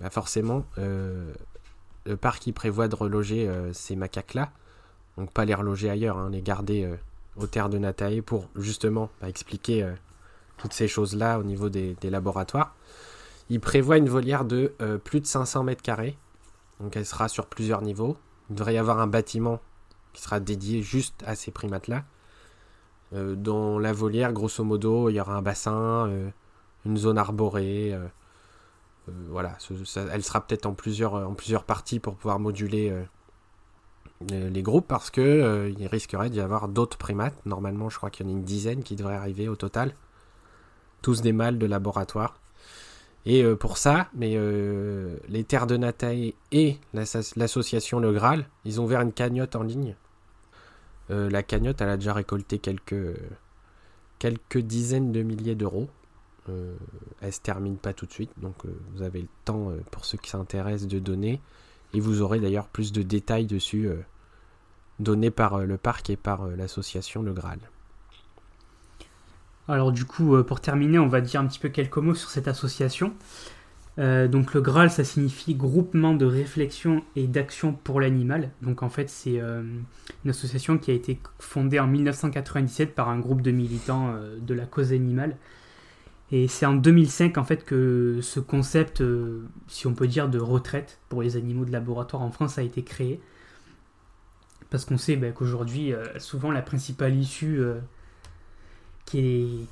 bah 0.00 0.10
forcément, 0.10 0.64
le 0.76 2.16
parc 2.20 2.46
il 2.46 2.52
prévoit 2.52 2.88
de 2.88 2.96
reloger 2.96 3.50
ces 3.72 3.96
macaques 3.96 4.34
là, 4.34 4.50
donc 5.16 5.30
pas 5.32 5.44
les 5.44 5.54
reloger 5.54 5.90
ailleurs, 5.90 6.18
hein, 6.18 6.30
les 6.30 6.42
garder 6.42 6.90
aux 7.36 7.46
terres 7.46 7.68
de 7.68 7.78
Natae 7.78 8.22
pour 8.22 8.48
justement 8.56 9.10
bah, 9.20 9.28
expliquer 9.28 9.88
toutes 10.56 10.72
ces 10.72 10.88
choses 10.88 11.14
là 11.14 11.38
au 11.38 11.44
niveau 11.44 11.68
des 11.68 11.96
laboratoires. 12.10 12.74
Il 13.52 13.60
prévoit 13.60 13.98
une 13.98 14.08
volière 14.08 14.46
de 14.46 14.72
euh, 14.80 14.96
plus 14.96 15.20
de 15.20 15.26
500 15.26 15.64
mètres 15.64 15.82
carrés. 15.82 16.16
Donc 16.80 16.96
elle 16.96 17.04
sera 17.04 17.28
sur 17.28 17.46
plusieurs 17.46 17.82
niveaux. 17.82 18.16
Il 18.48 18.56
devrait 18.56 18.72
y 18.72 18.78
avoir 18.78 18.98
un 18.98 19.06
bâtiment 19.06 19.60
qui 20.14 20.22
sera 20.22 20.40
dédié 20.40 20.80
juste 20.80 21.22
à 21.26 21.34
ces 21.34 21.50
primates-là. 21.50 22.04
Euh, 23.12 23.34
dans 23.34 23.78
la 23.78 23.92
volière, 23.92 24.32
grosso 24.32 24.64
modo, 24.64 25.10
il 25.10 25.16
y 25.16 25.20
aura 25.20 25.34
un 25.34 25.42
bassin, 25.42 26.08
euh, 26.08 26.30
une 26.86 26.96
zone 26.96 27.18
arborée. 27.18 27.94
Voilà, 29.08 29.56
elle 30.12 30.22
sera 30.22 30.46
peut-être 30.46 30.66
en 30.66 30.74
plusieurs, 30.74 31.14
en 31.14 31.34
plusieurs 31.34 31.64
parties 31.64 31.98
pour 31.98 32.14
pouvoir 32.14 32.38
moduler 32.38 32.94
les 34.28 34.62
groupes 34.62 34.86
parce 34.86 35.10
que 35.10 35.72
il 35.76 35.86
risquerait 35.86 36.30
d'y 36.30 36.40
avoir 36.40 36.68
d'autres 36.68 36.98
primates. 36.98 37.34
Normalement, 37.46 37.90
je 37.90 37.96
crois 37.96 38.10
qu'il 38.10 38.26
y 38.26 38.28
en 38.28 38.32
a 38.32 38.36
une 38.36 38.44
dizaine 38.44 38.82
qui 38.82 38.94
devraient 38.94 39.16
arriver 39.16 39.48
au 39.48 39.56
total. 39.56 39.94
Tous 41.02 41.20
des 41.20 41.32
mâles 41.32 41.58
de 41.58 41.66
laboratoire. 41.66 42.34
Et 43.24 43.44
euh, 43.44 43.54
pour 43.54 43.78
ça, 43.78 44.08
mais 44.14 44.32
euh, 44.34 45.16
les 45.28 45.44
terres 45.44 45.66
de 45.66 45.76
Natae 45.76 46.34
et 46.50 46.78
l'association 46.92 48.00
Le 48.00 48.12
Graal, 48.12 48.46
ils 48.64 48.80
ont 48.80 48.84
ouvert 48.84 49.00
une 49.00 49.12
cagnotte 49.12 49.54
en 49.54 49.62
ligne. 49.62 49.94
Euh, 51.10 51.30
la 51.30 51.42
cagnotte, 51.42 51.80
elle 51.80 51.88
a 51.88 51.96
déjà 51.96 52.14
récolté 52.14 52.58
quelques, 52.58 53.16
quelques 54.18 54.58
dizaines 54.58 55.12
de 55.12 55.22
milliers 55.22 55.54
d'euros. 55.54 55.88
Elle 56.48 57.32
se 57.32 57.40
termine 57.40 57.76
pas 57.76 57.92
tout 57.92 58.06
de 58.06 58.12
suite, 58.12 58.32
donc 58.36 58.54
vous 58.94 59.02
avez 59.02 59.20
le 59.20 59.28
temps 59.44 59.72
pour 59.90 60.04
ceux 60.04 60.18
qui 60.18 60.30
s'intéressent 60.30 60.88
de 60.88 60.98
donner. 60.98 61.40
Et 61.94 62.00
vous 62.00 62.22
aurez 62.22 62.40
d'ailleurs 62.40 62.68
plus 62.68 62.90
de 62.92 63.02
détails 63.02 63.46
dessus, 63.46 63.88
donnés 64.98 65.30
par 65.30 65.58
le 65.58 65.76
parc 65.76 66.10
et 66.10 66.16
par 66.16 66.46
l'association 66.46 67.22
Le 67.22 67.32
Graal. 67.32 67.58
Alors 69.68 69.92
du 69.92 70.04
coup, 70.04 70.34
euh, 70.34 70.42
pour 70.42 70.60
terminer, 70.60 70.98
on 70.98 71.08
va 71.08 71.20
dire 71.20 71.40
un 71.40 71.46
petit 71.46 71.58
peu 71.58 71.68
quelques 71.68 71.98
mots 71.98 72.14
sur 72.14 72.30
cette 72.30 72.48
association. 72.48 73.12
Euh, 73.98 74.26
donc 74.26 74.54
le 74.54 74.60
Graal, 74.60 74.90
ça 74.90 75.04
signifie 75.04 75.54
groupement 75.54 76.14
de 76.14 76.24
réflexion 76.24 77.02
et 77.14 77.26
d'action 77.26 77.72
pour 77.72 78.00
l'animal. 78.00 78.50
Donc 78.62 78.82
en 78.82 78.88
fait, 78.88 79.08
c'est 79.08 79.40
euh, 79.40 79.62
une 80.24 80.30
association 80.30 80.78
qui 80.78 80.90
a 80.90 80.94
été 80.94 81.20
fondée 81.38 81.78
en 81.78 81.86
1997 81.86 82.94
par 82.94 83.08
un 83.08 83.18
groupe 83.18 83.42
de 83.42 83.50
militants 83.50 84.14
de 84.40 84.54
la 84.54 84.66
cause 84.66 84.92
animale. 84.92 85.36
Et 86.32 86.48
c'est 86.48 86.66
en 86.66 86.72
2005 86.72 87.36
en 87.38 87.44
fait 87.44 87.64
que 87.64 88.20
ce 88.22 88.40
concept, 88.40 89.02
si 89.68 89.86
on 89.86 89.94
peut 89.94 90.08
dire, 90.08 90.28
de 90.28 90.38
retraite 90.38 90.98
pour 91.08 91.22
les 91.22 91.36
animaux 91.36 91.64
de 91.64 91.72
laboratoire 91.72 92.22
en 92.22 92.30
France 92.30 92.58
a 92.58 92.62
été 92.62 92.82
créé. 92.82 93.20
Parce 94.70 94.86
qu'on 94.86 94.96
sait 94.96 95.16
ben, 95.16 95.34
qu'aujourd'hui, 95.34 95.92
souvent 96.18 96.50
la 96.50 96.62
principale 96.62 97.14
issue 97.14 97.60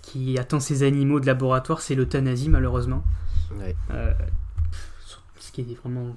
qui, 0.02 0.36
attend 0.38 0.60
ces 0.60 0.82
animaux 0.82 1.20
de 1.20 1.26
laboratoire, 1.26 1.80
c'est 1.80 1.94
l'euthanasie 1.94 2.48
malheureusement. 2.48 3.02
Euh, 3.90 4.12
ce 5.38 5.52
qui 5.52 5.62
est 5.62 5.74
vraiment. 5.74 6.16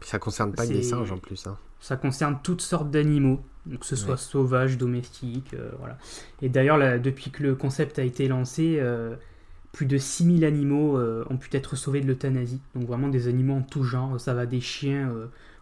Ça 0.00 0.18
concerne 0.18 0.52
pas 0.52 0.66
que 0.66 0.72
des 0.72 0.82
singes 0.82 1.12
en 1.12 1.18
plus. 1.18 1.46
Hein. 1.46 1.56
Ça 1.80 1.96
concerne 1.96 2.38
toutes 2.42 2.60
sortes 2.60 2.90
d'animaux, 2.90 3.40
que 3.80 3.86
ce 3.86 3.96
soit 3.96 4.16
sauvages, 4.16 4.76
domestiques, 4.76 5.54
euh, 5.54 5.70
voilà. 5.78 5.96
Et 6.42 6.48
d'ailleurs, 6.48 7.00
depuis 7.00 7.30
que 7.30 7.42
le 7.42 7.54
concept 7.54 7.98
a 7.98 8.02
été 8.02 8.28
lancé, 8.28 8.78
euh, 8.80 9.14
plus 9.72 9.86
de 9.86 9.98
6000 9.98 10.44
animaux 10.44 10.98
ont 10.98 11.36
pu 11.36 11.54
être 11.56 11.76
sauvés 11.76 12.00
de 12.00 12.06
l'euthanasie. 12.06 12.60
Donc 12.74 12.86
vraiment 12.86 13.08
des 13.08 13.28
animaux 13.28 13.54
en 13.54 13.62
tout 13.62 13.84
genre, 13.84 14.18
ça 14.20 14.34
va 14.34 14.46
des 14.46 14.60
chiens 14.60 15.12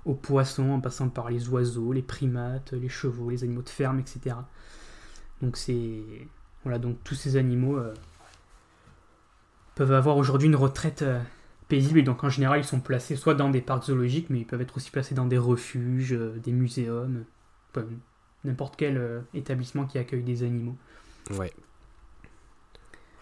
aux 0.06 0.14
poissons, 0.14 0.70
en 0.70 0.80
passant 0.80 1.08
par 1.08 1.28
les 1.28 1.48
oiseaux, 1.48 1.92
les 1.92 2.02
primates, 2.02 2.72
les 2.72 2.88
chevaux, 2.88 3.30
les 3.30 3.42
animaux 3.42 3.62
de 3.62 3.68
ferme, 3.68 3.98
etc. 3.98 4.36
Donc 5.42 5.56
c'est 5.56 6.00
voilà, 6.62 6.78
donc 6.78 6.96
tous 7.04 7.14
ces 7.14 7.36
animaux 7.36 7.78
euh, 7.78 7.94
peuvent 9.74 9.92
avoir 9.92 10.16
aujourd'hui 10.16 10.48
une 10.48 10.56
retraite 10.56 11.02
euh, 11.02 11.20
paisible. 11.68 11.98
Et 11.98 12.02
donc 12.02 12.24
en 12.24 12.28
général, 12.28 12.60
ils 12.60 12.64
sont 12.64 12.80
placés 12.80 13.16
soit 13.16 13.34
dans 13.34 13.50
des 13.50 13.60
parcs 13.60 13.84
zoologiques, 13.84 14.30
mais 14.30 14.40
ils 14.40 14.46
peuvent 14.46 14.60
être 14.60 14.76
aussi 14.76 14.90
placés 14.90 15.14
dans 15.14 15.26
des 15.26 15.38
refuges, 15.38 16.12
euh, 16.12 16.36
des 16.42 16.52
muséums, 16.52 17.24
n'importe 18.44 18.76
quel 18.76 19.24
établissement 19.34 19.86
qui 19.86 19.98
accueille 19.98 20.22
des 20.22 20.42
animaux. 20.42 20.76
Ouais. 21.32 21.52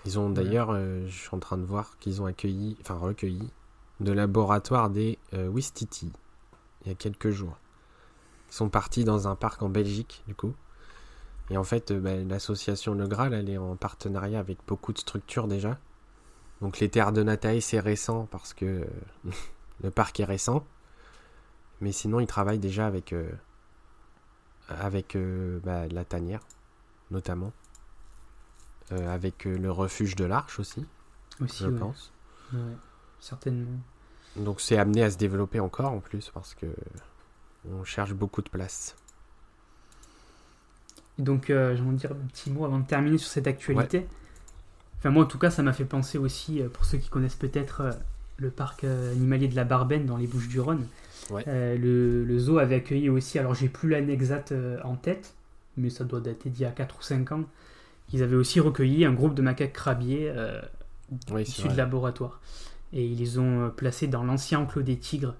Ils 0.04 0.18
ont 0.18 0.30
d'ailleurs, 0.30 0.74
je 0.74 1.10
suis 1.10 1.30
en 1.32 1.38
train 1.38 1.56
de 1.56 1.64
voir 1.64 1.98
qu'ils 1.98 2.20
ont 2.20 2.26
accueilli, 2.26 2.76
enfin 2.80 2.94
recueilli, 2.94 3.50
de 4.00 4.12
laboratoire 4.12 4.90
des 4.90 5.18
Wistiti 5.32 6.12
il 6.84 6.88
y 6.88 6.92
a 6.92 6.94
quelques 6.94 7.30
jours. 7.30 7.56
Ils 8.50 8.54
sont 8.54 8.68
partis 8.68 9.04
dans 9.04 9.26
un 9.28 9.34
parc 9.34 9.62
en 9.62 9.68
Belgique, 9.68 10.22
du 10.26 10.34
coup. 10.34 10.54
Et 11.50 11.56
en 11.56 11.64
fait, 11.64 11.90
euh, 11.90 12.00
bah, 12.00 12.16
l'association 12.16 12.94
Le 12.94 13.06
Graal, 13.06 13.34
elle 13.34 13.50
est 13.50 13.58
en 13.58 13.76
partenariat 13.76 14.38
avec 14.38 14.58
beaucoup 14.66 14.92
de 14.92 14.98
structures 14.98 15.48
déjà. 15.48 15.78
Donc 16.60 16.78
les 16.78 16.88
terres 16.88 17.12
de 17.12 17.22
Nataï, 17.22 17.60
c'est 17.60 17.80
récent 17.80 18.26
parce 18.30 18.54
que 18.54 18.64
euh, 18.64 18.84
le 19.82 19.90
parc 19.90 20.20
est 20.20 20.24
récent. 20.24 20.64
Mais 21.80 21.92
sinon, 21.92 22.20
ils 22.20 22.26
travaillent 22.26 22.58
déjà 22.58 22.86
avec, 22.86 23.12
euh, 23.12 23.30
avec 24.68 25.18
bah, 25.64 25.86
la 25.88 26.04
tanière, 26.04 26.40
notamment. 27.10 27.52
Avec 28.90 29.44
le 29.44 29.70
refuge 29.70 30.16
de 30.16 30.24
l'Arche 30.24 30.60
aussi, 30.60 30.84
aussi 31.40 31.64
je 31.64 31.70
pense. 31.70 32.12
Ouais, 32.52 32.60
certainement. 33.20 33.78
Donc 34.36 34.60
c'est 34.60 34.76
amené 34.76 35.02
à 35.02 35.10
se 35.10 35.16
développer 35.16 35.60
encore 35.60 35.92
en 35.92 36.00
plus 36.00 36.30
parce 36.30 36.54
que 36.54 36.66
on 37.70 37.84
cherche 37.84 38.12
beaucoup 38.12 38.42
de 38.42 38.48
place. 38.48 38.96
donc, 41.18 41.50
euh, 41.50 41.74
vais 41.74 41.96
dire 41.96 42.12
un 42.12 42.26
petit 42.26 42.50
mot 42.50 42.64
avant 42.64 42.78
de 42.78 42.86
terminer 42.86 43.18
sur 43.18 43.28
cette 43.28 43.46
actualité. 43.46 44.06
Enfin, 45.04 45.10
moi, 45.10 45.24
en 45.24 45.26
tout 45.26 45.38
cas, 45.38 45.50
ça 45.50 45.62
m'a 45.62 45.74
fait 45.74 45.84
penser 45.84 46.16
aussi, 46.16 46.62
euh, 46.62 46.68
pour 46.68 46.86
ceux 46.86 46.96
qui 46.96 47.10
connaissent 47.10 47.34
peut-être 47.34 47.82
euh, 47.82 47.90
le 48.38 48.50
parc 48.50 48.84
euh, 48.84 49.12
animalier 49.12 49.48
de 49.48 49.54
la 49.54 49.64
Barbenne 49.64 50.06
dans 50.06 50.16
les 50.16 50.26
Bouches-du-Rhône. 50.26 50.86
le, 51.30 52.24
le, 52.24 52.38
zoo 52.38 52.56
avait 52.56 52.76
accueilli 52.76 53.10
aussi, 53.10 53.38
alors 53.38 53.54
j'ai 53.54 53.68
plus 53.68 53.90
l'année 53.90 54.14
exacte 54.14 54.54
en 54.82 54.96
tête, 54.96 55.34
mais 55.76 55.90
ça 55.90 56.04
doit 56.04 56.20
dater 56.20 56.48
d'il 56.48 56.62
y 56.62 56.64
a 56.64 56.70
4 56.70 56.98
ou 56.98 57.02
5 57.02 57.32
ans. 57.32 57.44
Ils 58.12 58.22
avaient 58.22 58.36
aussi 58.36 58.60
recueilli 58.60 59.04
un 59.04 59.12
groupe 59.12 59.34
de 59.34 59.42
macaques 59.42 59.72
crabiers 59.72 60.32
issus 61.38 61.68
de 61.68 61.76
laboratoire. 61.76 62.40
Et 62.92 63.06
ils 63.06 63.18
les 63.18 63.38
ont 63.38 63.70
placés 63.70 64.06
dans 64.06 64.22
l'ancien 64.22 64.60
enclos 64.60 64.82
des 64.82 64.98
tigres 64.98 65.34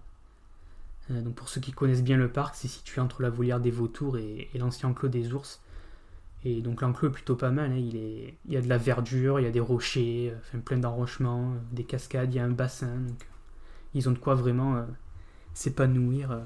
euh, 1.11 1.21
donc 1.21 1.35
pour 1.35 1.49
ceux 1.49 1.61
qui 1.61 1.73
connaissent 1.73 2.03
bien 2.03 2.17
le 2.17 2.29
parc, 2.29 2.55
c'est 2.55 2.69
situé 2.69 3.01
entre 3.01 3.23
la 3.23 3.31
volière 3.31 3.61
des 3.61 3.71
vautours 3.71 4.17
et, 4.17 4.49
l'ancien 4.55 4.89
enclos 4.89 5.09
des 5.09 5.33
ours. 5.33 5.61
Et 6.45 6.61
donc 6.61 6.83
l'enclos 6.83 7.09
est 7.09 7.13
plutôt 7.13 7.37
pas 7.37 7.51
mal. 7.51 7.73
Hein. 7.73 7.77
Il, 7.77 7.97
est, 7.97 8.35
il 8.47 8.53
y 8.53 8.57
a 8.57 8.61
de 8.61 8.69
la 8.69 8.79
verdure, 8.79 9.41
il 9.41 9.45
y 9.45 9.47
a 9.47 9.51
des 9.51 9.61
rochers, 9.61 10.31
euh, 10.31 10.39
enfin, 10.41 10.59
plein 10.59 10.79
d'enrochements, 10.79 11.53
euh, 11.53 11.59
des 11.73 11.85
cascades, 11.85 12.33
il 12.33 12.37
y 12.37 12.41
a 12.41 12.45
un 12.45 12.51
bassin. 12.51 12.95
Donc 12.97 13.27
ils 13.95 14.09
ont 14.09 14.13
de 14.13 14.19
quoi 14.19 14.35
vraiment 14.35 14.85
s'épanouir. 15.55 16.41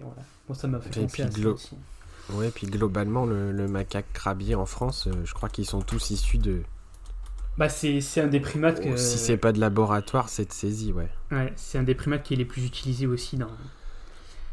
voilà. 0.00 0.22
Bon, 0.46 0.54
ça 0.54 0.68
m'a 0.68 0.78
fait 0.78 1.04
aussi. 1.04 1.74
Ouais, 2.30 2.50
puis 2.50 2.66
globalement, 2.66 3.26
le, 3.26 3.52
le 3.52 3.68
macaque 3.68 4.12
crabier 4.12 4.54
en 4.54 4.66
France, 4.66 5.08
je 5.24 5.34
crois 5.34 5.48
qu'ils 5.48 5.66
sont 5.66 5.82
tous 5.82 6.10
issus 6.10 6.38
de, 6.38 6.62
bah, 7.58 7.68
c'est 7.68 8.00
un 8.20 8.28
des 8.28 8.40
primates 8.40 8.80
que... 8.80 8.96
Si 8.96 9.18
c'est 9.18 9.36
pas 9.36 9.52
de 9.52 9.60
laboratoire, 9.60 10.28
c'est 10.30 10.46
de 10.46 10.52
saisie, 10.52 10.92
ouais. 10.92 11.10
Ouais, 11.30 11.52
c'est 11.56 11.78
un 11.78 11.82
des 11.82 11.94
primates 11.94 12.22
qui 12.22 12.32
est 12.34 12.36
les 12.36 12.46
plus 12.46 12.64
utilisés 12.64 13.06
aussi 13.06 13.36
dans, 13.36 13.50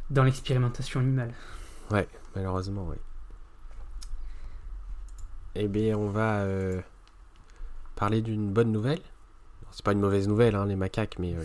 dans 0.10 0.24
l'expérimentation 0.24 1.00
animale. 1.00 1.34
Ouais, 1.92 2.08
malheureusement, 2.36 2.88
oui. 2.90 2.98
Eh 5.56 5.68
bien, 5.68 5.98
on 5.98 6.10
va 6.10 6.40
euh, 6.42 6.82
parler 7.96 8.22
d'une 8.22 8.52
bonne 8.52 8.72
nouvelle. 8.72 9.02
C'est 9.72 9.86
pas 9.86 9.94
une 9.94 10.02
mauvaise 10.02 10.28
nouvelle, 10.28 10.56
hein, 10.56 10.66
les 10.66 10.76
macaques, 10.76 11.16
mais 11.20 11.36
euh, 11.36 11.44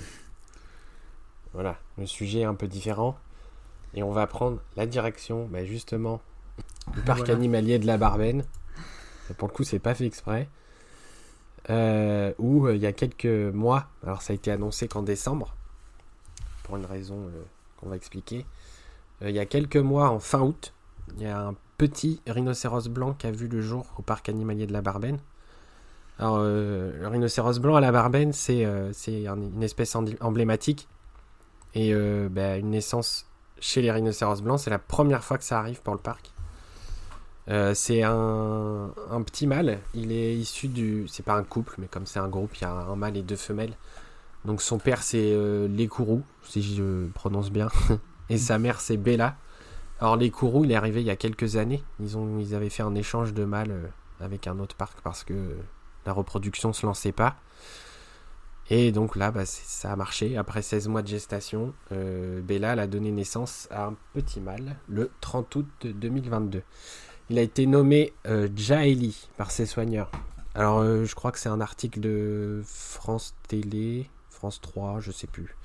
voilà, 1.52 1.78
le 1.98 2.06
sujet 2.06 2.40
est 2.40 2.44
un 2.44 2.54
peu 2.54 2.66
différent. 2.66 3.16
Et 3.94 4.02
on 4.02 4.10
va 4.10 4.26
prendre 4.26 4.60
la 4.76 4.86
direction, 4.86 5.46
bah, 5.50 5.64
justement, 5.64 6.20
du 6.92 7.00
parc 7.00 7.28
animalier 7.28 7.78
de 7.78 7.86
la 7.86 7.96
Barbenne. 7.96 8.44
pour 9.38 9.48
le 9.48 9.54
coup, 9.54 9.64
c'est 9.64 9.78
pas 9.78 9.94
fait 9.94 10.06
exprès. 10.06 10.48
Euh, 11.70 12.34
où 12.38 12.66
euh, 12.66 12.76
il 12.76 12.82
y 12.82 12.86
a 12.86 12.92
quelques 12.92 13.24
mois, 13.24 13.86
alors 14.02 14.20
ça 14.20 14.34
a 14.34 14.36
été 14.36 14.50
annoncé 14.50 14.86
qu'en 14.86 15.02
décembre, 15.02 15.54
pour 16.62 16.76
une 16.76 16.84
raison 16.84 17.16
euh, 17.16 17.42
qu'on 17.78 17.88
va 17.88 17.96
expliquer, 17.96 18.44
il 19.22 19.30
y 19.30 19.38
a 19.38 19.46
quelques 19.46 19.78
mois, 19.78 20.10
en 20.10 20.18
fin 20.18 20.40
août, 20.40 20.74
il 21.16 21.22
y 21.22 21.26
a 21.26 21.40
un 21.40 21.54
petit 21.78 22.20
rhinocéros 22.26 22.88
blanc 22.88 23.14
qui 23.14 23.26
a 23.26 23.30
vu 23.30 23.48
le 23.48 23.62
jour 23.62 23.86
au 23.96 24.02
parc 24.02 24.28
animalier 24.28 24.66
de 24.66 24.72
la 24.72 24.82
Barbenne. 24.82 25.18
Alors, 26.18 26.40
le 26.40 27.06
rhinocéros 27.06 27.58
blanc 27.58 27.76
à 27.76 27.80
la 27.80 27.90
Barbenne, 27.90 28.32
c'est 28.32 28.64
une 28.64 29.62
espèce 29.62 29.96
emblématique. 30.20 30.88
Et 31.74 31.94
bah, 32.28 32.58
une 32.58 32.70
naissance 32.70 33.26
chez 33.60 33.82
les 33.82 33.90
rhinocéros 33.90 34.42
blancs, 34.42 34.60
c'est 34.60 34.70
la 34.70 34.78
première 34.78 35.24
fois 35.24 35.38
que 35.38 35.44
ça 35.44 35.58
arrive 35.58 35.80
pour 35.82 35.94
le 35.94 36.00
parc. 36.00 36.32
Euh, 37.48 37.74
c'est 37.74 38.02
un, 38.02 38.90
petit 39.26 39.46
mâle. 39.46 39.80
Il 39.94 40.12
est 40.12 40.34
issu 40.34 40.68
du. 40.68 41.06
C'est 41.08 41.22
pas 41.22 41.34
un 41.34 41.44
couple, 41.44 41.74
mais 41.78 41.86
comme 41.86 42.06
c'est 42.06 42.18
un 42.18 42.28
groupe, 42.28 42.56
il 42.56 42.62
y 42.62 42.64
a 42.64 42.70
un 42.70 42.96
mâle 42.96 43.16
et 43.16 43.22
deux 43.22 43.36
femelles. 43.36 43.76
Donc 44.44 44.60
son 44.60 44.78
père 44.78 45.02
c'est 45.02 45.32
euh, 45.32 45.68
si 46.42 46.62
je 46.62 47.06
prononce 47.14 47.50
bien, 47.50 47.68
et 48.28 48.36
sa 48.36 48.58
mère 48.58 48.80
c'est 48.80 48.96
Bella. 48.96 49.36
Alors 50.00 50.16
les 50.16 50.30
Kourous, 50.30 50.64
il 50.64 50.72
est 50.72 50.74
arrivé 50.74 51.00
il 51.00 51.06
y 51.06 51.10
a 51.10 51.16
quelques 51.16 51.56
années. 51.56 51.82
Ils, 52.00 52.16
ont, 52.18 52.38
ils 52.38 52.54
avaient 52.54 52.68
fait 52.68 52.82
un 52.82 52.94
échange 52.94 53.32
de 53.32 53.44
mâles 53.44 53.70
euh, 53.70 53.86
avec 54.20 54.46
un 54.46 54.58
autre 54.58 54.76
parc 54.76 55.00
parce 55.02 55.24
que 55.24 55.56
la 56.04 56.12
reproduction 56.12 56.72
se 56.72 56.84
lançait 56.84 57.12
pas. 57.12 57.36
Et 58.70 58.92
donc 58.92 59.16
là, 59.16 59.30
bah, 59.30 59.44
ça 59.46 59.92
a 59.92 59.96
marché. 59.96 60.36
Après 60.36 60.62
16 60.62 60.88
mois 60.88 61.02
de 61.02 61.08
gestation, 61.08 61.74
Bella 61.90 62.72
a 62.72 62.86
donné 62.86 63.10
naissance 63.10 63.68
à 63.70 63.86
un 63.86 63.96
petit 64.14 64.40
mâle 64.40 64.76
le 64.88 65.10
30 65.20 65.54
août 65.56 65.66
2022. 65.84 66.62
Il 67.30 67.38
a 67.38 67.42
été 67.42 67.66
nommé 67.66 68.12
euh, 68.26 68.48
Jaeli 68.54 69.28
par 69.38 69.50
ses 69.50 69.64
soigneurs. 69.64 70.10
Alors, 70.54 70.78
euh, 70.78 71.04
je 71.04 71.14
crois 71.14 71.32
que 71.32 71.38
c'est 71.38 71.48
un 71.48 71.60
article 71.60 72.00
de 72.00 72.62
France 72.66 73.34
Télé, 73.48 74.10
France 74.28 74.60
3, 74.60 75.00
je 75.00 75.10
sais 75.10 75.26
plus, 75.26 75.56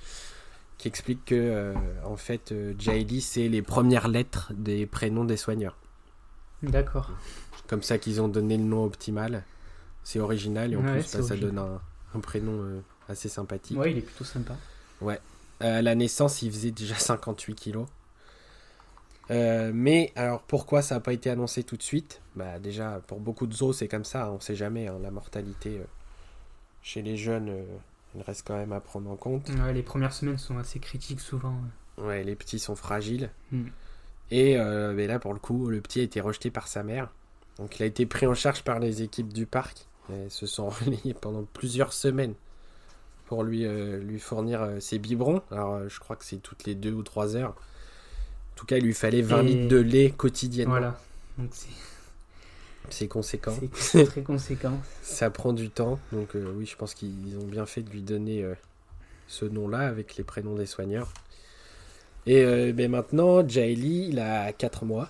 qui 0.77 0.87
explique 0.87 1.25
que, 1.25 1.35
euh, 1.35 1.73
en 2.05 2.15
fait, 2.15 2.53
Jaeli, 2.79 3.19
c'est 3.21 3.49
les 3.49 3.61
premières 3.61 4.07
lettres 4.07 4.53
des 4.55 4.85
prénoms 4.85 5.25
des 5.25 5.37
soigneurs. 5.37 5.77
D'accord. 6.63 7.11
Comme 7.67 7.83
ça 7.83 7.97
qu'ils 7.97 8.21
ont 8.21 8.29
donné 8.29 8.57
le 8.57 8.63
nom 8.63 8.85
optimal. 8.85 9.43
C'est 10.03 10.19
original 10.19 10.73
et 10.73 10.75
en 10.77 10.81
plus, 10.81 11.13
bah, 11.13 11.21
ça 11.21 11.35
donne 11.35 11.59
un, 11.59 12.19
prénom 12.19 12.81
assez 13.09 13.29
sympathique. 13.29 13.77
Ouais, 13.77 13.91
il 13.91 13.97
est 13.97 14.01
plutôt 14.01 14.23
sympa. 14.23 14.55
Ouais. 15.01 15.19
à 15.59 15.81
la 15.81 15.95
naissance, 15.95 16.41
il 16.41 16.51
faisait 16.51 16.71
déjà 16.71 16.95
58 16.95 17.55
kilos. 17.55 17.87
Euh, 19.31 19.71
mais 19.73 20.11
alors 20.15 20.41
pourquoi 20.41 20.81
ça 20.81 20.95
n'a 20.95 21.01
pas 21.01 21.13
été 21.13 21.29
annoncé 21.29 21.63
tout 21.63 21.77
de 21.77 21.83
suite? 21.83 22.21
Bah, 22.35 22.59
Déjà, 22.59 23.01
pour 23.07 23.19
beaucoup 23.19 23.47
de 23.47 23.53
zoos, 23.53 23.73
c'est 23.73 23.87
comme 23.87 24.05
ça, 24.05 24.25
hein, 24.25 24.29
on 24.31 24.35
ne 24.35 24.41
sait 24.41 24.55
jamais. 24.55 24.87
Hein, 24.87 24.97
la 25.01 25.11
mortalité 25.11 25.77
euh, 25.77 25.83
chez 26.81 27.01
les 27.01 27.15
jeunes, 27.15 27.49
euh, 27.49 27.63
il 28.15 28.21
reste 28.21 28.47
quand 28.47 28.57
même 28.57 28.71
à 28.71 28.79
prendre 28.79 29.09
en 29.09 29.15
compte. 29.15 29.49
les 29.73 29.83
premières 29.83 30.13
semaines 30.13 30.37
sont 30.37 30.57
assez 30.57 30.79
critiques 30.79 31.21
souvent. 31.21 31.55
Ouais, 31.97 32.23
les 32.23 32.35
petits 32.35 32.59
sont 32.59 32.75
fragiles. 32.75 33.29
Hmm. 33.51 33.67
Et 34.31 34.57
mais 34.93 35.07
là, 35.07 35.17
pour 35.17 35.33
le 35.33 35.39
coup, 35.39 35.69
le 35.69 35.81
petit 35.81 36.01
a 36.01 36.03
été 36.03 36.21
rejeté 36.21 36.51
par 36.51 36.67
sa 36.67 36.83
mère. 36.83 37.09
Donc 37.57 37.79
il 37.79 37.83
a 37.83 37.85
été 37.87 38.05
pris 38.05 38.27
en 38.27 38.35
charge 38.35 38.63
par 38.63 38.79
les 38.79 39.01
équipes 39.01 39.33
du 39.33 39.45
parc. 39.45 39.87
Elles 40.11 40.31
se 40.31 40.45
sont 40.45 40.69
relayées 40.85 41.15
pendant 41.15 41.43
plusieurs 41.43 41.93
semaines 41.93 42.35
pour 43.29 43.43
lui, 43.43 43.65
lui 43.99 44.19
fournir 44.19 44.67
ses 44.79 44.99
biberons. 44.99 45.41
Alors 45.51 45.87
je 45.87 45.99
crois 45.99 46.17
que 46.17 46.25
c'est 46.25 46.37
toutes 46.37 46.65
les 46.65 46.75
deux 46.75 46.91
ou 46.91 47.03
trois 47.03 47.37
heures 47.37 47.55
tout 48.59 48.65
cas, 48.65 48.75
il 48.77 48.83
lui 48.83 48.93
fallait 48.93 49.21
20 49.21 49.43
litres 49.43 49.67
de 49.69 49.77
lait 49.77 50.11
quotidiennement. 50.11 50.73
Voilà. 50.73 50.99
Donc 51.37 51.49
c'est. 52.89 53.07
conséquent. 53.07 53.55
C'est 53.73 54.03
très 54.03 54.21
conséquent. 54.21 54.77
ça 55.01 55.29
prend 55.29 55.53
du 55.53 55.69
temps. 55.69 55.97
Donc 56.11 56.35
euh, 56.35 56.53
oui, 56.57 56.65
je 56.65 56.75
pense 56.75 56.93
qu'ils 56.93 57.37
ont 57.41 57.47
bien 57.47 57.65
fait 57.65 57.81
de 57.81 57.89
lui 57.89 58.01
donner 58.01 58.43
euh, 58.43 58.53
ce 59.27 59.45
nom-là 59.45 59.87
avec 59.87 60.17
les 60.17 60.25
prénoms 60.25 60.55
des 60.55 60.65
soigneurs. 60.65 61.13
Et 62.25 62.43
euh, 62.43 62.73
ben 62.73 62.91
maintenant, 62.91 63.47
Jaili, 63.47 64.09
il 64.09 64.19
a 64.19 64.51
4 64.51 64.83
mois. 64.83 65.07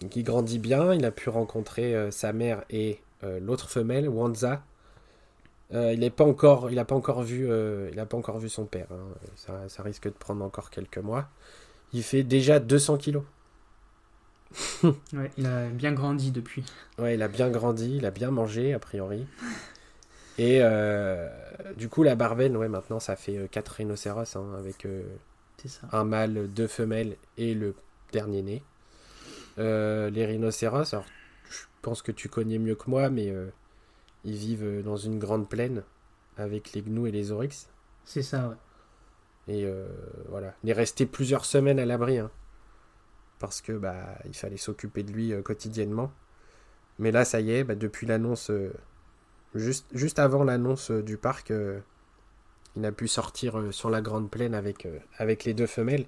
Donc 0.00 0.16
il 0.16 0.24
grandit 0.24 0.58
bien. 0.58 0.92
Il 0.92 1.04
a 1.04 1.12
pu 1.12 1.28
rencontrer 1.28 2.10
sa 2.10 2.32
mère 2.32 2.64
et 2.70 2.98
l'autre 3.22 3.70
femelle, 3.70 4.08
Wanza. 4.08 4.64
Il 5.72 6.00
n'a 6.00 6.10
pas 6.10 6.24
encore, 6.24 6.70
il 6.70 6.84
pas 6.84 6.94
encore 6.94 7.22
vu, 7.22 7.48
il 7.92 7.98
a 7.98 8.06
pas 8.06 8.16
encore 8.16 8.38
vu 8.38 8.48
son 8.48 8.66
père. 8.66 8.88
Hein. 8.90 9.06
Ça, 9.36 9.68
ça, 9.68 9.82
risque 9.82 10.04
de 10.04 10.10
prendre 10.10 10.44
encore 10.44 10.70
quelques 10.70 10.98
mois. 10.98 11.28
Il 11.92 12.02
fait 12.02 12.22
déjà 12.22 12.60
200 12.60 12.98
kilos. 12.98 13.24
ouais, 14.82 15.30
il 15.36 15.46
a 15.46 15.68
bien 15.68 15.92
grandi 15.92 16.30
depuis. 16.32 16.64
Ouais, 16.98 17.14
il 17.14 17.22
a 17.22 17.28
bien 17.28 17.50
grandi, 17.50 17.96
il 17.96 18.06
a 18.06 18.10
bien 18.10 18.30
mangé, 18.30 18.74
a 18.74 18.78
priori. 18.78 19.26
Et 20.38 20.60
euh, 20.62 21.28
du 21.76 21.88
coup, 21.88 22.02
la 22.02 22.14
Barbenne, 22.14 22.56
ouais, 22.56 22.68
maintenant, 22.68 23.00
ça 23.00 23.16
fait 23.16 23.48
4 23.50 23.70
euh, 23.70 23.74
rhinocéros, 23.76 24.36
hein, 24.36 24.54
avec 24.58 24.86
euh, 24.86 25.02
un 25.92 26.04
mâle, 26.04 26.48
deux 26.48 26.66
femelles 26.66 27.16
et 27.36 27.54
le 27.54 27.74
dernier 28.12 28.42
né. 28.42 28.62
les 29.58 30.26
rhinocéros, 30.26 30.94
alors, 30.94 31.06
je 31.48 31.58
pense 31.82 32.02
que 32.02 32.12
tu 32.12 32.28
connais 32.28 32.58
mieux 32.58 32.74
que 32.74 32.88
moi, 32.88 33.10
mais 33.10 33.32
ils 34.24 34.36
vivent 34.36 34.82
dans 34.82 34.96
une 34.96 35.18
grande 35.18 35.48
plaine 35.48 35.82
avec 36.36 36.72
les 36.72 36.82
gnous 36.82 37.06
et 37.06 37.12
les 37.12 37.32
oryx. 37.32 37.68
C'est 38.04 38.22
ça, 38.22 38.48
ouais. 38.48 38.56
Et 39.48 39.64
euh, 39.64 39.88
voilà, 40.28 40.54
il 40.62 40.70
est 40.70 40.74
resté 40.74 41.06
plusieurs 41.06 41.44
semaines 41.44 41.78
à 41.78 41.86
l'abri. 41.86 42.18
Hein. 42.18 42.30
parce 43.38 43.60
que 43.60 43.72
bah, 43.72 44.18
il 44.26 44.34
fallait 44.34 44.56
s'occuper 44.56 45.02
de 45.02 45.12
lui 45.12 45.32
euh, 45.32 45.42
quotidiennement. 45.42 46.12
Mais 46.98 47.10
là, 47.10 47.24
ça 47.24 47.40
y 47.40 47.50
est, 47.52 47.64
bah, 47.64 47.74
depuis 47.74 48.06
l'annonce, 48.06 48.50
euh, 48.50 48.72
juste, 49.54 49.86
juste 49.92 50.18
avant 50.18 50.44
l'annonce 50.44 50.90
du 50.90 51.16
parc, 51.16 51.52
il 52.76 52.84
a 52.84 52.92
pu 52.92 53.08
sortir 53.08 53.72
sur 53.72 53.90
la 53.90 54.02
grande 54.02 54.30
plaine 54.30 54.54
avec, 54.54 54.86
avec 55.16 55.44
les 55.44 55.54
deux 55.54 55.66
femelles. 55.66 56.06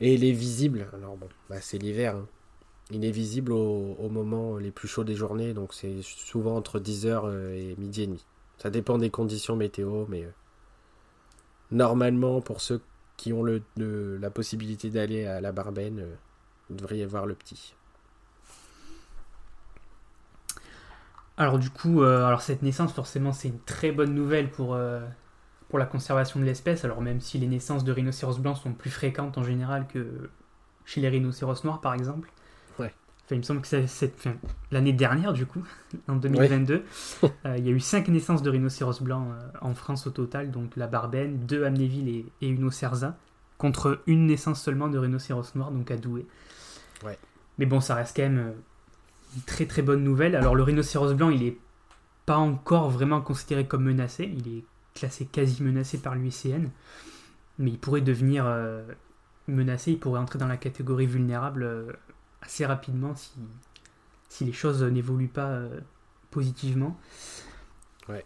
Et 0.00 0.14
il 0.14 0.24
est 0.24 0.32
visible, 0.32 0.88
alors 0.92 1.16
bon, 1.16 1.28
bah, 1.48 1.60
c'est 1.60 1.78
l'hiver, 1.78 2.16
hein. 2.16 2.28
Il 2.90 3.04
est 3.04 3.10
visible 3.10 3.52
au, 3.52 4.08
moment 4.08 4.58
les 4.58 4.70
plus 4.70 4.88
chauds 4.88 5.04
des 5.04 5.14
journées, 5.14 5.54
donc 5.54 5.74
c'est 5.74 6.02
souvent 6.02 6.56
entre 6.56 6.78
10h 6.78 7.32
et 7.54 7.74
midi 7.78 8.02
et 8.02 8.06
demi. 8.06 8.24
Ça 8.58 8.70
dépend 8.70 8.98
des 8.98 9.10
conditions 9.10 9.56
météo, 9.56 10.06
mais 10.08 10.28
normalement, 11.70 12.40
pour 12.40 12.60
ceux 12.60 12.80
qui 13.16 13.32
ont 13.32 13.42
le, 13.42 13.62
la 13.76 14.30
possibilité 14.30 14.90
d'aller 14.90 15.26
à 15.26 15.40
la 15.40 15.52
Barbenne, 15.52 16.00
euh, 16.00 16.14
vous 16.68 16.76
devriez 16.76 17.06
voir 17.06 17.26
le 17.26 17.34
petit. 17.34 17.74
Alors 21.38 21.58
du 21.58 21.70
coup, 21.70 22.02
euh, 22.02 22.24
alors 22.24 22.40
cette 22.40 22.62
naissance, 22.62 22.92
forcément, 22.92 23.32
c'est 23.32 23.48
une 23.48 23.60
très 23.60 23.92
bonne 23.92 24.14
nouvelle 24.14 24.50
pour, 24.50 24.74
euh, 24.74 25.00
pour 25.68 25.78
la 25.78 25.86
conservation 25.86 26.40
de 26.40 26.44
l'espèce. 26.44 26.84
Alors 26.84 27.02
même 27.02 27.20
si 27.20 27.38
les 27.38 27.46
naissances 27.46 27.84
de 27.84 27.92
rhinocéros 27.92 28.38
blancs 28.38 28.56
sont 28.56 28.72
plus 28.72 28.90
fréquentes 28.90 29.36
en 29.36 29.44
général 29.44 29.86
que 29.86 30.30
chez 30.86 31.00
les 31.00 31.08
rhinocéros 31.08 31.64
noirs, 31.64 31.80
par 31.80 31.94
exemple. 31.94 32.30
Enfin, 33.26 33.34
il 33.34 33.38
me 33.38 33.42
semble 33.42 33.60
que 33.60 33.66
c'est 33.66 34.14
enfin, 34.14 34.36
l'année 34.70 34.92
dernière, 34.92 35.32
du 35.32 35.46
coup, 35.46 35.62
en 36.08 36.14
2022, 36.14 36.84
euh, 37.24 37.56
il 37.58 37.66
y 37.66 37.68
a 37.68 37.72
eu 37.72 37.80
5 37.80 38.06
naissances 38.08 38.42
de 38.42 38.50
rhinocéros 38.50 39.02
blancs 39.02 39.28
euh, 39.30 39.58
en 39.60 39.74
France 39.74 40.06
au 40.06 40.10
total, 40.10 40.52
donc 40.52 40.76
la 40.76 40.86
Barbenne, 40.86 41.38
deux 41.44 41.64
à 41.64 41.66
Amnéville 41.66 42.08
et, 42.08 42.26
et 42.40 42.48
une 42.48 42.64
au 42.64 42.70
Cerza, 42.70 43.16
contre 43.58 44.00
une 44.06 44.26
naissance 44.26 44.62
seulement 44.62 44.88
de 44.88 44.98
rhinocéros 44.98 45.54
noirs, 45.56 45.72
donc 45.72 45.90
à 45.90 45.96
Douai. 45.96 46.24
Ouais. 47.04 47.18
Mais 47.58 47.66
bon, 47.66 47.80
ça 47.80 47.94
reste 47.94 48.16
quand 48.16 48.22
même 48.22 48.38
euh, 48.38 48.52
une 49.34 49.42
très 49.42 49.66
très 49.66 49.82
bonne 49.82 50.04
nouvelle. 50.04 50.36
Alors 50.36 50.54
le 50.54 50.62
rhinocéros 50.62 51.14
blanc, 51.14 51.30
il 51.30 51.42
est 51.42 51.58
pas 52.26 52.36
encore 52.36 52.90
vraiment 52.90 53.20
considéré 53.20 53.66
comme 53.66 53.84
menacé, 53.84 54.32
il 54.36 54.58
est 54.58 54.64
classé 54.94 55.26
quasi 55.26 55.62
menacé 55.62 55.98
par 55.98 56.14
l'UICN, 56.14 56.68
mais 57.58 57.70
il 57.70 57.78
pourrait 57.78 58.00
devenir 58.00 58.44
euh, 58.46 58.84
menacé, 59.48 59.92
il 59.92 59.98
pourrait 59.98 60.20
entrer 60.20 60.38
dans 60.38 60.48
la 60.48 60.56
catégorie 60.56 61.06
vulnérable 61.06 61.96
assez 62.42 62.66
rapidement 62.66 63.14
si, 63.14 63.30
si 64.28 64.44
les 64.44 64.52
choses 64.52 64.82
n'évoluent 64.82 65.28
pas 65.28 65.48
euh, 65.48 65.80
positivement. 66.30 66.98
Ouais. 68.08 68.22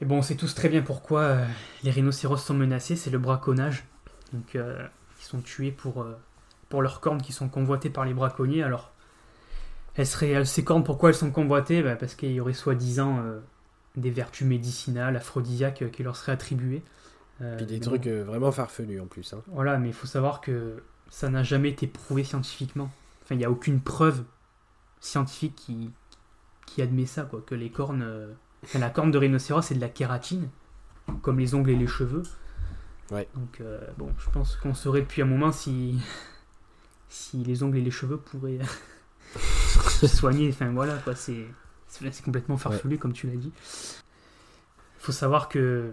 Et 0.00 0.04
bon, 0.04 0.18
on 0.18 0.22
sait 0.22 0.36
tous 0.36 0.54
très 0.54 0.68
bien 0.68 0.82
pourquoi 0.82 1.20
euh, 1.22 1.46
les 1.82 1.90
rhinocéros 1.90 2.36
sont 2.36 2.54
menacés, 2.54 2.96
c'est 2.96 3.10
le 3.10 3.18
braconnage. 3.18 3.84
Donc, 4.32 4.54
euh, 4.56 4.86
ils 5.20 5.24
sont 5.24 5.40
tués 5.40 5.72
pour, 5.72 6.06
pour 6.68 6.82
leurs 6.82 7.00
cornes 7.00 7.22
qui 7.22 7.32
sont 7.32 7.48
convoitées 7.48 7.90
par 7.90 8.04
les 8.04 8.12
braconniers. 8.12 8.62
Alors, 8.62 8.92
elles 9.94 10.06
seraient, 10.06 10.30
elles- 10.30 10.46
ces 10.46 10.64
cornes, 10.64 10.84
pourquoi 10.84 11.10
elles 11.10 11.14
sont 11.14 11.30
convoitées? 11.30 11.82
Bah, 11.82 11.96
Parce 11.96 12.14
qu'il 12.14 12.32
y 12.32 12.40
aurait 12.40 12.52
soi-disant 12.52 13.22
des 13.96 14.10
vertus 14.10 14.46
médicinales, 14.46 15.16
aphrodisiaques 15.16 15.90
qui 15.90 16.02
leur 16.02 16.16
seraient 16.16 16.32
attribuées. 16.32 16.82
Puis 17.56 17.66
des 17.66 17.80
trucs 17.80 18.04
bon. 18.08 18.24
vraiment 18.24 18.52
farfelus 18.52 19.00
en 19.00 19.06
plus. 19.06 19.32
hein. 19.32 19.40
Voilà, 19.46 19.78
mais 19.78 19.88
il 19.88 19.94
faut 19.94 20.06
savoir 20.06 20.40
que 20.40 20.82
ça 21.10 21.28
n'a 21.28 21.42
jamais 21.42 21.70
été 21.70 21.86
prouvé 21.86 22.24
scientifiquement. 22.24 22.90
Enfin, 23.22 23.34
il 23.34 23.38
n'y 23.38 23.44
a 23.44 23.50
aucune 23.50 23.80
preuve 23.80 24.24
scientifique 25.00 25.54
qui, 25.56 25.90
qui 26.66 26.82
admet 26.82 27.06
ça, 27.06 27.22
quoi. 27.24 27.42
Que 27.44 27.54
les 27.54 27.70
cornes. 27.70 28.02
euh, 28.02 28.32
enfin, 28.64 28.78
la 28.78 28.90
corne 28.90 29.10
de 29.10 29.18
rhinocéros, 29.18 29.62
c'est 29.62 29.74
de 29.74 29.80
la 29.80 29.88
kératine, 29.88 30.48
comme 31.22 31.38
les 31.38 31.54
ongles 31.54 31.70
et 31.70 31.76
les 31.76 31.86
cheveux. 31.86 32.22
Ouais. 33.10 33.28
Donc, 33.34 33.60
euh, 33.60 33.80
bon, 33.98 34.12
je 34.18 34.28
pense 34.30 34.56
qu'on 34.56 34.74
saurait 34.74 35.00
depuis 35.02 35.22
un 35.22 35.26
moment 35.26 35.52
si. 35.52 35.98
si 37.08 37.38
les 37.44 37.62
ongles 37.62 37.78
et 37.78 37.82
les 37.82 37.90
cheveux 37.90 38.18
pourraient 38.18 38.58
se 39.88 40.06
soigner. 40.06 40.48
Enfin, 40.50 40.70
voilà, 40.72 40.96
quoi. 40.98 41.14
C'est. 41.14 41.46
C'est 41.88 42.22
complètement 42.24 42.56
farfelu, 42.58 42.98
comme 42.98 43.12
tu 43.12 43.26
l'as 43.26 43.36
dit. 43.36 43.52
Il 43.56 45.02
faut 45.02 45.12
savoir 45.12 45.48
que. 45.48 45.92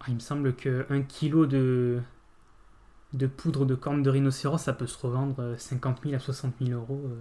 ah, 0.00 0.04
Il 0.08 0.14
me 0.14 0.20
semble 0.20 0.54
que 0.54 0.86
1 0.90 1.02
kg 1.02 1.46
de, 1.46 2.00
de 3.14 3.26
poudre 3.26 3.64
de 3.64 3.74
corne 3.74 4.02
de 4.02 4.10
rhinocéros, 4.10 4.58
ça 4.58 4.72
peut 4.72 4.86
se 4.86 4.98
revendre 4.98 5.36
euh, 5.40 5.56
50 5.56 6.00
000 6.04 6.14
à 6.14 6.18
60 6.18 6.54
000 6.60 6.78
euros. 6.78 7.02
euh. 7.06 7.16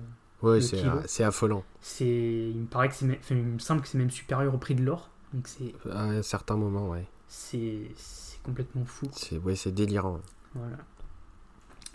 Ouais, 0.48 0.62
c'est 0.62 0.78
kilo. 0.78 0.92
euh, 0.98 1.02
c'est 1.08 1.24
affolant. 1.24 1.64
C'est, 1.82 2.06
il 2.06 2.60
me 2.62 2.66
paraît 2.68 2.90
que 2.90 2.96
c'est, 2.96 3.06
même- 3.06 3.18
enfin, 3.20 3.36
il 3.36 3.44
me 3.44 3.60
semble 3.60 3.82
que 3.82 3.88
c'est 3.88 3.98
même 3.98 4.12
supérieur 4.12 4.54
au 4.54 4.58
prix 4.58 4.76
de 4.76 4.84
l'or. 4.84 5.10
Donc 5.34 5.48
c'est, 5.48 5.74
À 5.92 6.04
un 6.04 6.22
certain 6.22 6.56
moment, 6.58 6.90
ouais. 6.90 7.06
c'est, 7.28 7.80
c'est 7.96 8.42
complètement 8.44 8.86
fou. 8.86 9.08
C'est 9.14 9.38
ouais, 9.40 9.56
c'est 9.56 9.72
délirant. 9.72 10.20
Voilà. 10.54 10.78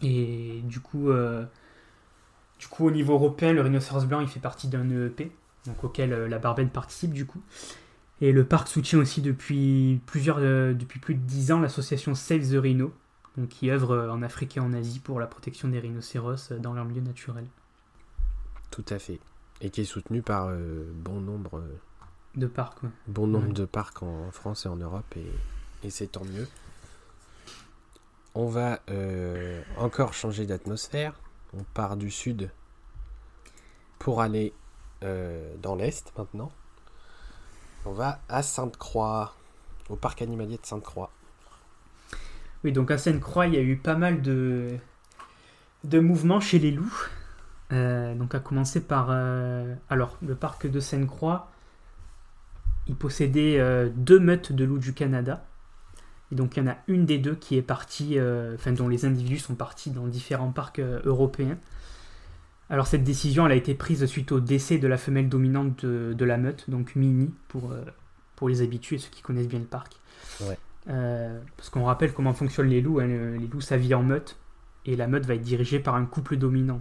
Et 0.02 0.60
du 0.64 0.80
coup, 0.80 1.10
euh, 1.10 1.44
du 2.58 2.66
coup, 2.66 2.86
au 2.86 2.90
niveau 2.90 3.12
européen, 3.14 3.52
le 3.52 3.60
rhinocéros 3.62 4.04
blanc, 4.06 4.20
il 4.20 4.28
fait 4.28 4.40
partie 4.40 4.68
d'un 4.68 4.88
EEP, 4.90 5.30
donc 5.66 5.84
auquel 5.84 6.12
euh, 6.12 6.28
la 6.28 6.38
Barbenne 6.38 6.70
participe 6.70 7.12
du 7.12 7.26
coup. 7.26 7.40
Et 8.20 8.32
le 8.32 8.44
parc 8.44 8.68
soutient 8.68 8.98
aussi 8.98 9.20
depuis 9.22 10.00
plusieurs, 10.06 10.38
euh, 10.40 10.74
depuis 10.74 10.98
plus 11.00 11.14
de 11.14 11.20
10 11.20 11.52
ans 11.52 11.60
l'association 11.60 12.14
Save 12.14 12.48
the 12.50 12.56
Rhino, 12.60 12.92
donc 13.36 13.48
qui 13.48 13.70
œuvre 13.70 13.92
euh, 13.92 14.10
en 14.10 14.22
Afrique 14.22 14.56
et 14.56 14.60
en 14.60 14.72
Asie 14.72 15.00
pour 15.00 15.18
la 15.20 15.26
protection 15.26 15.68
des 15.68 15.78
rhinocéros 15.78 16.52
euh, 16.52 16.58
dans 16.58 16.72
leur 16.74 16.84
milieu 16.84 17.00
naturel. 17.00 17.46
Tout 18.70 18.84
à 18.88 18.98
fait. 18.98 19.20
Et 19.60 19.70
qui 19.70 19.82
est 19.82 19.84
soutenu 19.86 20.22
par 20.22 20.48
euh, 20.48 20.90
bon 20.94 21.20
nombre, 21.20 21.58
euh, 21.58 21.76
De 22.34 22.46
parc, 22.46 22.82
ouais. 22.82 22.88
bon 23.06 23.26
nombre 23.26 23.48
Ouais. 23.48 23.52
de 23.52 23.64
parcs 23.64 24.02
en, 24.02 24.26
en 24.26 24.30
France 24.30 24.66
et 24.66 24.68
en 24.68 24.76
Europe, 24.76 25.16
et, 25.16 25.26
et 25.84 25.90
c'est 25.90 26.08
tant 26.08 26.24
mieux. 26.24 26.48
On 28.34 28.48
va 28.48 28.80
euh, 28.90 29.62
encore 29.76 30.14
changer 30.14 30.46
d'atmosphère. 30.46 31.14
On 31.54 31.64
part 31.74 31.96
du 31.98 32.10
sud 32.10 32.50
pour 33.98 34.22
aller 34.22 34.54
dans 35.60 35.74
l'est 35.74 36.12
maintenant. 36.16 36.50
On 37.84 37.92
va 37.92 38.20
à 38.28 38.42
Sainte-Croix, 38.44 39.34
au 39.90 39.96
parc 39.96 40.22
animalier 40.22 40.56
de 40.58 40.64
Sainte-Croix. 40.64 41.10
Oui, 42.64 42.72
donc 42.72 42.90
à 42.90 42.98
Sainte-Croix, 42.98 43.46
il 43.46 43.54
y 43.54 43.56
a 43.56 43.62
eu 43.62 43.76
pas 43.76 43.96
mal 43.96 44.22
de, 44.22 44.68
de 45.84 45.98
mouvements 45.98 46.40
chez 46.40 46.58
les 46.58 46.70
loups. 46.70 47.08
Euh, 47.72 48.14
donc 48.14 48.34
à 48.34 48.40
commencer 48.40 48.80
par... 48.80 49.08
euh, 49.10 49.74
alors, 49.90 50.18
le 50.22 50.34
parc 50.34 50.66
de 50.66 50.78
Sainte-Croix, 50.78 51.50
il 52.86 52.94
possédait 52.94 53.58
euh, 53.58 53.88
deux 53.94 54.20
meutes 54.20 54.52
de 54.52 54.64
loups 54.64 54.78
du 54.78 54.92
Canada. 54.92 55.44
Et 56.30 56.34
donc 56.34 56.56
il 56.56 56.60
y 56.60 56.62
en 56.62 56.70
a 56.70 56.76
une 56.86 57.04
des 57.04 57.18
deux 57.18 57.34
qui 57.34 57.58
est 57.58 57.62
partie, 57.62 58.18
enfin 58.54 58.72
dont 58.72 58.88
les 58.88 59.04
individus 59.04 59.38
sont 59.38 59.54
partis 59.54 59.90
dans 59.90 60.06
différents 60.06 60.50
parcs 60.50 60.80
européens. 60.80 61.58
Alors 62.70 62.86
cette 62.86 63.04
décision, 63.04 63.44
elle 63.44 63.52
a 63.52 63.56
été 63.56 63.74
prise 63.74 64.06
suite 64.06 64.32
au 64.32 64.40
décès 64.40 64.78
de 64.78 64.88
la 64.88 64.96
femelle 64.96 65.28
dominante 65.28 65.84
de, 65.84 66.24
la 66.24 66.38
meute, 66.38 66.70
donc 66.70 66.96
Mini, 66.96 67.30
pour, 67.48 67.74
pour 68.34 68.48
les 68.48 68.62
habitués, 68.62 68.96
ceux 68.96 69.10
qui 69.10 69.20
connaissent 69.20 69.46
bien 69.46 69.58
le 69.58 69.66
parc. 69.66 70.00
Euh, 70.88 71.40
parce 71.56 71.70
qu'on 71.70 71.84
rappelle 71.84 72.12
comment 72.12 72.32
fonctionnent 72.32 72.68
les 72.68 72.80
loups. 72.80 73.00
hein. 73.00 73.06
Le- 73.06 73.36
Les 73.36 73.46
loups, 73.46 73.60
ça 73.60 73.76
vit 73.76 73.94
en 73.94 74.02
meute, 74.02 74.36
et 74.84 74.96
la 74.96 75.06
meute 75.06 75.26
va 75.26 75.34
être 75.34 75.42
dirigée 75.42 75.78
par 75.78 75.94
un 75.94 76.04
couple 76.04 76.36
dominant. 76.36 76.80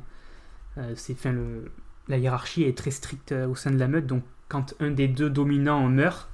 Euh, 0.77 0.93
c'est, 0.95 1.13
enfin, 1.13 1.31
le, 1.33 1.71
la 2.07 2.17
hiérarchie 2.17 2.63
est 2.63 2.77
très 2.77 2.91
stricte 2.91 3.31
euh, 3.31 3.47
au 3.47 3.55
sein 3.55 3.71
de 3.71 3.77
la 3.77 3.87
meute, 3.87 4.07
donc 4.07 4.23
quand 4.49 4.73
un 4.79 4.91
des 4.91 5.07
deux 5.07 5.29
dominants 5.29 5.87
meurt, 5.87 6.29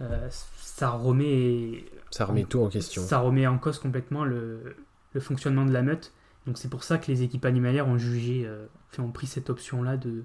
euh, 0.00 0.28
ça 0.56 0.90
remet 0.90 1.84
Ça 2.10 2.24
remet 2.24 2.44
tout 2.44 2.60
en 2.60 2.68
question. 2.68 3.02
ça 3.02 3.18
remet 3.18 3.46
en 3.46 3.58
cause 3.58 3.78
complètement 3.78 4.24
le, 4.24 4.76
le 5.12 5.20
fonctionnement 5.20 5.64
de 5.64 5.72
la 5.72 5.82
meute. 5.82 6.12
Donc 6.46 6.58
c'est 6.58 6.68
pour 6.70 6.82
ça 6.84 6.98
que 6.98 7.10
les 7.10 7.22
équipes 7.22 7.44
animalières 7.44 7.88
ont 7.88 7.98
jugé, 7.98 8.48
enfin, 8.90 9.02
ont 9.02 9.10
pris 9.10 9.26
cette 9.26 9.50
option-là 9.50 9.96
de, 9.96 10.22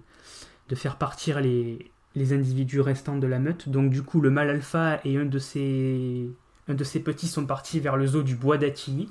de 0.70 0.76
faire 0.76 0.98
partir 0.98 1.42
les, 1.42 1.92
les 2.16 2.34
individus 2.34 2.80
restants 2.82 3.18
de 3.18 3.28
la 3.28 3.40
meute. 3.40 3.70
Donc 3.70 3.90
du 3.92 4.04
coup, 4.04 4.22
le 4.22 4.30
mâle 4.30 4.50
alpha 4.50 5.00
et 5.04 5.18
un 5.18 5.26
de 5.26 5.40
ses, 5.40 6.30
un 6.68 6.74
de 6.74 6.84
ses 6.84 7.00
petits 7.00 7.28
sont 7.28 7.46
partis 7.46 7.80
vers 7.80 7.98
le 7.98 8.08
zoo 8.08 8.24
du 8.24 8.36
Bois 8.36 8.58
d'Attilly, 8.58 9.10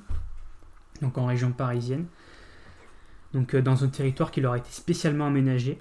donc 1.02 1.18
en 1.18 1.26
région 1.26 1.52
parisienne. 1.52 2.06
Donc 3.32 3.54
euh, 3.54 3.62
dans 3.62 3.84
un 3.84 3.88
territoire 3.88 4.30
qui 4.30 4.40
leur 4.40 4.52
a 4.52 4.58
été 4.58 4.70
spécialement 4.70 5.26
aménagé. 5.26 5.80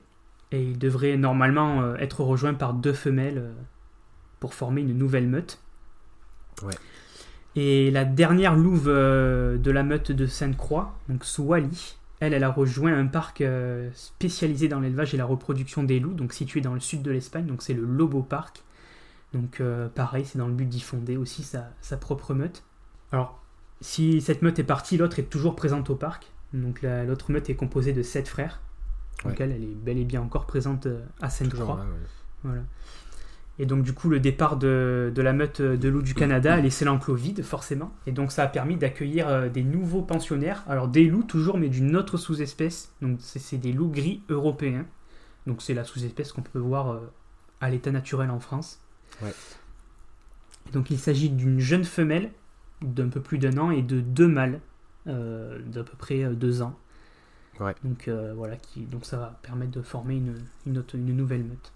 Et 0.52 0.64
ils 0.64 0.80
devraient 0.80 1.16
normalement 1.16 1.82
euh, 1.82 1.96
être 1.98 2.22
rejoints 2.24 2.56
par 2.56 2.74
deux 2.74 2.94
femelles 2.94 3.38
euh, 3.38 3.54
pour 4.40 4.54
former 4.54 4.82
une 4.82 4.98
nouvelle 4.98 5.28
meute. 5.28 5.60
Et 7.56 7.92
la 7.92 8.06
dernière 8.06 8.56
louve 8.56 8.88
de 8.88 9.72
la 9.72 9.84
meute 9.84 10.12
de 10.12 10.26
Sainte-Croix, 10.28 10.98
donc 11.08 11.26
Souali, 11.26 11.96
elle, 12.20 12.34
elle 12.34 12.44
a 12.44 12.52
rejoint 12.52 12.94
un 12.94 13.08
parc 13.08 13.44
spécialisé 13.94 14.68
dans 14.68 14.80
l'élevage 14.80 15.14
et 15.14 15.18
la 15.18 15.26
reproduction 15.26 15.84
des 15.84 16.00
loups, 16.00 16.14
donc 16.14 16.34
situé 16.34 16.62
dans 16.62 16.74
le 16.74 16.80
sud 16.80 17.02
de 17.02 17.12
l'Espagne, 17.12 17.46
donc 17.46 17.62
c'est 17.62 17.74
le 17.74 17.84
Lobo 17.84 18.22
Park. 18.22 18.64
Donc 19.34 19.62
euh, 19.62 19.88
pareil, 19.90 20.26
c'est 20.26 20.38
dans 20.40 20.48
le 20.48 20.54
but 20.54 20.66
d'y 20.68 20.80
fonder 20.80 21.18
aussi 21.18 21.44
sa, 21.44 21.70
sa 21.82 21.98
propre 21.98 22.34
meute. 22.34 22.64
Alors, 23.12 23.42
si 23.82 24.22
cette 24.22 24.42
meute 24.42 24.58
est 24.60 24.64
partie, 24.64 24.98
l'autre 24.98 25.20
est 25.20 25.30
toujours 25.30 25.56
présente 25.56 25.90
au 25.90 25.96
parc. 25.96 26.28
Donc 26.54 26.82
la- 26.82 27.06
l'autre 27.06 27.32
meute 27.32 27.50
est 27.50 27.56
composée 27.56 27.94
de 27.94 28.02
sept 28.02 28.28
frères. 28.28 28.60
Donc 29.24 29.34
Ouais. 29.34 29.38
elle, 29.46 29.52
elle 29.52 29.64
est 29.64 29.76
bel 29.76 29.98
et 29.98 30.06
bien 30.06 30.22
encore 30.22 30.46
présente 30.48 30.86
euh, 30.88 31.04
à 31.22 31.30
Sainte-Croix. 31.30 31.76
ouais. 31.76 31.82
Voilà. 32.44 32.62
Et 33.62 33.66
donc 33.66 33.84
du 33.84 33.92
coup 33.94 34.08
le 34.10 34.22
départ 34.22 34.56
de, 34.56 35.12
de 35.14 35.22
la 35.22 35.34
meute 35.34 35.62
de 35.62 35.90
loups 35.90 36.02
du 36.02 36.14
Canada 36.14 36.54
a 36.54 36.62
laissé 36.62 36.86
l'enclos 36.86 37.16
vide 37.16 37.44
forcément. 37.44 37.92
Et 38.08 38.14
donc 38.14 38.32
ça 38.32 38.44
a 38.44 38.48
permis 38.48 38.78
d'accueillir 38.78 39.28
euh, 39.28 39.50
des 39.50 39.64
nouveaux 39.64 40.02
pensionnaires. 40.02 40.64
Alors 40.68 40.88
des 40.88 41.04
loups 41.06 41.24
toujours 41.24 41.58
mais 41.58 41.68
d'une 41.68 41.96
autre 41.98 42.16
sous-espèce. 42.18 42.94
Donc 43.02 43.20
c'est 43.20 43.58
des 43.58 43.74
loups 43.74 43.90
gris 43.92 44.24
européens. 44.30 44.86
Donc 45.46 45.62
c'est 45.62 45.74
la 45.74 45.84
sous-espèce 45.84 46.32
qu'on 46.32 46.42
peut 46.42 46.58
voir 46.60 47.02
à 47.60 47.70
l'état 47.70 47.92
naturel 47.92 48.32
en 48.32 48.40
France. 48.40 48.80
Ouais. 49.22 49.34
Donc 50.72 50.90
il 50.92 51.00
s'agit 51.00 51.30
d'une 51.30 51.60
jeune 51.60 51.84
femelle 51.84 52.32
d'un 52.82 53.10
peu 53.10 53.22
plus 53.22 53.38
d'un 53.40 53.58
an 53.58 53.72
et 53.72 53.82
de 53.82 54.00
deux 54.02 54.28
mâles 54.28 54.60
euh, 55.08 55.60
d'à 55.66 55.84
peu 55.84 55.98
près 55.98 56.24
euh, 56.24 56.34
deux 56.34 56.62
ans. 56.62 56.78
Ouais. 57.60 57.76
Donc 57.84 58.08
euh, 58.08 58.34
voilà, 58.36 58.56
qui, 58.56 58.82
donc 58.82 59.06
ça 59.06 59.18
va 59.18 59.40
permettre 59.42 59.72
de 59.72 59.82
former 59.82 60.16
une, 60.16 60.36
une, 60.66 60.78
autre- 60.78 60.96
une 60.96 61.16
nouvelle 61.16 61.44
meute. 61.44 61.74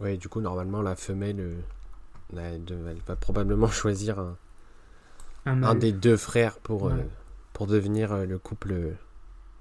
Ouais, 0.00 0.16
du 0.16 0.28
coup, 0.28 0.40
normalement, 0.40 0.80
la 0.80 0.94
femelle, 0.94 1.40
euh, 1.40 1.56
elle, 2.36 2.64
de- 2.64 2.78
elle 2.88 3.00
va 3.06 3.16
probablement 3.16 3.66
choisir 3.70 4.18
un, 4.20 4.36
Un 5.46 5.52
un 5.52 5.56
mâle. 5.56 5.78
des 5.80 5.92
deux 5.92 6.16
frères 6.16 6.58
pour, 6.58 6.92
pour 7.52 7.66
devenir 7.66 8.16
le 8.26 8.38
couple, 8.38 8.94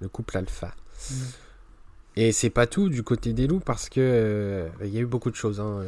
le 0.01 0.09
couple 0.09 0.37
alpha. 0.37 0.75
Et 2.15 2.31
c'est 2.31 2.49
pas 2.51 2.67
tout 2.67 2.89
du 2.89 3.01
côté 3.03 3.33
des 3.33 3.47
loups 3.47 3.59
parce 3.61 3.89
que 3.89 4.67
il 4.83 4.89
y 4.89 4.97
a 4.97 5.01
eu 5.01 5.05
beaucoup 5.07 5.31
de 5.31 5.35
choses 5.35 5.59
hein, 5.59 5.81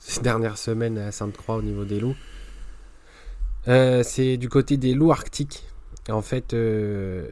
ces 0.00 0.20
dernières 0.20 0.58
semaines 0.58 0.98
à 0.98 1.12
Sainte-Croix 1.12 1.56
au 1.56 1.62
niveau 1.62 1.84
des 1.84 2.00
loups. 2.00 2.16
c'est 3.66 4.36
du 4.36 4.48
côté 4.48 4.76
des 4.76 4.94
loups 4.94 5.12
arctiques. 5.12 5.64
En 6.08 6.22
fait, 6.22 6.52
le 6.52 7.30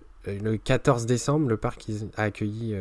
14 0.62 1.06
décembre, 1.06 1.48
le 1.48 1.56
parc 1.56 1.86
a 2.16 2.22
accueilli 2.22 2.76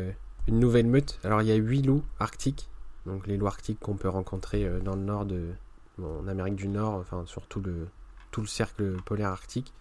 une 0.46 0.60
nouvelle 0.60 0.86
meute. 0.86 1.18
Alors 1.24 1.42
il 1.42 1.48
y 1.48 1.52
a 1.52 1.56
8 1.56 1.82
loups 1.82 2.04
arctiques, 2.20 2.68
donc 3.06 3.26
les 3.26 3.36
loups 3.36 3.46
arctiques 3.46 3.80
qu'on 3.80 3.96
peut 3.96 4.08
rencontrer 4.08 4.68
dans 4.84 4.94
le 4.94 5.02
nord 5.02 5.24
de, 5.24 5.42
en 6.02 6.28
Amérique 6.28 6.56
du 6.56 6.68
Nord, 6.68 6.94
enfin 6.94 7.24
surtout 7.26 7.60
le, 7.60 7.88
tout 8.30 8.40
le 8.40 8.46
cercle 8.46 8.96
polaire 9.04 9.30
arctique. 9.30 9.72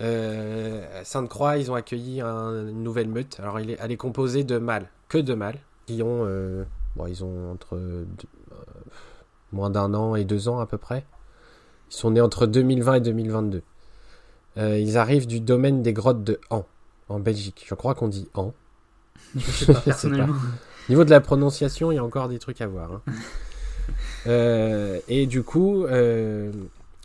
Euh, 0.00 1.02
Sainte-Croix, 1.04 1.56
ils 1.56 1.70
ont 1.70 1.74
accueilli 1.74 2.20
une 2.20 2.82
nouvelle 2.82 3.08
meute. 3.08 3.38
Alors, 3.40 3.58
elle 3.58 3.70
est, 3.70 3.96
composée 3.96 4.44
de 4.44 4.58
mâles, 4.58 4.88
que 5.08 5.18
de 5.18 5.34
mâles, 5.34 5.58
qui 5.86 6.02
ont, 6.02 6.24
euh, 6.24 6.64
bon, 6.96 7.06
ils 7.06 7.24
ont 7.24 7.52
entre 7.52 7.76
euh, 7.76 8.04
moins 9.52 9.70
d'un 9.70 9.94
an 9.94 10.14
et 10.14 10.24
deux 10.24 10.48
ans 10.48 10.60
à 10.60 10.66
peu 10.66 10.78
près. 10.78 11.04
Ils 11.90 11.94
sont 11.94 12.10
nés 12.10 12.20
entre 12.20 12.46
2020 12.46 12.94
et 12.94 13.00
2022. 13.00 13.62
ils 14.56 14.98
arrivent 14.98 15.26
du 15.26 15.40
domaine 15.40 15.82
des 15.82 15.92
grottes 15.92 16.24
de 16.24 16.40
Han, 16.50 16.66
en 17.08 17.20
Belgique. 17.20 17.64
Je 17.66 17.74
crois 17.74 17.94
qu'on 17.94 18.08
dit 18.08 18.28
Han. 18.34 18.52
Je 19.34 19.50
sais 19.50 19.72
pas, 19.72 19.80
personnellement. 19.84 20.34
Au 20.34 20.92
niveau 20.92 21.04
de 21.04 21.10
la 21.10 21.20
prononciation, 21.20 21.90
il 21.92 21.96
y 21.96 21.98
a 21.98 22.04
encore 22.04 22.28
des 22.28 22.38
trucs 22.38 22.60
à 22.60 22.66
voir. 22.66 23.00
Hein. 24.26 25.00
et 25.08 25.26
du 25.26 25.42
coup, 25.42 25.86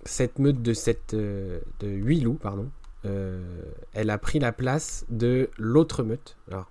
cette 0.05 0.39
meute 0.39 0.61
de, 0.61 0.73
cette, 0.73 1.15
de 1.15 1.61
8 1.81 2.21
loups, 2.21 2.39
pardon, 2.41 2.69
euh, 3.05 3.41
elle 3.93 4.09
a 4.09 4.17
pris 4.17 4.39
la 4.39 4.51
place 4.51 5.05
de 5.09 5.49
l'autre 5.57 6.03
meute. 6.03 6.37
Alors, 6.49 6.69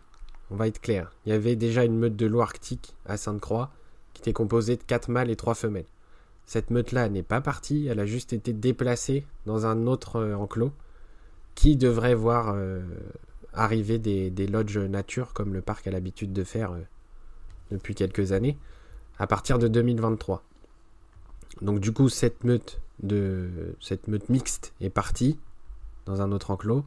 on 0.51 0.57
va 0.57 0.67
être 0.67 0.81
clair. 0.81 1.13
Il 1.27 1.31
y 1.31 1.33
avait 1.33 1.57
déjà 1.57 1.85
une 1.85 1.99
meute 1.99 2.17
de 2.17 2.27
loup 2.27 2.41
arctique 2.41 2.95
à 3.07 3.17
Sainte-Croix 3.17 3.71
qui 4.15 4.23
était 4.23 4.33
composée 4.33 4.77
de 4.77 4.83
4 4.83 5.09
mâles 5.11 5.31
et 5.31 5.37
3 5.37 5.55
femelles. 5.55 5.87
Cette 6.47 6.71
meute-là 6.71 7.09
n'est 7.09 7.23
pas 7.23 7.41
partie, 7.41 7.87
elle 7.87 8.01
a 8.01 8.07
juste 8.07 8.33
été 8.33 8.53
déplacée 8.53 9.25
dans 9.47 9.67
un 9.67 9.87
autre 9.87 10.17
euh, 10.17 10.35
enclos 10.35 10.73
qui 11.55 11.77
devrait 11.77 12.15
voir 12.15 12.53
euh, 12.55 12.81
arriver 13.53 13.99
des, 13.99 14.31
des, 14.31 14.47
lodges 14.47 14.79
nature 14.79 15.33
comme 15.35 15.53
le 15.53 15.61
parc 15.61 15.87
a 15.87 15.91
l'habitude 15.91 16.33
de 16.33 16.45
faire 16.45 16.75
depuis 17.71 17.95
quelques 17.95 18.33
années 18.33 18.57
à 19.19 19.27
partir 19.27 19.59
de 19.59 19.69
2023. 19.69 20.43
Donc 21.61 21.79
du 21.81 21.93
coup 21.93 22.09
cette 22.09 22.45
meute 22.45 22.81
de 23.03 23.75
cette 23.81 24.09
meute 24.09 24.29
mixte 24.29 24.73
est 24.81 24.91
partie 24.91 25.39
dans 26.07 26.23
un 26.23 26.33
autre 26.33 26.51
enclos. 26.51 26.85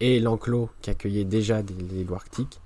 Et 0.00 0.20
l'enclos 0.20 0.68
qui 0.82 0.90
accueillait 0.90 1.24
déjà 1.24 1.62
des, 1.62 2.04
loups 2.04 2.14
arctiques 2.14 2.60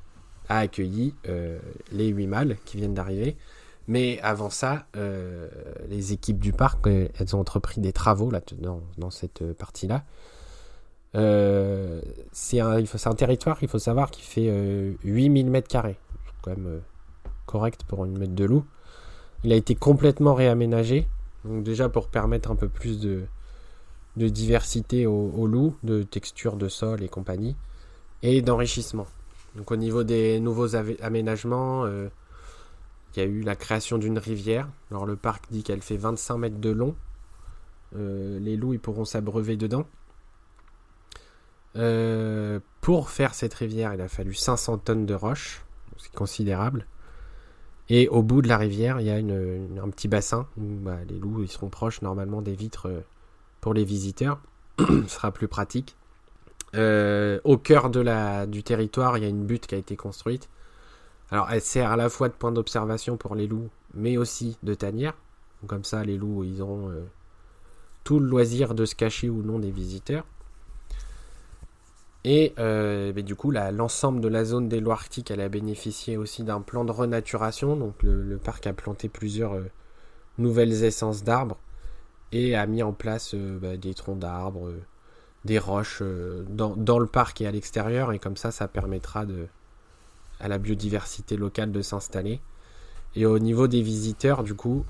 a 0.49 0.59
accueilli 0.59 1.15
euh, 1.29 1.61
les 1.93 2.09
huit 2.09 2.27
mâles 2.27 2.57
qui 2.65 2.77
viennent 2.77 2.95
d'arriver. 2.95 3.37
Mais 3.89 4.21
avant 4.23 4.51
ça, 4.51 4.87
euh, 4.97 5.49
les 5.89 6.13
équipes 6.13 6.39
du 6.39 6.53
parc, 6.53 6.87
euh, 6.87 7.09
elles 7.19 7.35
ont 7.35 7.41
entrepris 7.41 7.81
des 7.81 7.93
travaux 7.93 8.31
là, 8.31 8.41
dans, 8.59 8.83
dans 8.99 9.11
cette 9.11 9.53
partie-là. 9.55 10.05
c'est 12.33 12.61
un, 12.61 13.15
territoire, 13.15 13.59
il 13.63 13.69
faut 13.69 13.79
savoir, 13.79 14.11
qui 14.11 14.23
fait 14.23 14.53
8000 15.05 15.51
mètres 15.51 15.69
carrés. 15.69 15.99
Quand 16.43 16.51
même 16.51 16.81
correct 17.47 17.83
pour 17.87 18.05
une 18.05 18.17
mètre 18.17 18.35
de 18.35 18.45
loup. 18.45 18.65
Il 19.43 19.53
a 19.53 19.57
été 19.57 19.75
complètement 19.75 20.35
réaménagé. 20.35 21.09
Donc 21.45 21.65
déjà 21.65 21.89
pour 21.89 22.09
permettre 22.09 22.51
un 22.51 22.57
peu 22.57 22.69
plus 22.69 23.01
de, 23.01 23.25
diversité 24.17 25.07
au, 25.07 25.47
loup, 25.47 25.75
de 25.83 26.03
texture 26.03 26.57
de 26.57 26.69
sol 26.69 27.03
et 27.03 27.09
compagnie, 27.09 27.57
et 28.23 28.43
d'enrichissement. 28.43 29.07
Donc 29.57 29.71
au 29.71 29.77
niveau 29.77 30.05
des 30.05 30.41
nouveaux 30.41 30.77
aménagements, 30.77 31.85
euh, 31.87 32.09
il 33.15 33.21
y 33.21 33.23
a 33.23 33.29
eu 33.29 33.43
la 33.43 33.57
création 33.57 33.99
d'une 33.99 34.19
rivière. 34.19 34.69
Alors 34.91 35.07
le 35.07 35.17
parc 35.17 35.45
dit 35.51 35.63
qu'elle 35.63 35.83
fait 35.83 35.97
25 35.97 36.39
mètres 36.39 36.61
de 36.61 36.71
long. 36.71 36.95
Euh, 37.97 38.39
les 38.39 38.57
loups 38.57 38.75
ils 38.75 38.81
pourront 38.81 39.05
s'abreuver 39.05 39.57
dedans. 39.57 39.87
Euh, 41.77 42.61
pour 42.81 43.11
faire 43.11 43.35
cette 43.35 43.55
rivière, 43.55 43.95
il 43.95 44.01
a 44.01 44.09
fallu 44.09 44.35
500 44.35 44.79
tonnes 44.79 45.07
de 45.07 45.15
roches, 45.15 45.63
c'est 45.99 46.13
considérable. 46.13 46.87
Et 47.89 48.09
au 48.09 48.23
bout 48.23 48.43
de 48.43 48.49
la 48.49 48.57
rivière, 48.57 49.01
il 49.01 49.07
y 49.07 49.11
a 49.11 49.17
un 49.17 49.91
petit 49.91 50.09
bassin 50.09 50.47
où 50.57 50.63
bah, 50.63 50.99
les 51.09 51.19
loups 51.19 51.43
ils 51.43 51.51
seront 51.51 51.69
proches 51.69 52.03
normalement 52.03 52.43
des 52.43 52.55
vitres 52.55 52.89
pour 53.61 53.75
les 53.75 53.85
visiteurs. 53.85 54.41
Ce 54.79 55.09
sera 55.09 55.33
plus 55.33 55.49
pratique. 55.49 55.97
Euh, 56.77 57.41
au 57.45 57.59
cœur 57.59 57.91
du 57.91 58.63
territoire, 58.63 59.19
il 59.19 59.23
y 59.23 59.27
a 59.27 59.29
une 59.29 59.45
butte 59.45 59.67
qui 59.67 59.75
a 59.75 59.79
été 59.79 59.97
construite. 59.97 60.49
Alors, 61.31 61.49
elle 61.51 61.61
sert 61.61 61.91
à 61.91 61.97
la 61.97 62.09
fois 62.09 62.29
de 62.29 62.35
point 62.35 62.53
d'observation 62.53 63.17
pour 63.17 63.35
les 63.35 63.47
loups, 63.47 63.69
mais 63.95 64.17
aussi 64.17 64.59
de 64.63 64.75
tanière. 64.75 65.15
comme 65.67 65.85
ça, 65.85 66.05
les 66.05 66.17
loups, 66.17 66.45
ils 66.45 66.63
auront 66.63 66.91
euh, 66.91 67.05
tout 68.05 68.19
le 68.19 68.27
loisir 68.27 68.75
de 68.75 68.85
se 68.85 68.95
cacher 68.95 69.29
ou 69.29 69.43
non 69.43 69.59
des 69.59 69.71
visiteurs. 69.71 70.25
Et 72.25 72.53
euh, 72.59 73.13
du 73.13 73.35
coup, 73.35 73.51
l'ensemble 73.51 74.21
de 74.21 74.29
la 74.29 74.45
zone 74.45 74.69
des 74.69 74.81
loups 74.81 74.93
arctiques, 74.93 75.31
elle 75.31 75.41
a 75.41 75.49
bénéficié 75.49 76.17
aussi 76.17 76.43
d'un 76.43 76.61
plan 76.61 76.85
de 76.85 76.93
renaturation. 76.93 77.77
Donc, 77.77 78.03
le, 78.03 78.37
parc 78.37 78.67
a 78.67 78.73
planté 78.73 79.09
plusieurs 79.09 79.55
nouvelles 80.39 80.85
essences 80.85 81.23
d'arbres 81.23 81.59
et 82.33 82.55
a 82.55 82.67
mis 82.67 82.83
en 82.83 82.93
place 82.93 83.35
euh, 83.35 83.59
bah, 83.59 83.77
des 83.77 83.95
troncs 83.95 84.19
d'arbres, 84.19 84.69
euh, 84.69 84.83
des 85.45 85.59
roches 85.59 86.01
euh, 86.03 86.45
dans, 86.49 86.99
le 86.99 87.07
parc 87.07 87.41
et 87.41 87.47
à 87.47 87.51
l'extérieur, 87.51 88.13
et 88.13 88.19
comme 88.19 88.37
ça, 88.37 88.51
ça 88.51 88.69
permettra 88.69 89.27
de, 89.27 89.47
à 90.41 90.49
la 90.49 90.59
biodiversité 90.59 91.37
locale 91.37 91.73
de 91.73 91.83
s'installer. 91.83 92.41
Et 93.15 93.27
au 93.27 93.39
niveau 93.39 93.67
des 93.67 93.83
visiteurs, 93.83 94.43
du 94.45 94.55
coup, 94.55 94.85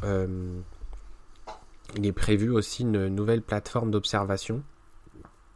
il 1.96 2.06
est 2.06 2.12
prévu 2.12 2.50
aussi 2.50 2.82
une 2.82 3.08
nouvelle 3.08 3.42
plateforme 3.42 3.90
d'observation. 3.90 4.62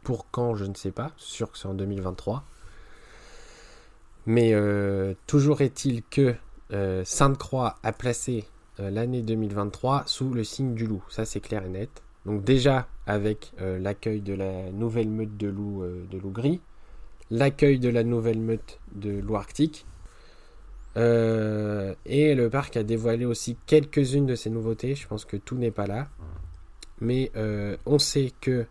Pour 0.03 0.29
quand, 0.31 0.55
je 0.55 0.65
ne 0.65 0.73
sais 0.73 0.91
pas, 0.91 1.11
sûr 1.17 1.51
que 1.51 1.57
c'est 1.57 1.67
en 1.67 1.73
2023. 1.73 2.43
Mais 4.25 4.55
toujours 5.27 5.61
est-il 5.61 6.01
que 6.03 6.35
Sainte-Croix 7.03 7.75
a 7.83 7.91
placé 7.91 8.45
euh, 8.79 8.89
l'année 8.89 9.21
2023 9.21 10.03
sous 10.05 10.33
le 10.33 10.43
signe 10.43 10.73
du 10.73 10.85
loup. 10.85 11.03
Ça, 11.09 11.25
c'est 11.25 11.39
clair 11.39 11.65
et 11.65 11.69
net. 11.69 12.03
Donc 12.25 12.43
déjà 12.43 12.87
avec 13.05 13.53
euh, 13.61 13.79
l'accueil 13.79 14.19
de 14.19 14.33
la 14.33 14.71
nouvelle 14.71 15.09
meute 15.09 15.37
de 15.37 15.47
loups 15.47 15.83
euh, 15.83 16.03
de 16.09 16.17
loup 16.17 16.31
gris, 16.31 16.59
l'accueil 17.31 17.79
de 17.79 17.89
la 17.89 18.03
nouvelle 18.03 18.39
meute 18.39 18.79
de 18.93 19.19
loup 19.19 19.35
arctique, 19.35 19.85
et 20.95 22.35
le 22.35 22.47
parc 22.49 22.77
a 22.77 22.83
dévoilé 22.83 23.25
aussi 23.25 23.57
quelques-unes 23.65 24.25
de 24.25 24.35
ces 24.35 24.49
nouveautés. 24.49 24.95
Je 24.95 25.05
pense 25.07 25.25
que 25.25 25.35
tout 25.35 25.55
n'est 25.55 25.71
pas 25.71 25.87
là, 25.87 26.07
mais 27.01 27.31
on 27.85 27.99
sait 27.99 28.31
que 28.39 28.65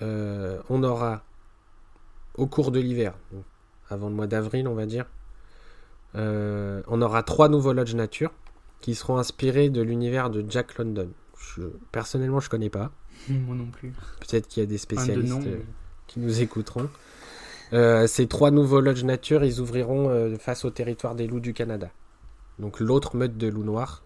on 0.00 0.82
aura 0.82 1.24
au 2.34 2.46
cours 2.46 2.70
de 2.70 2.80
l'hiver, 2.80 3.14
avant 3.88 4.08
le 4.08 4.14
mois 4.14 4.26
d'avril, 4.26 4.68
on 4.68 4.74
va 4.74 4.86
dire, 4.86 5.06
on 6.14 7.02
aura 7.02 7.22
trois 7.22 7.48
nouveaux 7.48 7.72
lodges 7.72 7.94
nature 7.94 8.32
qui 8.80 8.94
seront 8.94 9.18
inspirés 9.18 9.68
de 9.70 9.82
l'univers 9.82 10.30
de 10.30 10.44
Jack 10.48 10.78
London. 10.78 11.10
Je, 11.38 11.62
personnellement, 11.92 12.40
je 12.40 12.48
connais 12.48 12.70
pas. 12.70 12.92
Moi 13.28 13.54
non 13.54 13.66
plus. 13.66 13.92
Peut-être 14.20 14.48
qu'il 14.48 14.62
y 14.62 14.64
a 14.64 14.66
des 14.66 14.78
spécialistes 14.78 15.46
euh, 15.46 15.60
qui 16.06 16.20
nous 16.20 16.40
écouteront. 16.40 16.88
Euh, 17.72 18.06
ces 18.06 18.26
trois 18.26 18.50
nouveaux 18.50 18.80
lodges 18.80 19.04
nature, 19.04 19.44
ils 19.44 19.60
ouvriront 19.60 20.08
euh, 20.08 20.36
face 20.36 20.64
au 20.64 20.70
territoire 20.70 21.14
des 21.14 21.26
loups 21.26 21.40
du 21.40 21.52
Canada. 21.52 21.90
Donc 22.58 22.80
l'autre 22.80 23.16
meute 23.16 23.38
de 23.38 23.46
loups 23.46 23.64
noirs, 23.64 24.02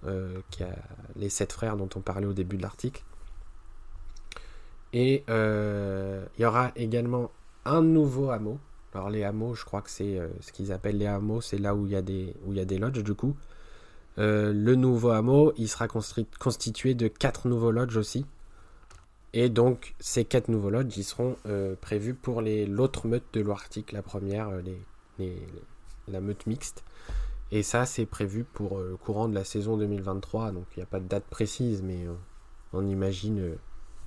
qui 0.50 0.62
a 0.62 0.68
les 1.16 1.28
sept 1.28 1.52
frères 1.52 1.76
dont 1.76 1.88
on 1.96 2.00
parlait 2.00 2.26
au 2.26 2.32
début 2.32 2.56
de 2.56 2.62
l'article. 2.62 3.02
Et 4.92 5.24
il 5.26 6.40
y 6.42 6.44
aura 6.44 6.70
également 6.76 7.32
un 7.64 7.82
nouveau 7.82 8.30
hameau. 8.30 8.60
Alors 8.94 9.10
les 9.10 9.24
hameaux, 9.24 9.54
je 9.54 9.64
crois 9.64 9.82
que 9.82 9.90
c'est 9.90 10.20
ce 10.40 10.52
qu'ils 10.52 10.70
appellent 10.70 10.98
les 10.98 11.06
hameaux, 11.06 11.40
c'est 11.40 11.58
là 11.58 11.74
où 11.74 11.86
il 11.86 11.92
y 11.92 11.96
a 11.96 12.02
des 12.02 12.32
où 12.44 12.52
il 12.52 12.58
y 12.58 12.60
a 12.60 12.64
des 12.64 12.78
lodges 12.78 13.02
du 13.02 13.14
coup. 13.14 13.34
Euh, 14.18 14.52
le 14.52 14.74
nouveau 14.74 15.10
hameau, 15.10 15.52
il 15.56 15.68
sera 15.68 15.88
constitué 15.88 16.94
de 16.94 17.08
quatre 17.08 17.48
nouveaux 17.48 17.70
lodges 17.70 17.96
aussi. 17.96 18.24
Et 19.35 19.49
donc, 19.49 19.95
ces 19.99 20.24
quatre 20.24 20.49
nouveaux 20.49 20.70
lodges, 20.70 20.97
ils 20.97 21.05
seront 21.05 21.37
euh, 21.47 21.74
prévus 21.80 22.14
pour 22.14 22.41
l'autre 22.41 23.09
meute 23.09 23.24
de 23.32 23.43
l'Arctique, 23.43 23.93
la 23.93 24.01
première, 24.01 24.49
euh, 24.49 24.62
les, 25.18 25.37
la 26.09 26.20
meute 26.20 26.47
mixte. 26.47 26.85
Et 27.51 27.62
ça, 27.62 27.85
c'est 27.85 28.07
prévu 28.07 28.45
pour 28.45 28.78
le 28.78 28.97
courant 28.97 29.28
de 29.28 29.35
la 29.35 29.45
saison 29.45 29.76
2023. 29.76 30.53
Donc, 30.53 30.64
il 30.76 30.78
n'y 30.78 30.85
a 30.85 30.87
pas 30.87 31.01
de 31.01 31.09
date 31.09 31.24
précise, 31.24 31.82
mais 31.82 32.07
on 32.72 32.87
imagine 32.87 33.57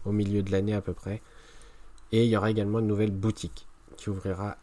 au 0.05 0.11
milieu 0.11 0.41
de 0.41 0.51
l'année 0.51 0.73
à 0.73 0.82
peu 0.82 0.93
près. 0.93 1.21
Et 2.11 2.23
il 2.23 2.30
y 2.30 2.38
aura 2.38 2.49
également 2.49 2.80
une 2.80 2.88
nouvelle 2.88 3.11
boutique 3.11 3.67
qui 3.95 4.09
ouvrira 4.09 4.57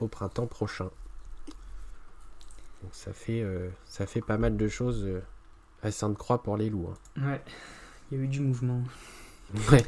au 0.00 0.08
printemps 0.08 0.46
prochain. 0.46 0.90
Donc 2.82 2.94
ça 2.94 3.12
fait, 3.12 3.42
euh, 3.42 3.68
ça 3.84 4.06
fait 4.06 4.20
pas 4.20 4.38
mal 4.38 4.56
de 4.56 4.68
choses 4.68 5.04
euh, 5.04 5.20
à 5.82 5.90
Sainte-Croix 5.90 6.42
pour 6.42 6.56
les 6.56 6.70
loups. 6.70 6.88
Hein. 6.88 7.30
Ouais, 7.30 7.42
il 8.10 8.18
y 8.18 8.20
a 8.20 8.24
eu 8.24 8.28
du 8.28 8.40
mouvement. 8.40 8.82
Ouais. 9.72 9.84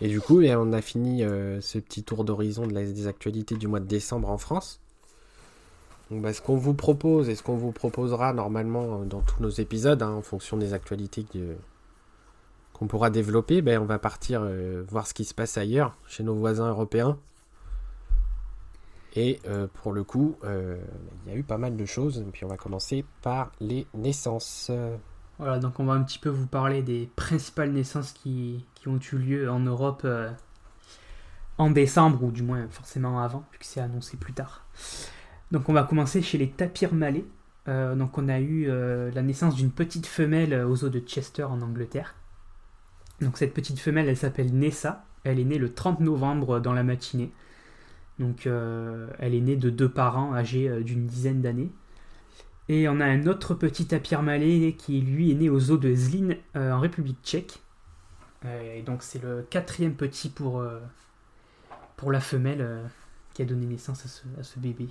Et 0.00 0.08
du 0.08 0.20
coup, 0.20 0.42
on 0.42 0.72
a 0.72 0.80
fini 0.80 1.24
euh, 1.24 1.60
ce 1.60 1.78
petit 1.78 2.04
tour 2.04 2.24
d'horizon 2.24 2.66
des 2.66 3.06
actualités 3.08 3.56
du 3.56 3.66
mois 3.66 3.80
de 3.80 3.86
décembre 3.86 4.30
en 4.30 4.38
France. 4.38 4.80
Donc, 6.10 6.22
bah, 6.22 6.32
ce 6.32 6.40
qu'on 6.40 6.56
vous 6.56 6.74
propose 6.74 7.28
et 7.28 7.34
ce 7.34 7.42
qu'on 7.42 7.56
vous 7.56 7.72
proposera 7.72 8.32
normalement 8.32 9.00
euh, 9.00 9.04
dans 9.04 9.20
tous 9.20 9.42
nos 9.42 9.50
épisodes, 9.50 10.00
hein, 10.02 10.10
en 10.10 10.22
fonction 10.22 10.56
des 10.56 10.72
actualités 10.72 11.26
qu'on 12.72 12.86
pourra 12.86 13.10
développer, 13.10 13.60
ben, 13.60 13.82
on 13.82 13.86
va 13.86 13.98
partir 13.98 14.42
euh, 14.44 14.84
voir 14.88 15.06
ce 15.06 15.14
qui 15.14 15.24
se 15.24 15.34
passe 15.34 15.58
ailleurs, 15.58 15.96
chez 16.06 16.22
nos 16.22 16.34
voisins 16.34 16.68
européens. 16.68 17.18
Et 19.16 19.40
pour 19.82 19.92
le 19.92 20.04
coup, 20.04 20.36
il 20.44 21.32
y 21.32 21.34
a 21.34 21.36
eu 21.36 21.42
pas 21.42 21.58
mal 21.58 21.76
de 21.76 21.84
choses. 21.84 22.18
Et 22.18 22.30
puis 22.30 22.44
on 22.44 22.48
va 22.48 22.56
commencer 22.56 23.04
par 23.20 23.50
les 23.58 23.84
naissances. 23.94 24.70
Voilà, 25.38 25.60
donc 25.60 25.78
on 25.78 25.84
va 25.84 25.92
un 25.92 26.02
petit 26.02 26.18
peu 26.18 26.30
vous 26.30 26.48
parler 26.48 26.82
des 26.82 27.08
principales 27.14 27.70
naissances 27.70 28.12
qui, 28.12 28.66
ont 28.86 28.98
eu 28.98 29.16
lieu 29.16 29.50
en 29.50 29.60
Europe 29.60 30.02
euh, 30.04 30.30
en 31.58 31.70
décembre, 31.70 32.24
ou 32.24 32.32
du 32.32 32.42
moins 32.42 32.66
forcément 32.70 33.20
avant, 33.20 33.44
puisque 33.50 33.72
c'est 33.72 33.80
annoncé 33.80 34.16
plus 34.16 34.32
tard. 34.32 34.66
Donc 35.52 35.68
on 35.68 35.72
va 35.72 35.84
commencer 35.84 36.22
chez 36.22 36.38
les 36.38 36.50
tapirs 36.50 36.92
malais. 36.92 37.24
Euh, 37.68 37.94
donc 37.94 38.18
on 38.18 38.28
a 38.28 38.40
eu 38.40 38.66
euh, 38.68 39.12
la 39.12 39.22
naissance 39.22 39.54
d'une 39.54 39.70
petite 39.70 40.06
femelle 40.06 40.54
aux 40.64 40.84
eaux 40.84 40.88
de 40.88 40.98
Chester 40.98 41.44
en 41.44 41.60
Angleterre. 41.62 42.16
Donc 43.20 43.38
cette 43.38 43.54
petite 43.54 43.78
femelle, 43.78 44.08
elle 44.08 44.16
s'appelle 44.16 44.52
Nessa. 44.52 45.04
Elle 45.22 45.38
est 45.38 45.44
née 45.44 45.58
le 45.58 45.72
30 45.72 46.00
novembre 46.00 46.58
dans 46.58 46.72
la 46.72 46.82
matinée. 46.82 47.32
Donc 48.18 48.46
elle 48.46 49.34
est 49.34 49.40
née 49.40 49.56
de 49.56 49.70
deux 49.70 49.88
parents 49.88 50.34
âgés 50.34 50.82
d'une 50.82 51.06
dizaine 51.06 51.42
d'années. 51.42 51.70
Et 52.68 52.88
on 52.88 53.00
a 53.00 53.06
un 53.06 53.26
autre 53.26 53.54
petit 53.54 53.86
tapir 53.86 54.22
malais 54.22 54.74
qui 54.76 55.00
lui 55.00 55.30
est 55.30 55.34
né 55.34 55.48
aux 55.48 55.70
eaux 55.70 55.78
de 55.78 55.94
Zlin 55.94 56.34
euh, 56.54 56.72
en 56.72 56.80
République 56.80 57.18
tchèque. 57.24 57.60
Euh, 58.44 58.76
et 58.76 58.82
donc 58.82 59.02
c'est 59.02 59.22
le 59.22 59.46
quatrième 59.48 59.94
petit 59.94 60.28
pour, 60.28 60.60
euh, 60.60 60.78
pour 61.96 62.12
la 62.12 62.20
femelle 62.20 62.82
qui 63.32 63.42
a 63.42 63.46
donné 63.46 63.66
naissance 63.66 64.04
à 64.38 64.42
ce, 64.42 64.58
bébé. 64.58 64.88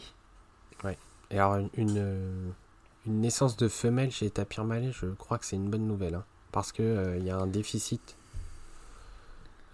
Et 1.29 1.39
alors, 1.39 1.57
une, 1.75 2.53
une, 3.05 3.21
naissance 3.21 3.57
de 3.57 3.67
femelle 3.67 4.11
chez 4.11 4.25
les 4.25 4.31
tapirs 4.31 4.63
malais, 4.63 4.91
je 4.91 5.07
crois 5.07 5.37
que 5.37 5.45
c'est 5.45 5.57
une 5.57 5.69
bonne 5.69 5.85
nouvelle. 5.85 6.15
hein, 6.15 6.23
parce 6.51 6.71
qu'il 6.71 7.21
y 7.23 7.29
a 7.29 7.37
un 7.37 7.47
déficit. 7.47 8.15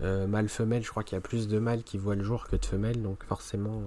Mâle-femelle, 0.01 0.83
je 0.83 0.89
crois 0.89 1.03
qu'il 1.03 1.15
y 1.15 1.17
a 1.17 1.21
plus 1.21 1.47
de 1.47 1.59
mâles 1.59 1.83
qui 1.83 1.97
voient 1.97 2.15
le 2.15 2.23
jour 2.25 2.45
que 2.47 2.57
de 2.57 2.65
femelles, 2.65 3.01
donc 3.01 3.23
forcément. 3.23 3.83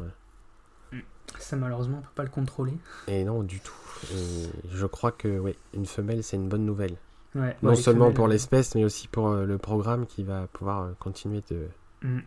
Ça 1.38 1.56
malheureusement 1.56 1.98
on 1.98 2.02
peut 2.02 2.08
pas 2.14 2.22
le 2.22 2.30
contrôler. 2.30 2.74
Et 3.08 3.24
non, 3.24 3.42
du 3.42 3.60
tout. 3.60 3.74
Et 4.12 4.50
je 4.72 4.86
crois 4.86 5.12
que 5.12 5.38
oui, 5.38 5.54
une 5.74 5.86
femelle, 5.86 6.22
c'est 6.22 6.36
une 6.36 6.48
bonne 6.48 6.64
nouvelle. 6.64 6.96
Ouais, 7.34 7.56
non 7.62 7.70
ouais, 7.70 7.76
seulement 7.76 8.06
femelles, 8.06 8.14
pour 8.14 8.26
euh, 8.26 8.30
l'espèce, 8.30 8.74
mais 8.74 8.84
aussi 8.84 9.08
pour 9.08 9.28
euh, 9.28 9.44
le 9.44 9.58
programme 9.58 10.06
qui 10.06 10.22
va 10.22 10.46
pouvoir 10.52 10.82
euh, 10.82 10.92
continuer 10.98 11.42
de, 11.50 11.68
mm. 12.02 12.20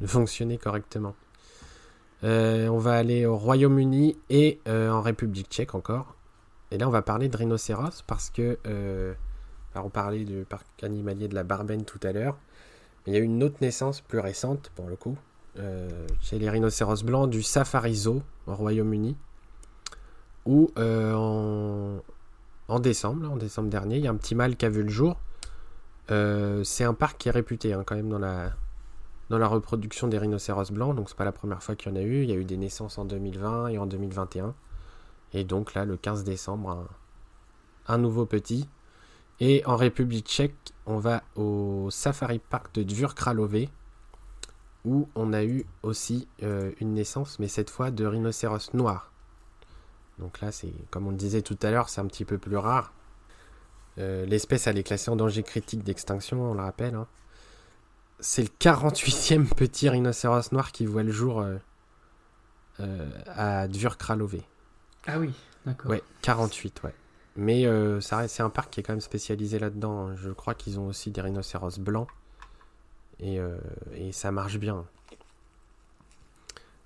de 0.00 0.06
fonctionner 0.06 0.58
correctement. 0.58 1.14
Euh, 2.24 2.68
on 2.68 2.78
va 2.78 2.94
aller 2.94 3.26
au 3.26 3.36
Royaume-Uni 3.36 4.16
et 4.30 4.60
en 4.66 5.02
République 5.02 5.48
tchèque 5.50 5.74
encore. 5.74 6.16
Et 6.70 6.78
là, 6.78 6.88
on 6.88 6.90
va 6.90 7.02
parler 7.02 7.28
de 7.28 7.36
rhinocéros 7.36 8.02
parce 8.06 8.30
que. 8.30 8.58
alors, 9.74 9.86
on 9.86 9.90
parlait 9.90 10.24
du 10.24 10.44
parc 10.48 10.66
animalier 10.82 11.28
de 11.28 11.34
la 11.34 11.44
Barbenne 11.44 11.84
tout 11.84 12.00
à 12.02 12.12
l'heure. 12.12 12.36
Mais 13.06 13.12
il 13.12 13.14
y 13.16 13.18
a 13.18 13.20
eu 13.20 13.24
une 13.24 13.44
autre 13.44 13.58
naissance 13.60 14.00
plus 14.00 14.18
récente, 14.18 14.72
pour 14.74 14.88
le 14.88 14.96
coup, 14.96 15.16
chez 16.20 16.38
les 16.38 16.50
rhinocéros 16.50 17.02
blancs 17.04 17.30
du 17.30 17.42
Safari 17.42 17.94
Zoo 17.94 18.22
au 18.46 18.54
Royaume-Uni. 18.54 19.16
Où 20.46 20.70
euh, 20.78 21.98
en, 22.68 22.78
décembre, 22.80 23.30
en 23.30 23.36
décembre 23.36 23.68
dernier, 23.68 23.96
il 23.96 24.04
y 24.04 24.06
a 24.06 24.10
un 24.10 24.16
petit 24.16 24.34
mâle 24.34 24.56
qui 24.56 24.64
a 24.64 24.68
vu 24.68 24.82
le 24.82 24.88
jour. 24.88 25.18
Euh, 26.12 26.62
c'est 26.62 26.84
un 26.84 26.94
parc 26.94 27.18
qui 27.18 27.28
est 27.28 27.32
réputé 27.32 27.72
hein, 27.72 27.82
quand 27.84 27.96
même 27.96 28.08
dans 28.08 28.20
la, 28.20 28.52
dans 29.28 29.38
la 29.38 29.48
reproduction 29.48 30.06
des 30.06 30.18
rhinocéros 30.18 30.70
blancs, 30.70 30.94
donc 30.94 31.08
c'est 31.08 31.16
pas 31.16 31.24
la 31.24 31.32
première 31.32 31.62
fois 31.62 31.74
qu'il 31.74 31.90
y 31.90 31.94
en 31.94 31.96
a 31.96 32.02
eu. 32.02 32.22
Il 32.22 32.30
y 32.30 32.32
a 32.32 32.36
eu 32.36 32.44
des 32.44 32.56
naissances 32.56 32.98
en 32.98 33.04
2020 33.04 33.68
et 33.68 33.78
en 33.78 33.86
2021. 33.86 34.54
Et 35.32 35.44
donc 35.44 35.74
là, 35.74 35.84
le 35.84 35.96
15 35.96 36.22
décembre, 36.22 36.86
un, 37.88 37.98
nouveau 37.98 38.24
petit. 38.24 38.68
Et 39.40 39.62
en 39.66 39.76
République 39.76 40.26
tchèque, 40.26 40.54
on 40.86 40.98
va 40.98 41.22
au 41.34 41.88
Safari 41.90 42.38
Park 42.38 42.74
de 42.74 42.84
Dvurkralové, 42.84 43.68
où 44.86 45.08
on 45.14 45.32
a 45.34 45.44
eu 45.44 45.66
aussi 45.82 46.28
euh, 46.42 46.70
une 46.80 46.94
naissance, 46.94 47.38
mais 47.38 47.48
cette 47.48 47.68
fois 47.68 47.90
de 47.90 48.06
rhinocéros 48.06 48.72
noirs. 48.72 49.12
Donc 50.18 50.40
là, 50.40 50.50
c'est 50.52 50.72
comme 50.90 51.06
on 51.06 51.10
le 51.10 51.16
disait 51.16 51.42
tout 51.42 51.58
à 51.62 51.70
l'heure, 51.70 51.90
c'est 51.90 52.00
un 52.00 52.06
petit 52.06 52.24
peu 52.24 52.38
plus 52.38 52.56
rare. 52.56 52.92
Euh, 53.98 54.24
L'espèce, 54.26 54.66
elle 54.66 54.78
est 54.78 54.82
classée 54.82 55.10
en 55.10 55.16
danger 55.16 55.42
critique 55.42 55.82
d'extinction, 55.84 56.40
on 56.50 56.54
le 56.54 56.60
rappelle. 56.62 56.94
hein. 56.94 57.06
C'est 58.20 58.42
le 58.42 58.48
48e 58.48 59.46
petit 59.54 59.88
rhinocéros 59.90 60.52
noir 60.52 60.72
qui 60.72 60.86
voit 60.86 61.02
le 61.02 61.12
jour 61.12 61.44
euh, 62.80 63.10
à 63.26 63.68
Dvurkralové. 63.68 64.42
Ah 65.06 65.18
oui, 65.18 65.32
d'accord. 65.66 65.90
Ouais, 65.90 66.02
48, 66.22 66.82
ouais. 66.84 66.94
Mais 67.36 67.64
c'est 68.00 68.42
un 68.42 68.48
parc 68.50 68.70
qui 68.70 68.80
est 68.80 68.82
quand 68.82 68.94
même 68.94 69.00
spécialisé 69.02 69.58
là-dedans. 69.58 70.08
hein. 70.08 70.14
Je 70.16 70.30
crois 70.30 70.54
qu'ils 70.54 70.80
ont 70.80 70.86
aussi 70.86 71.10
des 71.10 71.20
rhinocéros 71.20 71.78
blancs. 71.78 72.08
Et, 73.20 73.40
euh, 73.40 73.56
et 73.94 74.12
ça 74.12 74.30
marche 74.32 74.58
bien. 74.58 74.84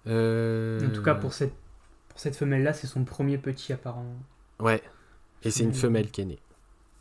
Euh, 0.06 0.86
En 0.86 0.90
tout 0.92 1.02
cas 1.02 1.14
pour 1.14 1.32
cette, 1.34 1.52
pour 2.08 2.18
cette 2.18 2.36
femelle 2.36 2.62
là 2.62 2.72
c'est 2.72 2.86
son 2.86 3.04
premier 3.04 3.36
petit 3.38 3.72
apparent. 3.72 4.06
Ouais. 4.58 4.82
Et 5.42 5.50
c'est 5.50 5.64
une 5.64 5.74
femelle 5.74 6.10
qui 6.10 6.20
est 6.22 6.26
née. 6.26 6.38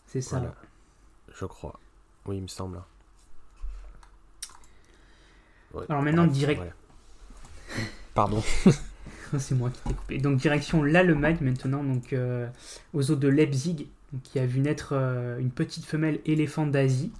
C'est 0.05 0.21
ça. 0.21 0.38
Voilà. 0.39 0.55
Je 1.34 1.45
crois. 1.45 1.80
Oui, 2.25 2.38
il 2.38 2.41
me 2.43 2.47
semble. 2.47 2.77
hein. 2.77 2.86
Ouais, 5.73 5.86
Alors 5.89 6.01
maintenant, 6.01 6.25
bref, 6.25 6.36
direct- 6.38 6.61
ouais. 6.61 6.71
Pardon. 8.13 8.41
C'est 9.38 9.53
moi 9.55 9.69
qui 9.69 9.80
t'ai 9.84 9.93
coupé. 9.93 10.17
Donc 10.17 10.38
direction 10.38 10.82
l'Allemagne 10.84 11.38
maintenant, 11.41 11.84
donc 11.84 12.13
euh, 12.13 12.47
aux 12.93 13.11
eaux 13.11 13.15
de 13.15 13.27
Leipzig, 13.27 13.88
qui 14.23 14.39
a 14.39 14.45
vu 14.47 14.59
naître 14.59 14.93
euh, 14.93 15.38
une 15.38 15.51
petite 15.51 15.86
femelle 15.86 16.19
éléphant 16.25 16.65
d'Asie 16.65 17.11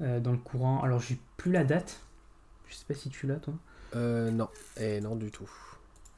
euh, 0.00 0.20
dans 0.20 0.32
le 0.32 0.38
courant. 0.38 0.82
Alors 0.82 1.00
j'ai 1.00 1.18
plus 1.36 1.52
la 1.52 1.64
date. 1.64 2.00
Je 2.68 2.74
sais 2.74 2.84
pas 2.86 2.94
si 2.94 3.10
tu 3.10 3.26
l'as 3.26 3.36
toi. 3.36 3.54
Euh, 3.96 4.30
non. 4.30 4.48
Eh, 4.78 5.00
non 5.00 5.16
du 5.16 5.30
tout. 5.30 5.50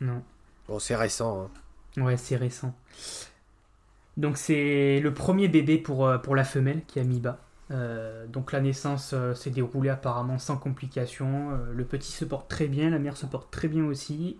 Non. 0.01 0.23
Bon, 0.69 0.79
c'est 0.79 0.97
récent. 0.97 1.51
hein. 1.97 2.03
Ouais, 2.03 2.17
c'est 2.17 2.37
récent. 2.37 2.75
Donc 4.17 4.39
c'est 4.39 5.01
le 5.01 5.13
premier 5.13 5.49
bébé 5.49 5.79
pour, 5.79 6.07
euh, 6.07 6.19
pour 6.19 6.35
la 6.37 6.45
femelle 6.45 6.83
qui 6.87 7.01
a 7.01 7.05
mis 7.05 7.21
bas. 7.21 7.39
Euh, 7.71 8.27
donc 8.29 8.53
la 8.53 8.61
naissance 8.61 9.11
euh, 9.13 9.35
s'est 9.35 9.51
déroulée 9.51 9.91
apparemment 9.91 10.39
sans 10.39 10.57
complications. 10.57 11.51
Euh, 11.51 11.73
le 11.73 11.85
petit 11.85 12.13
se 12.13 12.25
porte 12.25 12.49
très 12.49 12.69
bien, 12.69 12.91
la 12.91 12.99
mère 12.99 13.17
se 13.17 13.27
porte 13.27 13.51
très 13.51 13.69
bien 13.69 13.85
aussi. 13.85 14.39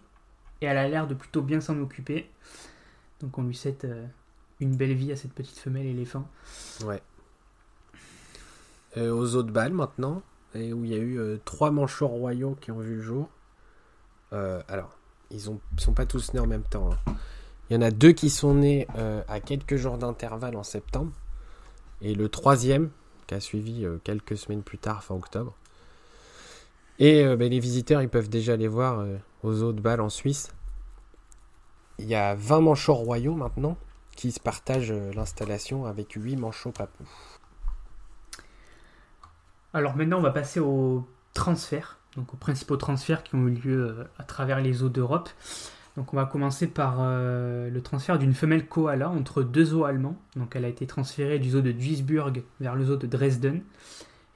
Et 0.63 0.67
elle 0.67 0.79
a 0.79 0.89
l'air 0.89 1.07
de 1.07 1.15
plutôt 1.15 1.43
bien 1.43 1.61
s'en 1.61 1.79
occuper. 1.81 2.31
Donc 3.21 3.37
on 3.37 3.43
lui 3.43 3.55
souhaite 3.55 3.87
une 4.61 4.77
belle 4.77 4.95
vie 4.95 5.13
à 5.13 5.17
cette 5.17 5.33
petite 5.35 5.59
femelle 5.59 5.87
éléphant. 5.87 6.27
Ouais. 6.85 7.03
Euh, 8.97 9.13
aux 9.13 9.35
autres 9.35 9.53
balles 9.53 9.75
maintenant, 9.75 10.23
et 10.55 10.73
où 10.73 10.85
il 10.85 10.91
y 10.91 10.95
a 10.95 10.99
eu 10.99 11.19
euh, 11.19 11.39
trois 11.45 11.71
manchots 11.71 12.09
royaux 12.09 12.57
qui 12.61 12.71
ont 12.71 12.79
vu 12.79 12.97
le 12.97 13.03
jour. 13.03 13.29
Euh, 14.33 14.63
alors, 14.69 14.97
ils 15.31 15.51
ont, 15.51 15.61
sont 15.77 15.93
pas 15.93 16.07
tous 16.07 16.33
nés 16.33 16.41
en 16.41 16.47
même 16.47 16.63
temps. 16.63 16.91
hein. 16.93 17.15
Il 17.69 17.75
y 17.75 17.77
en 17.77 17.83
a 17.83 17.91
deux 17.91 18.13
qui 18.13 18.31
sont 18.31 18.55
nés 18.55 18.87
à 19.27 19.41
quelques 19.41 19.75
jours 19.75 19.99
d'intervalle 19.99 20.55
en 20.55 20.63
septembre. 20.63 21.11
Et 22.01 22.15
le 22.15 22.29
troisième, 22.29 22.91
qui 23.27 23.35
a 23.35 23.41
suivi 23.41 23.85
quelques 24.05 24.39
semaines 24.39 24.63
plus 24.63 24.79
tard, 24.79 25.03
fin 25.03 25.17
octobre. 25.17 25.53
Et 27.01 27.25
ben, 27.35 27.51
les 27.51 27.59
visiteurs, 27.59 28.03
ils 28.03 28.09
peuvent 28.09 28.29
déjà 28.29 28.57
les 28.57 28.69
voir 28.69 29.05
aux 29.43 29.63
autres 29.63 29.83
balles 29.83 30.01
en 30.01 30.11
Suisse. 30.11 30.53
Il 31.99 32.07
y 32.07 32.15
a 32.15 32.37
20 32.37 32.61
manchots 32.61 32.95
royaux 32.95 33.35
maintenant 33.35 33.77
qui 34.15 34.31
se 34.31 34.39
partagent 34.39 34.93
l'installation 34.93 35.87
avec 35.87 36.13
8 36.13 36.37
manchots 36.37 36.71
papous. 36.71 37.36
Alors 39.75 39.97
maintenant 39.97 40.19
on 40.19 40.23
va 40.23 40.31
passer 40.31 40.61
aux 40.61 41.07
transferts, 41.35 41.99
donc 42.17 42.33
aux 42.33 42.37
principaux 42.37 42.77
transferts 42.77 43.23
qui 43.23 43.35
ont 43.35 43.47
eu 43.47 43.55
lieu 43.55 43.89
euh, 43.89 44.05
à 44.19 44.25
travers 44.25 44.61
les 44.61 44.83
eaux 44.83 44.89
d'Europe. 44.89 45.29
Donc 45.97 46.13
on 46.13 46.17
va 46.17 46.27
commencer 46.27 46.67
par 46.67 46.97
euh, 47.01 47.71
le 47.71 47.81
transfert 47.83 48.19
d'une 48.19 48.35
femelle 48.35 48.69
koala 48.69 49.09
entre 49.09 49.43
deux 49.43 49.65
zoos 49.67 49.85
allemands. 49.85 50.17
Donc 50.35 50.55
elle 50.57 50.65
a 50.65 50.69
été 50.69 50.87
transférée 50.87 51.39
du 51.39 51.51
zoo 51.51 51.63
de 51.63 51.73
Duisburg 51.73 52.43
vers 52.61 52.75
le 52.75 52.85
zoo 52.85 52.97
de 52.97 53.07
Dresden. 53.07 53.63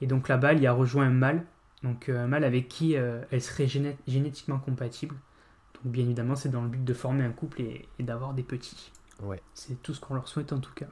Et 0.00 0.06
donc 0.06 0.28
là-bas, 0.28 0.54
il 0.54 0.62
y 0.62 0.66
a 0.66 0.72
rejoint 0.72 1.06
un 1.06 1.10
mâle, 1.10 1.44
donc 1.82 2.08
euh, 2.08 2.24
un 2.24 2.26
mâle 2.26 2.44
avec 2.44 2.68
qui 2.68 2.96
euh, 2.96 3.20
elle 3.30 3.42
serait 3.42 3.66
géné- 3.66 3.96
génétiquement 4.06 4.58
compatible. 4.58 5.14
Donc 5.74 5.92
bien 5.92 6.04
évidemment, 6.04 6.34
c'est 6.34 6.48
dans 6.48 6.62
le 6.62 6.68
but 6.68 6.82
de 6.82 6.94
former 6.94 7.24
un 7.24 7.32
couple 7.32 7.60
et, 7.60 7.88
et 7.98 8.02
d'avoir 8.02 8.32
des 8.32 8.42
petits. 8.42 8.90
Ouais. 9.22 9.42
C'est 9.52 9.82
tout 9.82 9.92
ce 9.92 10.00
qu'on 10.00 10.14
leur 10.14 10.28
souhaite 10.28 10.54
en 10.54 10.60
tout 10.60 10.72
cas. 10.74 10.86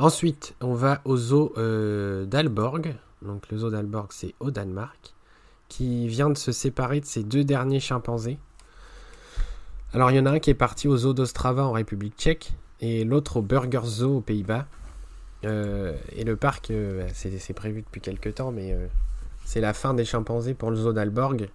Ensuite, 0.00 0.54
on 0.60 0.74
va 0.74 1.00
au 1.04 1.16
zoo 1.16 1.52
euh, 1.56 2.24
d'Alborg. 2.24 2.94
Donc 3.22 3.50
le 3.50 3.58
zoo 3.58 3.70
d'Alborg, 3.70 4.08
c'est 4.10 4.34
au 4.38 4.52
Danemark, 4.52 5.14
qui 5.68 6.06
vient 6.06 6.30
de 6.30 6.38
se 6.38 6.52
séparer 6.52 7.00
de 7.00 7.04
ses 7.04 7.24
deux 7.24 7.42
derniers 7.42 7.80
chimpanzés. 7.80 8.38
Alors 9.92 10.12
il 10.12 10.16
y 10.16 10.20
en 10.20 10.26
a 10.26 10.30
un 10.30 10.38
qui 10.38 10.50
est 10.50 10.54
parti 10.54 10.86
au 10.86 10.96
zoo 10.96 11.14
d'Ostrava 11.14 11.64
en 11.64 11.72
République 11.72 12.14
tchèque 12.16 12.52
et 12.80 13.04
l'autre 13.04 13.38
au 13.38 13.42
Burger 13.42 13.80
Zoo 13.84 14.18
aux 14.18 14.20
Pays-Bas. 14.20 14.66
Euh, 15.44 15.96
et 16.12 16.22
le 16.22 16.36
parc, 16.36 16.70
euh, 16.70 17.08
c'est 17.12 17.36
c'est 17.38 17.54
prévu 17.54 17.82
depuis 17.82 18.00
quelques 18.00 18.36
temps, 18.36 18.52
mais 18.52 18.76
c'est 19.44 19.60
la 19.60 19.74
fin 19.74 19.94
des 19.94 20.04
chimpanzés 20.04 20.54
pour 20.54 20.70
le 20.70 20.76
zoo 20.76 20.92
d'Alborg. 20.92 21.48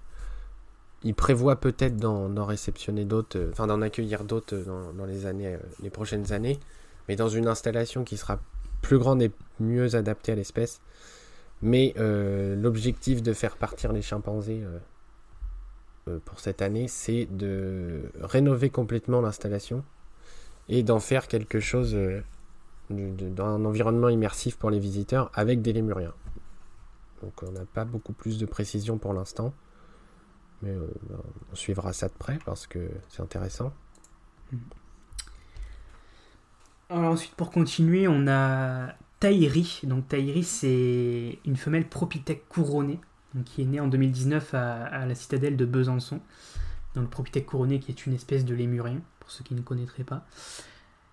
Il 1.06 1.16
prévoit 1.16 1.58
peut-être 1.58 1.96
d'en 1.96 2.46
réceptionner 2.46 3.06
d'autres, 3.06 3.40
enfin 3.52 3.68
d'en 3.68 3.82
accueillir 3.82 4.26
d'autres 4.26 4.56
dans, 4.98 5.06
les 5.06 5.26
années, 5.26 5.58
les 5.82 5.90
prochaines 5.90 6.32
années, 6.34 6.60
mais 7.08 7.16
dans 7.16 7.30
une 7.30 7.48
installation 7.48 8.04
qui 8.04 8.18
sera 8.18 8.40
plus 8.82 8.98
grande 8.98 9.22
et 9.22 9.32
mieux 9.60 9.96
adaptée 9.96 10.32
à 10.32 10.36
l'espèce. 10.36 10.82
Mais 11.62 11.94
l'objectif 11.98 13.24
de 13.24 13.32
faire 13.32 13.56
partir 13.56 13.94
les 13.94 14.02
chimpanzés 14.02 14.64
pour 16.26 16.42
cette 16.42 16.62
année, 16.62 16.90
c'est 16.90 17.26
de 17.26 18.12
rénover 18.20 18.70
complètement 18.70 19.22
l'installation 19.22 19.86
et 20.68 20.84
d'en 20.84 21.00
faire 21.00 21.30
quelque 21.30 21.62
chose 21.62 21.98
dans 22.90 23.46
un 23.46 23.64
environnement 23.64 24.10
immersif 24.10 24.58
pour 24.58 24.70
les 24.70 24.80
visiteurs 24.80 25.32
avec 25.34 25.62
des 25.62 25.72
lémuriens. 25.72 26.14
Donc 27.22 27.42
on 27.44 27.52
n'a 27.52 27.66
pas 27.66 27.86
beaucoup 27.86 28.14
plus 28.14 28.38
de 28.38 28.46
précision 28.46 28.98
pour 28.98 29.14
l'instant, 29.14 29.54
mais 30.62 30.72
euh, 30.72 30.88
on 31.52 31.56
suivra 31.56 31.94
ça 31.94 32.10
de 32.10 32.14
près 32.14 32.38
parce 32.46 32.68
que 32.68 32.90
c'est 33.08 33.22
intéressant. 33.22 33.72
Alors 36.94 37.14
ensuite 37.14 37.34
pour 37.34 37.50
continuer, 37.50 38.08
on 38.08 38.28
a 38.28 38.94
Taïri. 39.20 39.82
Donc 39.82 40.08
Taïri 40.08 40.44
c'est 40.44 41.40
une 41.44 41.56
femelle 41.56 41.90
propithèque 41.90 42.48
couronnée 42.48 43.00
qui 43.46 43.64
est 43.64 43.66
née 43.66 43.80
en 43.80 43.88
2019 43.88 44.54
à, 44.54 45.06
la 45.08 45.16
citadelle 45.16 45.58
de 45.58 45.66
Besançon. 45.66 46.22
Donc 46.94 47.06
le 47.06 47.10
propithèque 47.10 47.48
couronné 47.48 47.80
qui 47.80 47.90
est 47.90 48.06
une 48.06 48.14
espèce 48.14 48.46
de 48.46 48.54
lémurien 48.54 49.02
pour 49.20 49.32
ceux 49.32 49.44
qui 49.44 49.56
ne 49.56 49.62
connaîtraient 49.62 50.04
pas. 50.04 50.28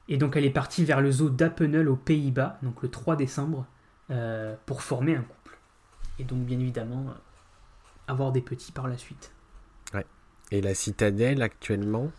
Et 0.09 0.19
donc 0.19 0.37
elle 0.37 0.45
est 0.45 0.51
partie 0.51 0.85
vers 0.85 1.01
le 1.01 1.11
zoo 1.11 1.31
d'Appenel 1.31 1.89
aux 1.89 1.97
Pays-Bas, 1.97 2.59
donc 2.63 2.83
le 2.83 2.91
3 2.91 3.17
décembre, 3.17 3.65
euh, 4.11 4.55
pour 4.67 4.83
former 4.83 5.17
un 5.17 5.23
couple. 5.23 5.59
Et 6.19 6.25
donc 6.25 6.41
bien 6.41 6.61
évidemment 6.61 7.07
euh, 7.09 7.13
avoir 8.07 8.33
des 8.33 8.43
petits 8.43 8.73
par 8.73 8.87
la 8.87 8.99
suite. 8.99 9.33
Ouais. 9.95 10.05
Et 10.51 10.61
la 10.61 10.75
citadelle 10.75 11.41
actuellement, 11.41 12.11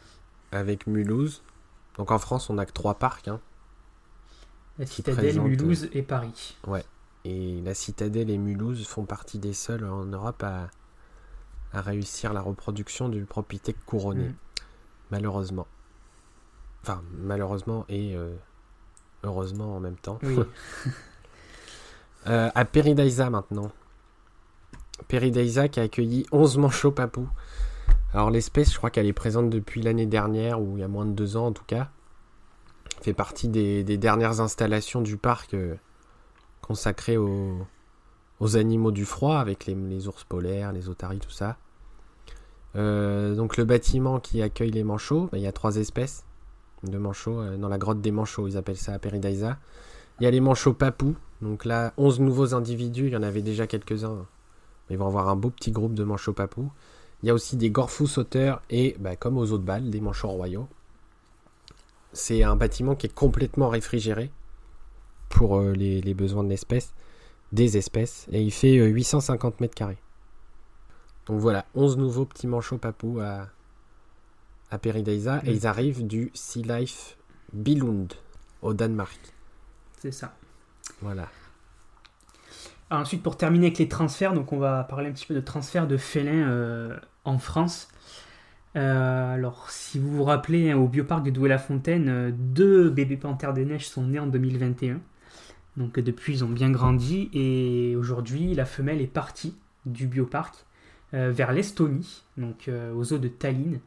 avec 0.51 0.88
Mulhouse, 0.88 1.43
donc 1.99 2.09
en 2.09 2.18
France 2.18 2.49
on 2.49 2.55
n'a 2.55 2.66
que 2.66 2.74
trois 2.74 2.95
parcs. 2.95 3.28
Hein, 3.28 3.39
la 4.82 4.88
citadelle, 4.88 5.40
Mulhouse 5.40 5.90
et 5.94 6.02
Paris. 6.02 6.58
Ouais. 6.66 6.84
Et 7.24 7.62
la 7.62 7.76
citadelle 7.76 8.32
et 8.32 8.38
Mulhouse 8.40 8.88
font 8.88 9.06
partie 9.06 9.38
des 9.38 9.54
seuls 9.54 9.86
en 9.86 10.06
Europe 10.06 10.44
à, 10.44 10.70
réussir 11.80 12.34
la 12.34 12.42
reproduction 12.42 13.08
du 13.08 13.24
propithèque 13.26 13.78
couronné. 13.86 14.30
Mm. 14.30 14.36
Malheureusement. 15.12 15.68
Enfin, 16.82 17.04
malheureusement 17.20 17.86
et 17.90 18.16
euh, 18.16 18.34
heureusement 19.24 19.76
en 19.76 19.80
même 19.80 19.98
temps. 19.98 20.20
Euh, 22.28 22.52
à 22.54 22.66
Peridaisa 22.66 23.32
maintenant. 23.32 23.72
Peridaisa 25.08 25.68
qui 25.70 25.80
a 25.80 25.84
accueilli 25.84 26.28
11 26.32 26.60
manchots 26.60 26.92
papous. 26.92 27.28
Alors 28.14 28.30
l'espèce, 28.30 28.72
je 28.72 28.78
crois 28.78 28.92
qu'elle 28.92 29.08
est 29.08 29.14
présente 29.14 29.50
depuis 29.50 29.82
l'année 29.82 30.06
dernière, 30.06 30.62
ou 30.62 30.78
il 30.78 30.82
y 30.82 30.84
a 30.84 30.88
moins 30.88 31.08
de 31.08 31.14
deux 31.14 31.36
ans 31.36 31.48
en 31.48 31.52
tout 31.52 31.64
cas. 31.66 31.90
Fait 33.02 33.14
partie 33.14 33.47
des, 33.47 33.84
dernières 33.97 34.41
installations 34.41 35.02
du 35.02 35.18
parc 35.18 35.54
euh, 35.54 35.76
consacrées 36.62 37.18
aux, 37.18 37.68
animaux 38.56 38.91
du 38.91 39.06
froid, 39.06 39.38
avec 39.38 39.66
les, 39.66 40.08
ours 40.08 40.24
polaires, 40.24 40.72
les 40.72 40.89
otaries, 40.89 41.20
tout 41.20 41.30
ça. 41.30 41.58
donc 42.76 43.58
le 43.58 43.66
bâtiment 43.66 44.20
qui 44.20 44.41
accueille 44.41 44.72
les 44.72 44.84
manchots, 44.84 45.30
bah, 45.32 45.38
il 45.38 45.43
y 45.43 45.47
a 45.47 45.52
trois 45.52 45.76
espèces 45.76 46.24
de 46.84 46.97
manchots, 46.97 47.39
euh, 47.39 47.58
dans 47.58 47.70
la 47.70 47.78
grotte 47.78 48.02
des 48.02 48.12
manchots, 48.12 48.47
ils 48.47 48.58
appellent 48.58 48.78
ça 48.78 48.93
à 48.93 48.99
Peridaisa. 48.99 49.58
Il 50.20 50.24
y 50.24 50.28
a 50.28 50.32
les 50.32 50.39
manchots 50.39 50.74
papous, 50.74 51.16
donc 51.41 51.66
là, 51.66 51.93
11 51.97 52.20
nouveaux 52.20 52.54
individus, 52.54 53.08
il 53.08 53.14
y 53.14 53.18
en 53.18 53.24
avait 53.24 53.41
déjà 53.41 53.68
quelques-uns. 53.68 54.26
Ils 54.89 54.97
vont 54.97 55.08
avoir 55.08 55.30
un 55.30 55.36
beau 55.36 55.49
petit 55.49 55.72
groupe 55.72 55.93
de 55.93 56.04
manchots 56.04 56.34
papous. 56.34 56.70
Il 57.24 57.28
y 57.28 57.30
a 57.30 57.34
aussi 57.34 57.56
des 57.56 57.70
gorfous 57.70 58.08
sauteurs 58.08 58.62
et, 58.70 58.95
bah, 58.99 59.16
comme 59.16 59.38
aux 59.38 59.52
autres 59.52 59.64
balles, 59.64 59.89
des 59.89 60.02
manchots 60.02 60.30
royaux. 60.30 60.68
C'est 62.14 62.43
un 62.43 62.55
bâtiment 62.55 62.95
qui 62.95 63.07
est 63.07 63.14
complètement 63.14 63.70
réfrigéré 63.70 64.32
pour 65.30 65.57
euh, 65.57 65.74
les, 65.74 66.14
besoins 66.14 66.43
de 66.43 66.49
l'espèce, 66.49 66.93
des 67.51 67.78
espèces, 67.78 68.28
et 68.32 68.41
il 68.41 68.51
fait 68.51 68.76
850 68.76 69.53
euh, 69.53 69.57
mètres 69.62 69.76
carrés. 69.76 69.97
Donc 71.26 71.39
voilà, 71.39 71.66
11 71.76 71.97
nouveaux 71.97 72.26
petits 72.26 72.47
manchots 72.47 72.78
papous 72.78 73.20
à, 73.20 73.47
à 74.72 74.78
Peridaisa 74.78 75.41
et 75.43 75.51
mm. 75.51 75.53
ils 75.53 75.68
arrivent 75.68 76.07
du 76.07 76.32
Sea 76.34 76.64
Life 76.64 77.18
Billund 77.53 78.14
au 78.62 78.74
Danemark. 78.74 79.20
C'est 79.99 80.12
ça. 80.12 80.34
Voilà. 81.01 81.28
ensuite, 82.89 83.22
pour 83.22 83.38
terminer 83.38 83.68
avec 83.68 83.78
les 83.78 83.88
transferts, 83.88 84.34
donc 84.34 84.51
on 84.51 84.57
va 84.57 84.84
parler 84.84 85.09
un 85.09 85.12
petit 85.12 85.26
peu 85.26 85.36
de 85.36 85.41
transferts 85.41 85.88
de 85.88 85.97
félins 85.97 86.47
euh, 86.49 86.97
en 87.24 87.38
France. 87.38 87.89
Euh, 88.76 89.34
alors, 89.34 89.69
si 89.69 89.99
vous 89.99 90.09
vous 90.09 90.24
rappelez, 90.24 90.72
hein, 90.72 90.78
au 90.78 90.88
bioparc 90.88 91.24
de 91.24 91.30
Douai-la-Fontaine, 91.30 92.09
euh, 92.09 92.32
deux 92.34 92.89
bébés 92.89 93.17
panthères 93.17 93.53
des 93.53 93.65
neiges 93.65 93.88
sont 93.88 94.03
nés 94.03 94.19
en 94.19 94.28
2021. 94.28 94.99
Donc 95.78 95.99
depuis, 95.99 96.34
ils 96.34 96.43
ont 96.43 96.49
bien 96.49 96.69
grandi 96.69 97.30
et 97.34 97.95
aujourd'hui, 97.95 98.53
la 98.53 98.65
femelle 98.65 99.01
est 99.01 99.07
partie 99.07 99.55
du 99.86 100.07
bioparc 100.07 100.65
vers 101.13 101.51
l'Estonie, 101.51 102.24
donc 102.38 102.69
aux 102.95 103.13
eaux 103.13 103.17
de 103.17 103.28
Tallinn. 103.28 103.82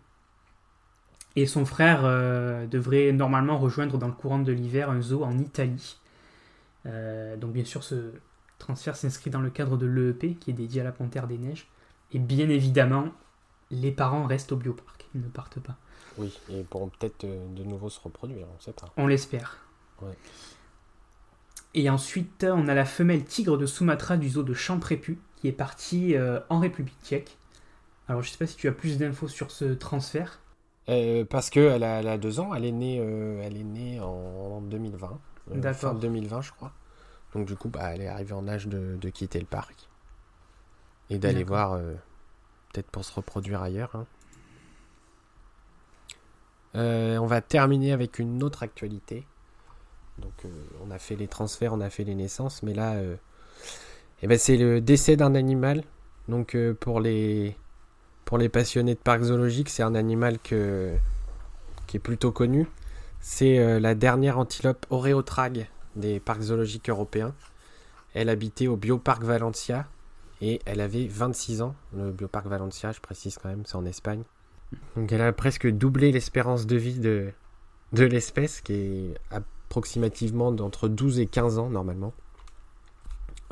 Et 1.37 1.47
son 1.47 1.65
frère 1.65 2.03
euh, 2.05 2.67
devrait 2.67 3.13
normalement 3.13 3.59
rejoindre 3.59 3.99
dans 3.99 4.07
le 4.07 4.13
courant 4.13 4.39
de 4.39 4.53
l'hiver 4.53 4.91
un 4.91 5.01
zoo 5.01 5.25
en 5.25 5.39
Italie. 5.39 5.99
Euh, 6.87 7.37
donc 7.37 7.53
bien 7.53 7.65
sûr, 7.65 7.83
ce 7.83 8.13
transfert 8.59 8.95
s'inscrit 8.95 9.31
dans 9.31 9.41
le 9.41 9.51
cadre 9.51 9.77
de 9.77 9.87
l'EEP 9.87 10.39
qui 10.39 10.51
est 10.51 10.55
dédié 10.55 10.81
à 10.81 10.85
la 10.85 10.93
Panthère 10.93 11.27
des 11.27 11.39
Neiges. 11.39 11.67
Et 12.13 12.21
bien 12.21 12.49
évidemment, 12.49 13.09
les 13.75 13.93
parents 13.93 14.27
restent 14.27 14.53
au 14.53 14.57
bioparc, 14.57 15.07
ils 15.15 15.21
ne 15.21 15.29
partent 15.29 15.61
pas. 15.61 15.77
Oui, 16.19 16.39
et 16.51 16.63
pourront 16.63 16.89
peut-être 16.89 17.25
euh, 17.25 17.47
de 17.55 17.65
nouveau 17.65 17.89
se 17.89 18.01
reproduire, 18.01 18.47
on 18.51 18.57
ne 18.57 18.61
sait 18.61 18.73
pas. 18.73 18.93
On 18.97 19.07
l'espère. 19.07 19.59
Et 21.73 21.89
ensuite, 21.89 22.47
on 22.49 22.69
a 22.69 22.75
la 22.75 22.85
femelle 22.85 23.25
tigre 23.25 23.57
de 23.57 23.67
Sumatra 23.67 24.17
du 24.17 24.29
zoo 24.29 24.43
de 24.43 24.55
Champrépu 24.55 25.19
qui 25.37 25.49
est 25.49 25.53
partie 25.53 26.15
en 26.51 26.59
République 26.59 26.99
tchèque. 27.03 27.39
Alors 28.09 28.23
je 28.23 28.29
ne 28.29 28.33
sais 28.33 28.39
pas 28.39 28.47
si 28.47 28.57
tu 28.57 28.69
as 28.69 28.73
plus 28.73 28.99
d'infos 28.99 29.29
sur 29.29 29.51
ce 29.51 29.65
transfert. 29.65 30.41
Euh, 30.91 31.25
parce 31.25 31.49
qu'elle 31.49 31.83
a, 31.83 32.01
elle 32.01 32.09
a 32.09 32.19
deux 32.19 32.41
ans, 32.41 32.55
elle 32.55 32.67
est 32.67 32.73
née, 32.73 32.99
euh, 33.01 33.41
elle 33.43 33.57
est 33.57 33.65
née 33.65 34.01
en 34.01 34.61
2020, 34.61 35.19
euh, 35.53 35.73
fin 35.73 35.95
2020 35.95 36.43
je 36.43 36.53
crois. 36.53 36.73
Donc 37.35 37.47
du 37.47 37.57
coup, 37.57 37.69
bah, 37.69 37.95
elle 37.95 38.03
est 38.03 38.09
arrivée 38.09 38.35
en 38.35 38.47
âge 38.47 38.67
de, 38.67 38.97
de 39.01 39.09
quitter 39.09 39.41
le 39.41 39.47
parc 39.47 39.89
et 41.09 41.19
d'aller 41.19 41.45
voir, 41.45 41.81
peut-être 42.75 42.91
pour 42.91 43.05
se 43.05 43.13
reproduire 43.13 43.63
ailleurs. 43.63 43.95
Hein. 43.95 44.07
on 46.75 47.27
va 47.27 47.41
terminer 47.41 47.93
avec 47.93 48.19
une 48.19 48.43
autre 48.43 48.63
actualité. 48.63 49.25
Donc 50.19 50.33
on 50.87 50.91
a 50.91 50.99
fait 50.99 51.17
les 51.17 51.29
transferts, 51.29 51.73
on 51.73 51.81
a 51.81 51.91
fait 51.91 52.05
les 52.05 52.15
naissances, 52.15 52.63
mais 52.63 52.75
là, 52.75 52.97
eh 54.23 54.27
ben, 54.27 54.39
c'est 54.39 54.57
le 54.57 54.81
décès 54.81 55.17
d'un 55.17 55.35
animal. 55.35 55.83
Donc 56.29 56.57
pour 56.81 57.01
les 57.01 57.57
pour 58.25 58.39
les 58.39 58.49
passionnés 58.49 58.95
de 58.95 58.99
parcs 58.99 59.25
zoologiques, 59.25 59.69
c'est 59.69 59.83
un 59.83 59.95
animal 59.95 60.39
que, 60.39 60.95
qui 61.87 61.99
est 61.99 62.01
plutôt 62.01 62.33
connu. 62.33 62.67
C'est 63.21 63.59
euh, 63.59 63.81
la 63.81 63.95
dernière 63.95 64.39
antilope 64.39 64.87
oréotrague 64.91 65.69
des 65.97 66.21
parcs 66.21 66.43
zoologiques 66.43 66.89
européens. 66.91 67.35
Elle 68.15 68.29
habitait 68.29 68.67
au 68.67 68.77
Bioparc 68.77 69.23
Valencia 69.23 69.87
et 70.45 70.61
elle 70.67 70.81
avait 70.81 71.07
26 71.07 71.63
ans. 71.63 71.75
Le 71.97 72.13
Bioparc 72.13 72.47
Valencia, 72.47 72.93
je 72.93 73.01
précise 73.01 73.39
quand 73.39 73.49
même, 73.49 73.65
c'est 73.65 73.77
en 73.77 73.87
Espagne. 73.87 74.23
Donc 74.95 75.11
elle 75.11 75.23
a 75.23 75.33
presque 75.33 75.67
doublé 75.67 76.13
l'espérance 76.13 76.67
de 76.67 76.77
vie 76.77 76.99
de, 76.99 77.31
de 77.93 78.05
l'espèce, 78.05 78.61
qui 78.61 78.75
est 78.75 79.15
approximativement 79.31 80.53
d'entre 80.53 80.89
12 80.89 81.21
et 81.21 81.27
15 81.27 81.59
ans 81.59 81.71
normalement. 81.71 82.13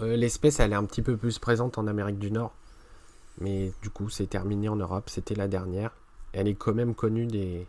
Euh, 0.01 0.17
l'espèce, 0.17 0.61
elle 0.61 0.73
est 0.73 0.77
un 0.77 0.85
petit 0.85 1.01
peu 1.01 1.17
plus 1.17 1.39
présente 1.39 1.79
en 1.79 1.87
Amérique 1.87 2.19
du 2.19 2.31
Nord. 2.31 2.53
Mais 3.41 3.73
du 3.81 3.89
coup, 3.89 4.11
c'est 4.11 4.27
terminé 4.27 4.69
en 4.69 4.77
Europe. 4.77 5.09
C'était 5.09 5.35
la 5.35 5.49
dernière. 5.49 5.93
Elle 6.35 6.47
est 6.47 6.55
quand 6.55 6.75
même 6.75 6.95
connue 6.95 7.27
des, 7.27 7.67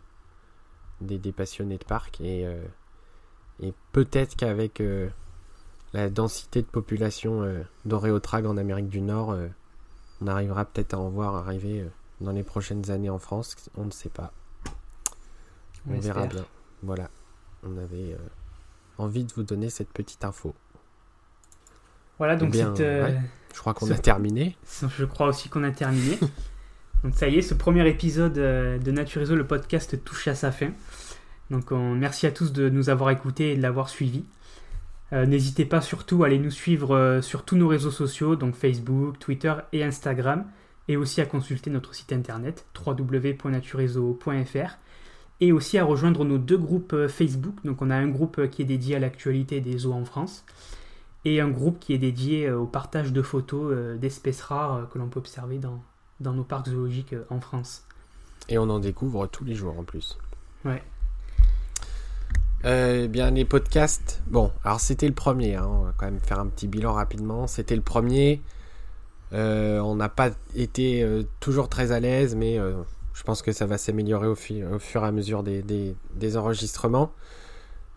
des, 1.00 1.32
passionnés 1.32 1.78
de 1.78 1.84
parc. 1.84 2.20
Et, 2.20 2.46
euh, 2.46 2.62
et 3.62 3.72
peut-être 3.92 4.36
qu'avec 4.36 4.82
euh, 4.82 5.08
la 5.94 6.10
densité 6.10 6.60
de 6.60 6.66
population 6.66 7.42
euh, 7.42 7.62
d'Oréotrag 7.86 8.44
en 8.44 8.58
Amérique 8.58 8.88
du 8.88 9.00
Nord, 9.00 9.34
on 10.20 10.26
arrivera 10.26 10.66
peut-être 10.66 10.94
à 10.94 10.98
en 10.98 11.08
voir 11.08 11.34
arriver 11.36 11.86
dans 12.20 12.32
les 12.32 12.42
prochaines 12.42 12.90
années 12.90 13.10
en 13.10 13.18
France. 13.18 13.56
On 13.76 13.86
ne 13.86 13.90
sait 13.90 14.10
pas. 14.10 14.32
On, 15.88 15.98
verra 15.98 16.26
bien. 16.26 16.44
Voilà. 16.82 17.08
On 17.62 17.76
avait 17.78 18.16
envie 18.98 19.24
de 19.24 19.32
vous 19.34 19.42
donner 19.42 19.70
cette 19.70 19.90
petite 19.90 20.24
info. 20.24 20.54
Voilà, 22.18 22.36
donc 22.36 22.54
eh 22.54 22.58
je 23.54 23.60
crois 23.60 23.74
qu'on 23.74 23.90
a 23.90 23.98
terminé. 23.98 24.56
Je 24.98 25.04
crois 25.04 25.28
aussi 25.28 25.48
qu'on 25.48 25.62
a 25.62 25.70
terminé. 25.70 26.18
donc 27.04 27.14
ça 27.14 27.28
y 27.28 27.38
est, 27.38 27.42
ce 27.42 27.54
premier 27.54 27.88
épisode 27.88 28.36
euh, 28.38 28.78
de 28.78 28.90
Naturizo, 28.90 29.36
le 29.36 29.46
podcast, 29.46 30.02
touche 30.04 30.28
à 30.28 30.34
sa 30.34 30.50
fin. 30.50 30.70
Donc 31.50 31.70
on, 31.70 31.94
merci 31.94 32.26
à 32.26 32.32
tous 32.32 32.52
de 32.52 32.68
nous 32.68 32.90
avoir 32.90 33.10
écoutés 33.10 33.52
et 33.52 33.56
de 33.56 33.62
l'avoir 33.62 33.88
suivi. 33.88 34.24
N'hésitez 35.14 35.64
pas 35.64 35.80
surtout 35.80 36.24
à 36.24 36.26
aller 36.26 36.40
nous 36.40 36.50
suivre 36.50 37.20
sur 37.22 37.44
tous 37.44 37.54
nos 37.54 37.68
réseaux 37.68 37.92
sociaux, 37.92 38.34
donc 38.34 38.56
Facebook, 38.56 39.18
Twitter 39.20 39.54
et 39.72 39.84
Instagram, 39.84 40.44
et 40.88 40.96
aussi 40.96 41.20
à 41.20 41.26
consulter 41.26 41.70
notre 41.70 41.94
site 41.94 42.12
internet 42.12 42.66
www.naturezo.fr 42.84 44.78
et 45.40 45.52
aussi 45.52 45.78
à 45.78 45.84
rejoindre 45.84 46.24
nos 46.24 46.38
deux 46.38 46.58
groupes 46.58 47.06
Facebook. 47.06 47.54
Donc 47.64 47.80
on 47.80 47.90
a 47.90 47.96
un 47.96 48.08
groupe 48.08 48.50
qui 48.50 48.62
est 48.62 48.66
dédié 48.66 48.96
à 48.96 48.98
l'actualité 48.98 49.60
des 49.60 49.78
zoos 49.78 49.92
en 49.92 50.04
France 50.04 50.44
et 51.24 51.40
un 51.40 51.48
groupe 51.48 51.78
qui 51.78 51.92
est 51.94 51.98
dédié 51.98 52.50
au 52.50 52.66
partage 52.66 53.12
de 53.12 53.22
photos 53.22 53.96
d'espèces 53.98 54.42
rares 54.42 54.88
que 54.90 54.98
l'on 54.98 55.08
peut 55.08 55.20
observer 55.20 55.58
dans, 55.58 55.80
dans 56.20 56.32
nos 56.32 56.44
parcs 56.44 56.68
zoologiques 56.68 57.14
en 57.30 57.40
France. 57.40 57.86
Et 58.48 58.58
on 58.58 58.68
en 58.68 58.78
découvre 58.78 59.26
tous 59.26 59.44
les 59.44 59.54
jours 59.54 59.78
en 59.78 59.84
plus. 59.84 60.18
Ouais. 60.64 60.82
Euh, 62.64 63.08
bien, 63.08 63.30
les 63.30 63.44
podcasts. 63.44 64.22
Bon, 64.26 64.50
alors 64.64 64.80
c'était 64.80 65.06
le 65.06 65.14
premier. 65.14 65.56
Hein, 65.56 65.68
on 65.68 65.82
va 65.82 65.94
quand 65.96 66.06
même 66.06 66.20
faire 66.20 66.40
un 66.40 66.46
petit 66.46 66.66
bilan 66.66 66.92
rapidement. 66.94 67.46
C'était 67.46 67.76
le 67.76 67.82
premier. 67.82 68.42
Euh, 69.32 69.80
on 69.80 69.96
n'a 69.96 70.08
pas 70.08 70.30
été 70.54 71.02
euh, 71.02 71.24
toujours 71.40 71.68
très 71.68 71.92
à 71.92 72.00
l'aise, 72.00 72.34
mais 72.34 72.58
je 73.12 73.22
pense 73.22 73.42
que 73.42 73.52
ça 73.52 73.66
va 73.66 73.78
s'améliorer 73.78 74.28
au, 74.28 74.34
fur 74.34 75.04
et 75.04 75.06
à 75.06 75.12
mesure 75.12 75.42
des, 75.42 75.62
des, 75.62 76.36
enregistrements. 76.36 77.12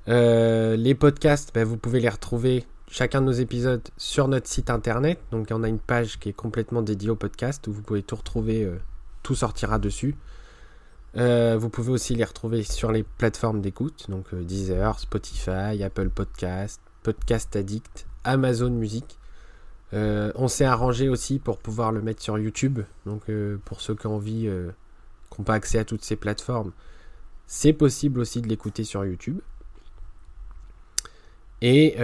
les 0.07 0.95
podcasts, 0.95 1.53
ben, 1.53 1.63
vous 1.63 1.77
pouvez 1.77 1.99
les 1.99 2.09
retrouver 2.09 2.65
chacun 2.89 3.21
de 3.21 3.25
nos 3.25 3.31
épisodes 3.33 3.87
sur 3.97 4.27
notre 4.27 4.47
site 4.47 4.69
internet. 4.69 5.19
Donc, 5.31 5.47
on 5.51 5.63
a 5.63 5.67
une 5.67 5.79
page 5.79 6.19
qui 6.19 6.29
est 6.29 6.33
complètement 6.33 6.81
dédiée 6.81 7.09
au 7.09 7.15
podcast 7.15 7.67
où 7.67 7.73
vous 7.73 7.81
pouvez 7.81 8.03
tout 8.03 8.15
retrouver. 8.15 8.69
tout 9.23 9.35
sortira 9.35 9.79
dessus. 9.79 10.15
Euh, 11.17 11.57
vous 11.57 11.69
pouvez 11.69 11.91
aussi 11.91 12.13
les 12.15 12.23
retrouver 12.23 12.63
sur 12.63 12.91
les 12.91 13.03
plateformes 13.03 13.61
d'écoute, 13.61 14.05
donc 14.09 14.25
euh, 14.33 14.43
Deezer, 14.43 14.99
Spotify, 14.99 15.81
Apple 15.83 16.09
Podcast, 16.09 16.79
Podcast 17.01 17.55
Addict, 17.55 18.05
Amazon 18.23 18.69
Music. 18.69 19.17
Euh, 19.93 20.31
on 20.35 20.47
s'est 20.47 20.65
arrangé 20.65 21.09
aussi 21.09 21.39
pour 21.39 21.57
pouvoir 21.57 21.91
le 21.91 22.01
mettre 22.01 22.21
sur 22.21 22.37
YouTube, 22.37 22.81
donc 23.05 23.31
pour 23.65 23.81
ceux 23.81 23.95
qui 23.95 24.05
ont 24.05 24.15
envie, 24.15 24.49
qui 25.31 25.41
n'ont 25.41 25.45
pas 25.45 25.55
accès 25.55 25.79
à 25.79 25.85
toutes 25.85 26.03
ces 26.03 26.17
plateformes, 26.17 26.71
c'est 27.47 27.73
possible 27.73 28.19
aussi 28.19 28.41
de 28.41 28.47
l'écouter 28.47 28.83
sur 28.83 29.03
YouTube. 29.05 29.39
Et 31.61 31.95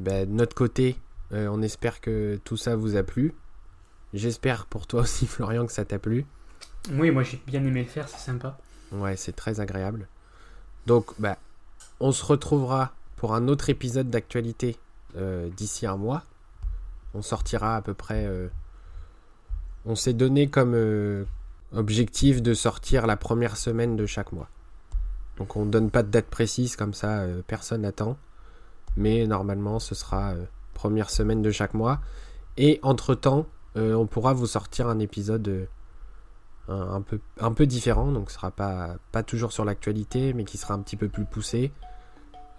bah, 0.00 0.24
de 0.24 0.32
notre 0.32 0.54
côté, 0.54 0.96
on 1.32 1.60
espère 1.60 2.00
que 2.00 2.38
tout 2.44 2.56
ça 2.56 2.76
vous 2.76 2.96
a 2.96 3.02
plu. 3.02 3.34
J'espère 4.14 4.66
pour 4.66 4.86
toi 4.86 5.02
aussi, 5.02 5.26
Florian, 5.26 5.66
que 5.66 5.72
ça 5.72 5.84
t'a 5.84 5.98
plu. 5.98 6.24
Oui, 6.92 7.10
moi 7.10 7.22
j'ai 7.22 7.40
bien 7.46 7.64
aimé 7.64 7.82
le 7.82 7.88
faire, 7.88 8.08
c'est 8.08 8.18
sympa. 8.18 8.58
Ouais, 8.92 9.16
c'est 9.16 9.36
très 9.36 9.60
agréable. 9.60 10.08
Donc, 10.86 11.12
bah, 11.18 11.36
on 12.00 12.12
se 12.12 12.24
retrouvera 12.24 12.92
pour 13.16 13.34
un 13.34 13.48
autre 13.48 13.68
épisode 13.68 14.08
d'actualité 14.08 14.78
euh, 15.16 15.48
d'ici 15.56 15.86
un 15.86 15.96
mois. 15.96 16.22
On 17.14 17.22
sortira 17.22 17.76
à 17.76 17.82
peu 17.82 17.94
près. 17.94 18.24
Euh, 18.26 18.48
on 19.84 19.94
s'est 19.94 20.12
donné 20.12 20.48
comme 20.48 20.74
euh, 20.74 21.24
objectif 21.74 22.42
de 22.42 22.54
sortir 22.54 23.06
la 23.06 23.16
première 23.16 23.56
semaine 23.56 23.96
de 23.96 24.06
chaque 24.06 24.32
mois. 24.32 24.48
Donc 25.36 25.56
on 25.56 25.64
ne 25.64 25.70
donne 25.70 25.90
pas 25.90 26.02
de 26.02 26.10
date 26.10 26.26
précise, 26.26 26.76
comme 26.76 26.94
ça 26.94 27.24
personne 27.46 27.82
n'attend. 27.82 28.16
Mais 28.96 29.26
normalement 29.26 29.78
ce 29.78 29.94
sera 29.94 30.34
première 30.74 31.10
semaine 31.10 31.42
de 31.42 31.50
chaque 31.50 31.74
mois. 31.74 32.00
Et 32.56 32.80
entre-temps, 32.82 33.46
on 33.76 34.06
pourra 34.06 34.32
vous 34.32 34.48
sortir 34.48 34.88
un 34.88 34.98
épisode 34.98 35.68
un, 36.68 37.00
peu, 37.00 37.20
un 37.40 37.52
peu 37.52 37.66
différent, 37.66 38.12
donc 38.12 38.30
ce 38.30 38.36
sera 38.36 38.50
pas, 38.50 38.96
pas 39.12 39.22
toujours 39.22 39.52
sur 39.52 39.64
l'actualité, 39.64 40.32
mais 40.32 40.44
qui 40.44 40.58
sera 40.58 40.74
un 40.74 40.80
petit 40.80 40.96
peu 40.96 41.08
plus 41.08 41.24
poussé. 41.24 41.72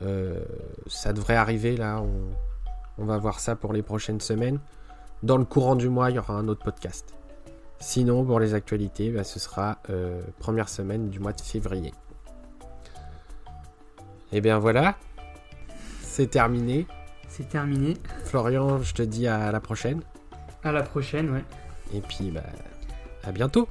Euh, 0.02 0.40
ça 0.88 1.14
devrait 1.14 1.36
arriver 1.36 1.76
là, 1.76 2.02
on, 2.98 3.06
va 3.06 3.18
voir 3.18 3.40
ça 3.40 3.56
pour 3.56 3.74
les 3.74 3.82
prochaines 3.82 4.22
semaines. 4.22 4.60
Dans 5.24 5.38
le 5.38 5.46
courant 5.46 5.76
du 5.76 5.90
mois, 5.90 6.10
il 6.10 6.16
y 6.16 6.20
aura 6.20 6.34
un 6.34 6.48
autre 6.48 6.64
podcast. 6.64 7.16
Sinon, 7.80 8.26
pour 8.26 8.40
les 8.40 8.54
actualités, 8.54 9.10
bah, 9.10 9.24
ce 9.24 9.40
sera 9.40 9.80
euh, 9.90 10.22
première 10.40 10.70
semaine 10.70 11.10
du 11.10 11.20
mois 11.20 11.34
de 11.34 11.42
février. 11.42 11.94
Et 14.32 14.38
eh 14.38 14.42
bien 14.42 14.60
voilà, 14.60 14.96
c'est 16.02 16.28
terminé. 16.28 16.86
C'est 17.28 17.50
terminé. 17.50 17.96
Florian, 18.26 18.82
je 18.82 18.94
te 18.94 19.02
dis 19.02 19.28
à 19.28 19.52
la 19.52 19.60
prochaine. 19.60 20.02
À 20.64 20.72
la 20.72 20.84
prochaine, 20.84 21.32
ouais. 21.32 21.44
Et 21.94 22.02
puis, 22.02 22.32
bah, 22.32 22.44
à 23.24 23.32
bientôt. 23.32 23.68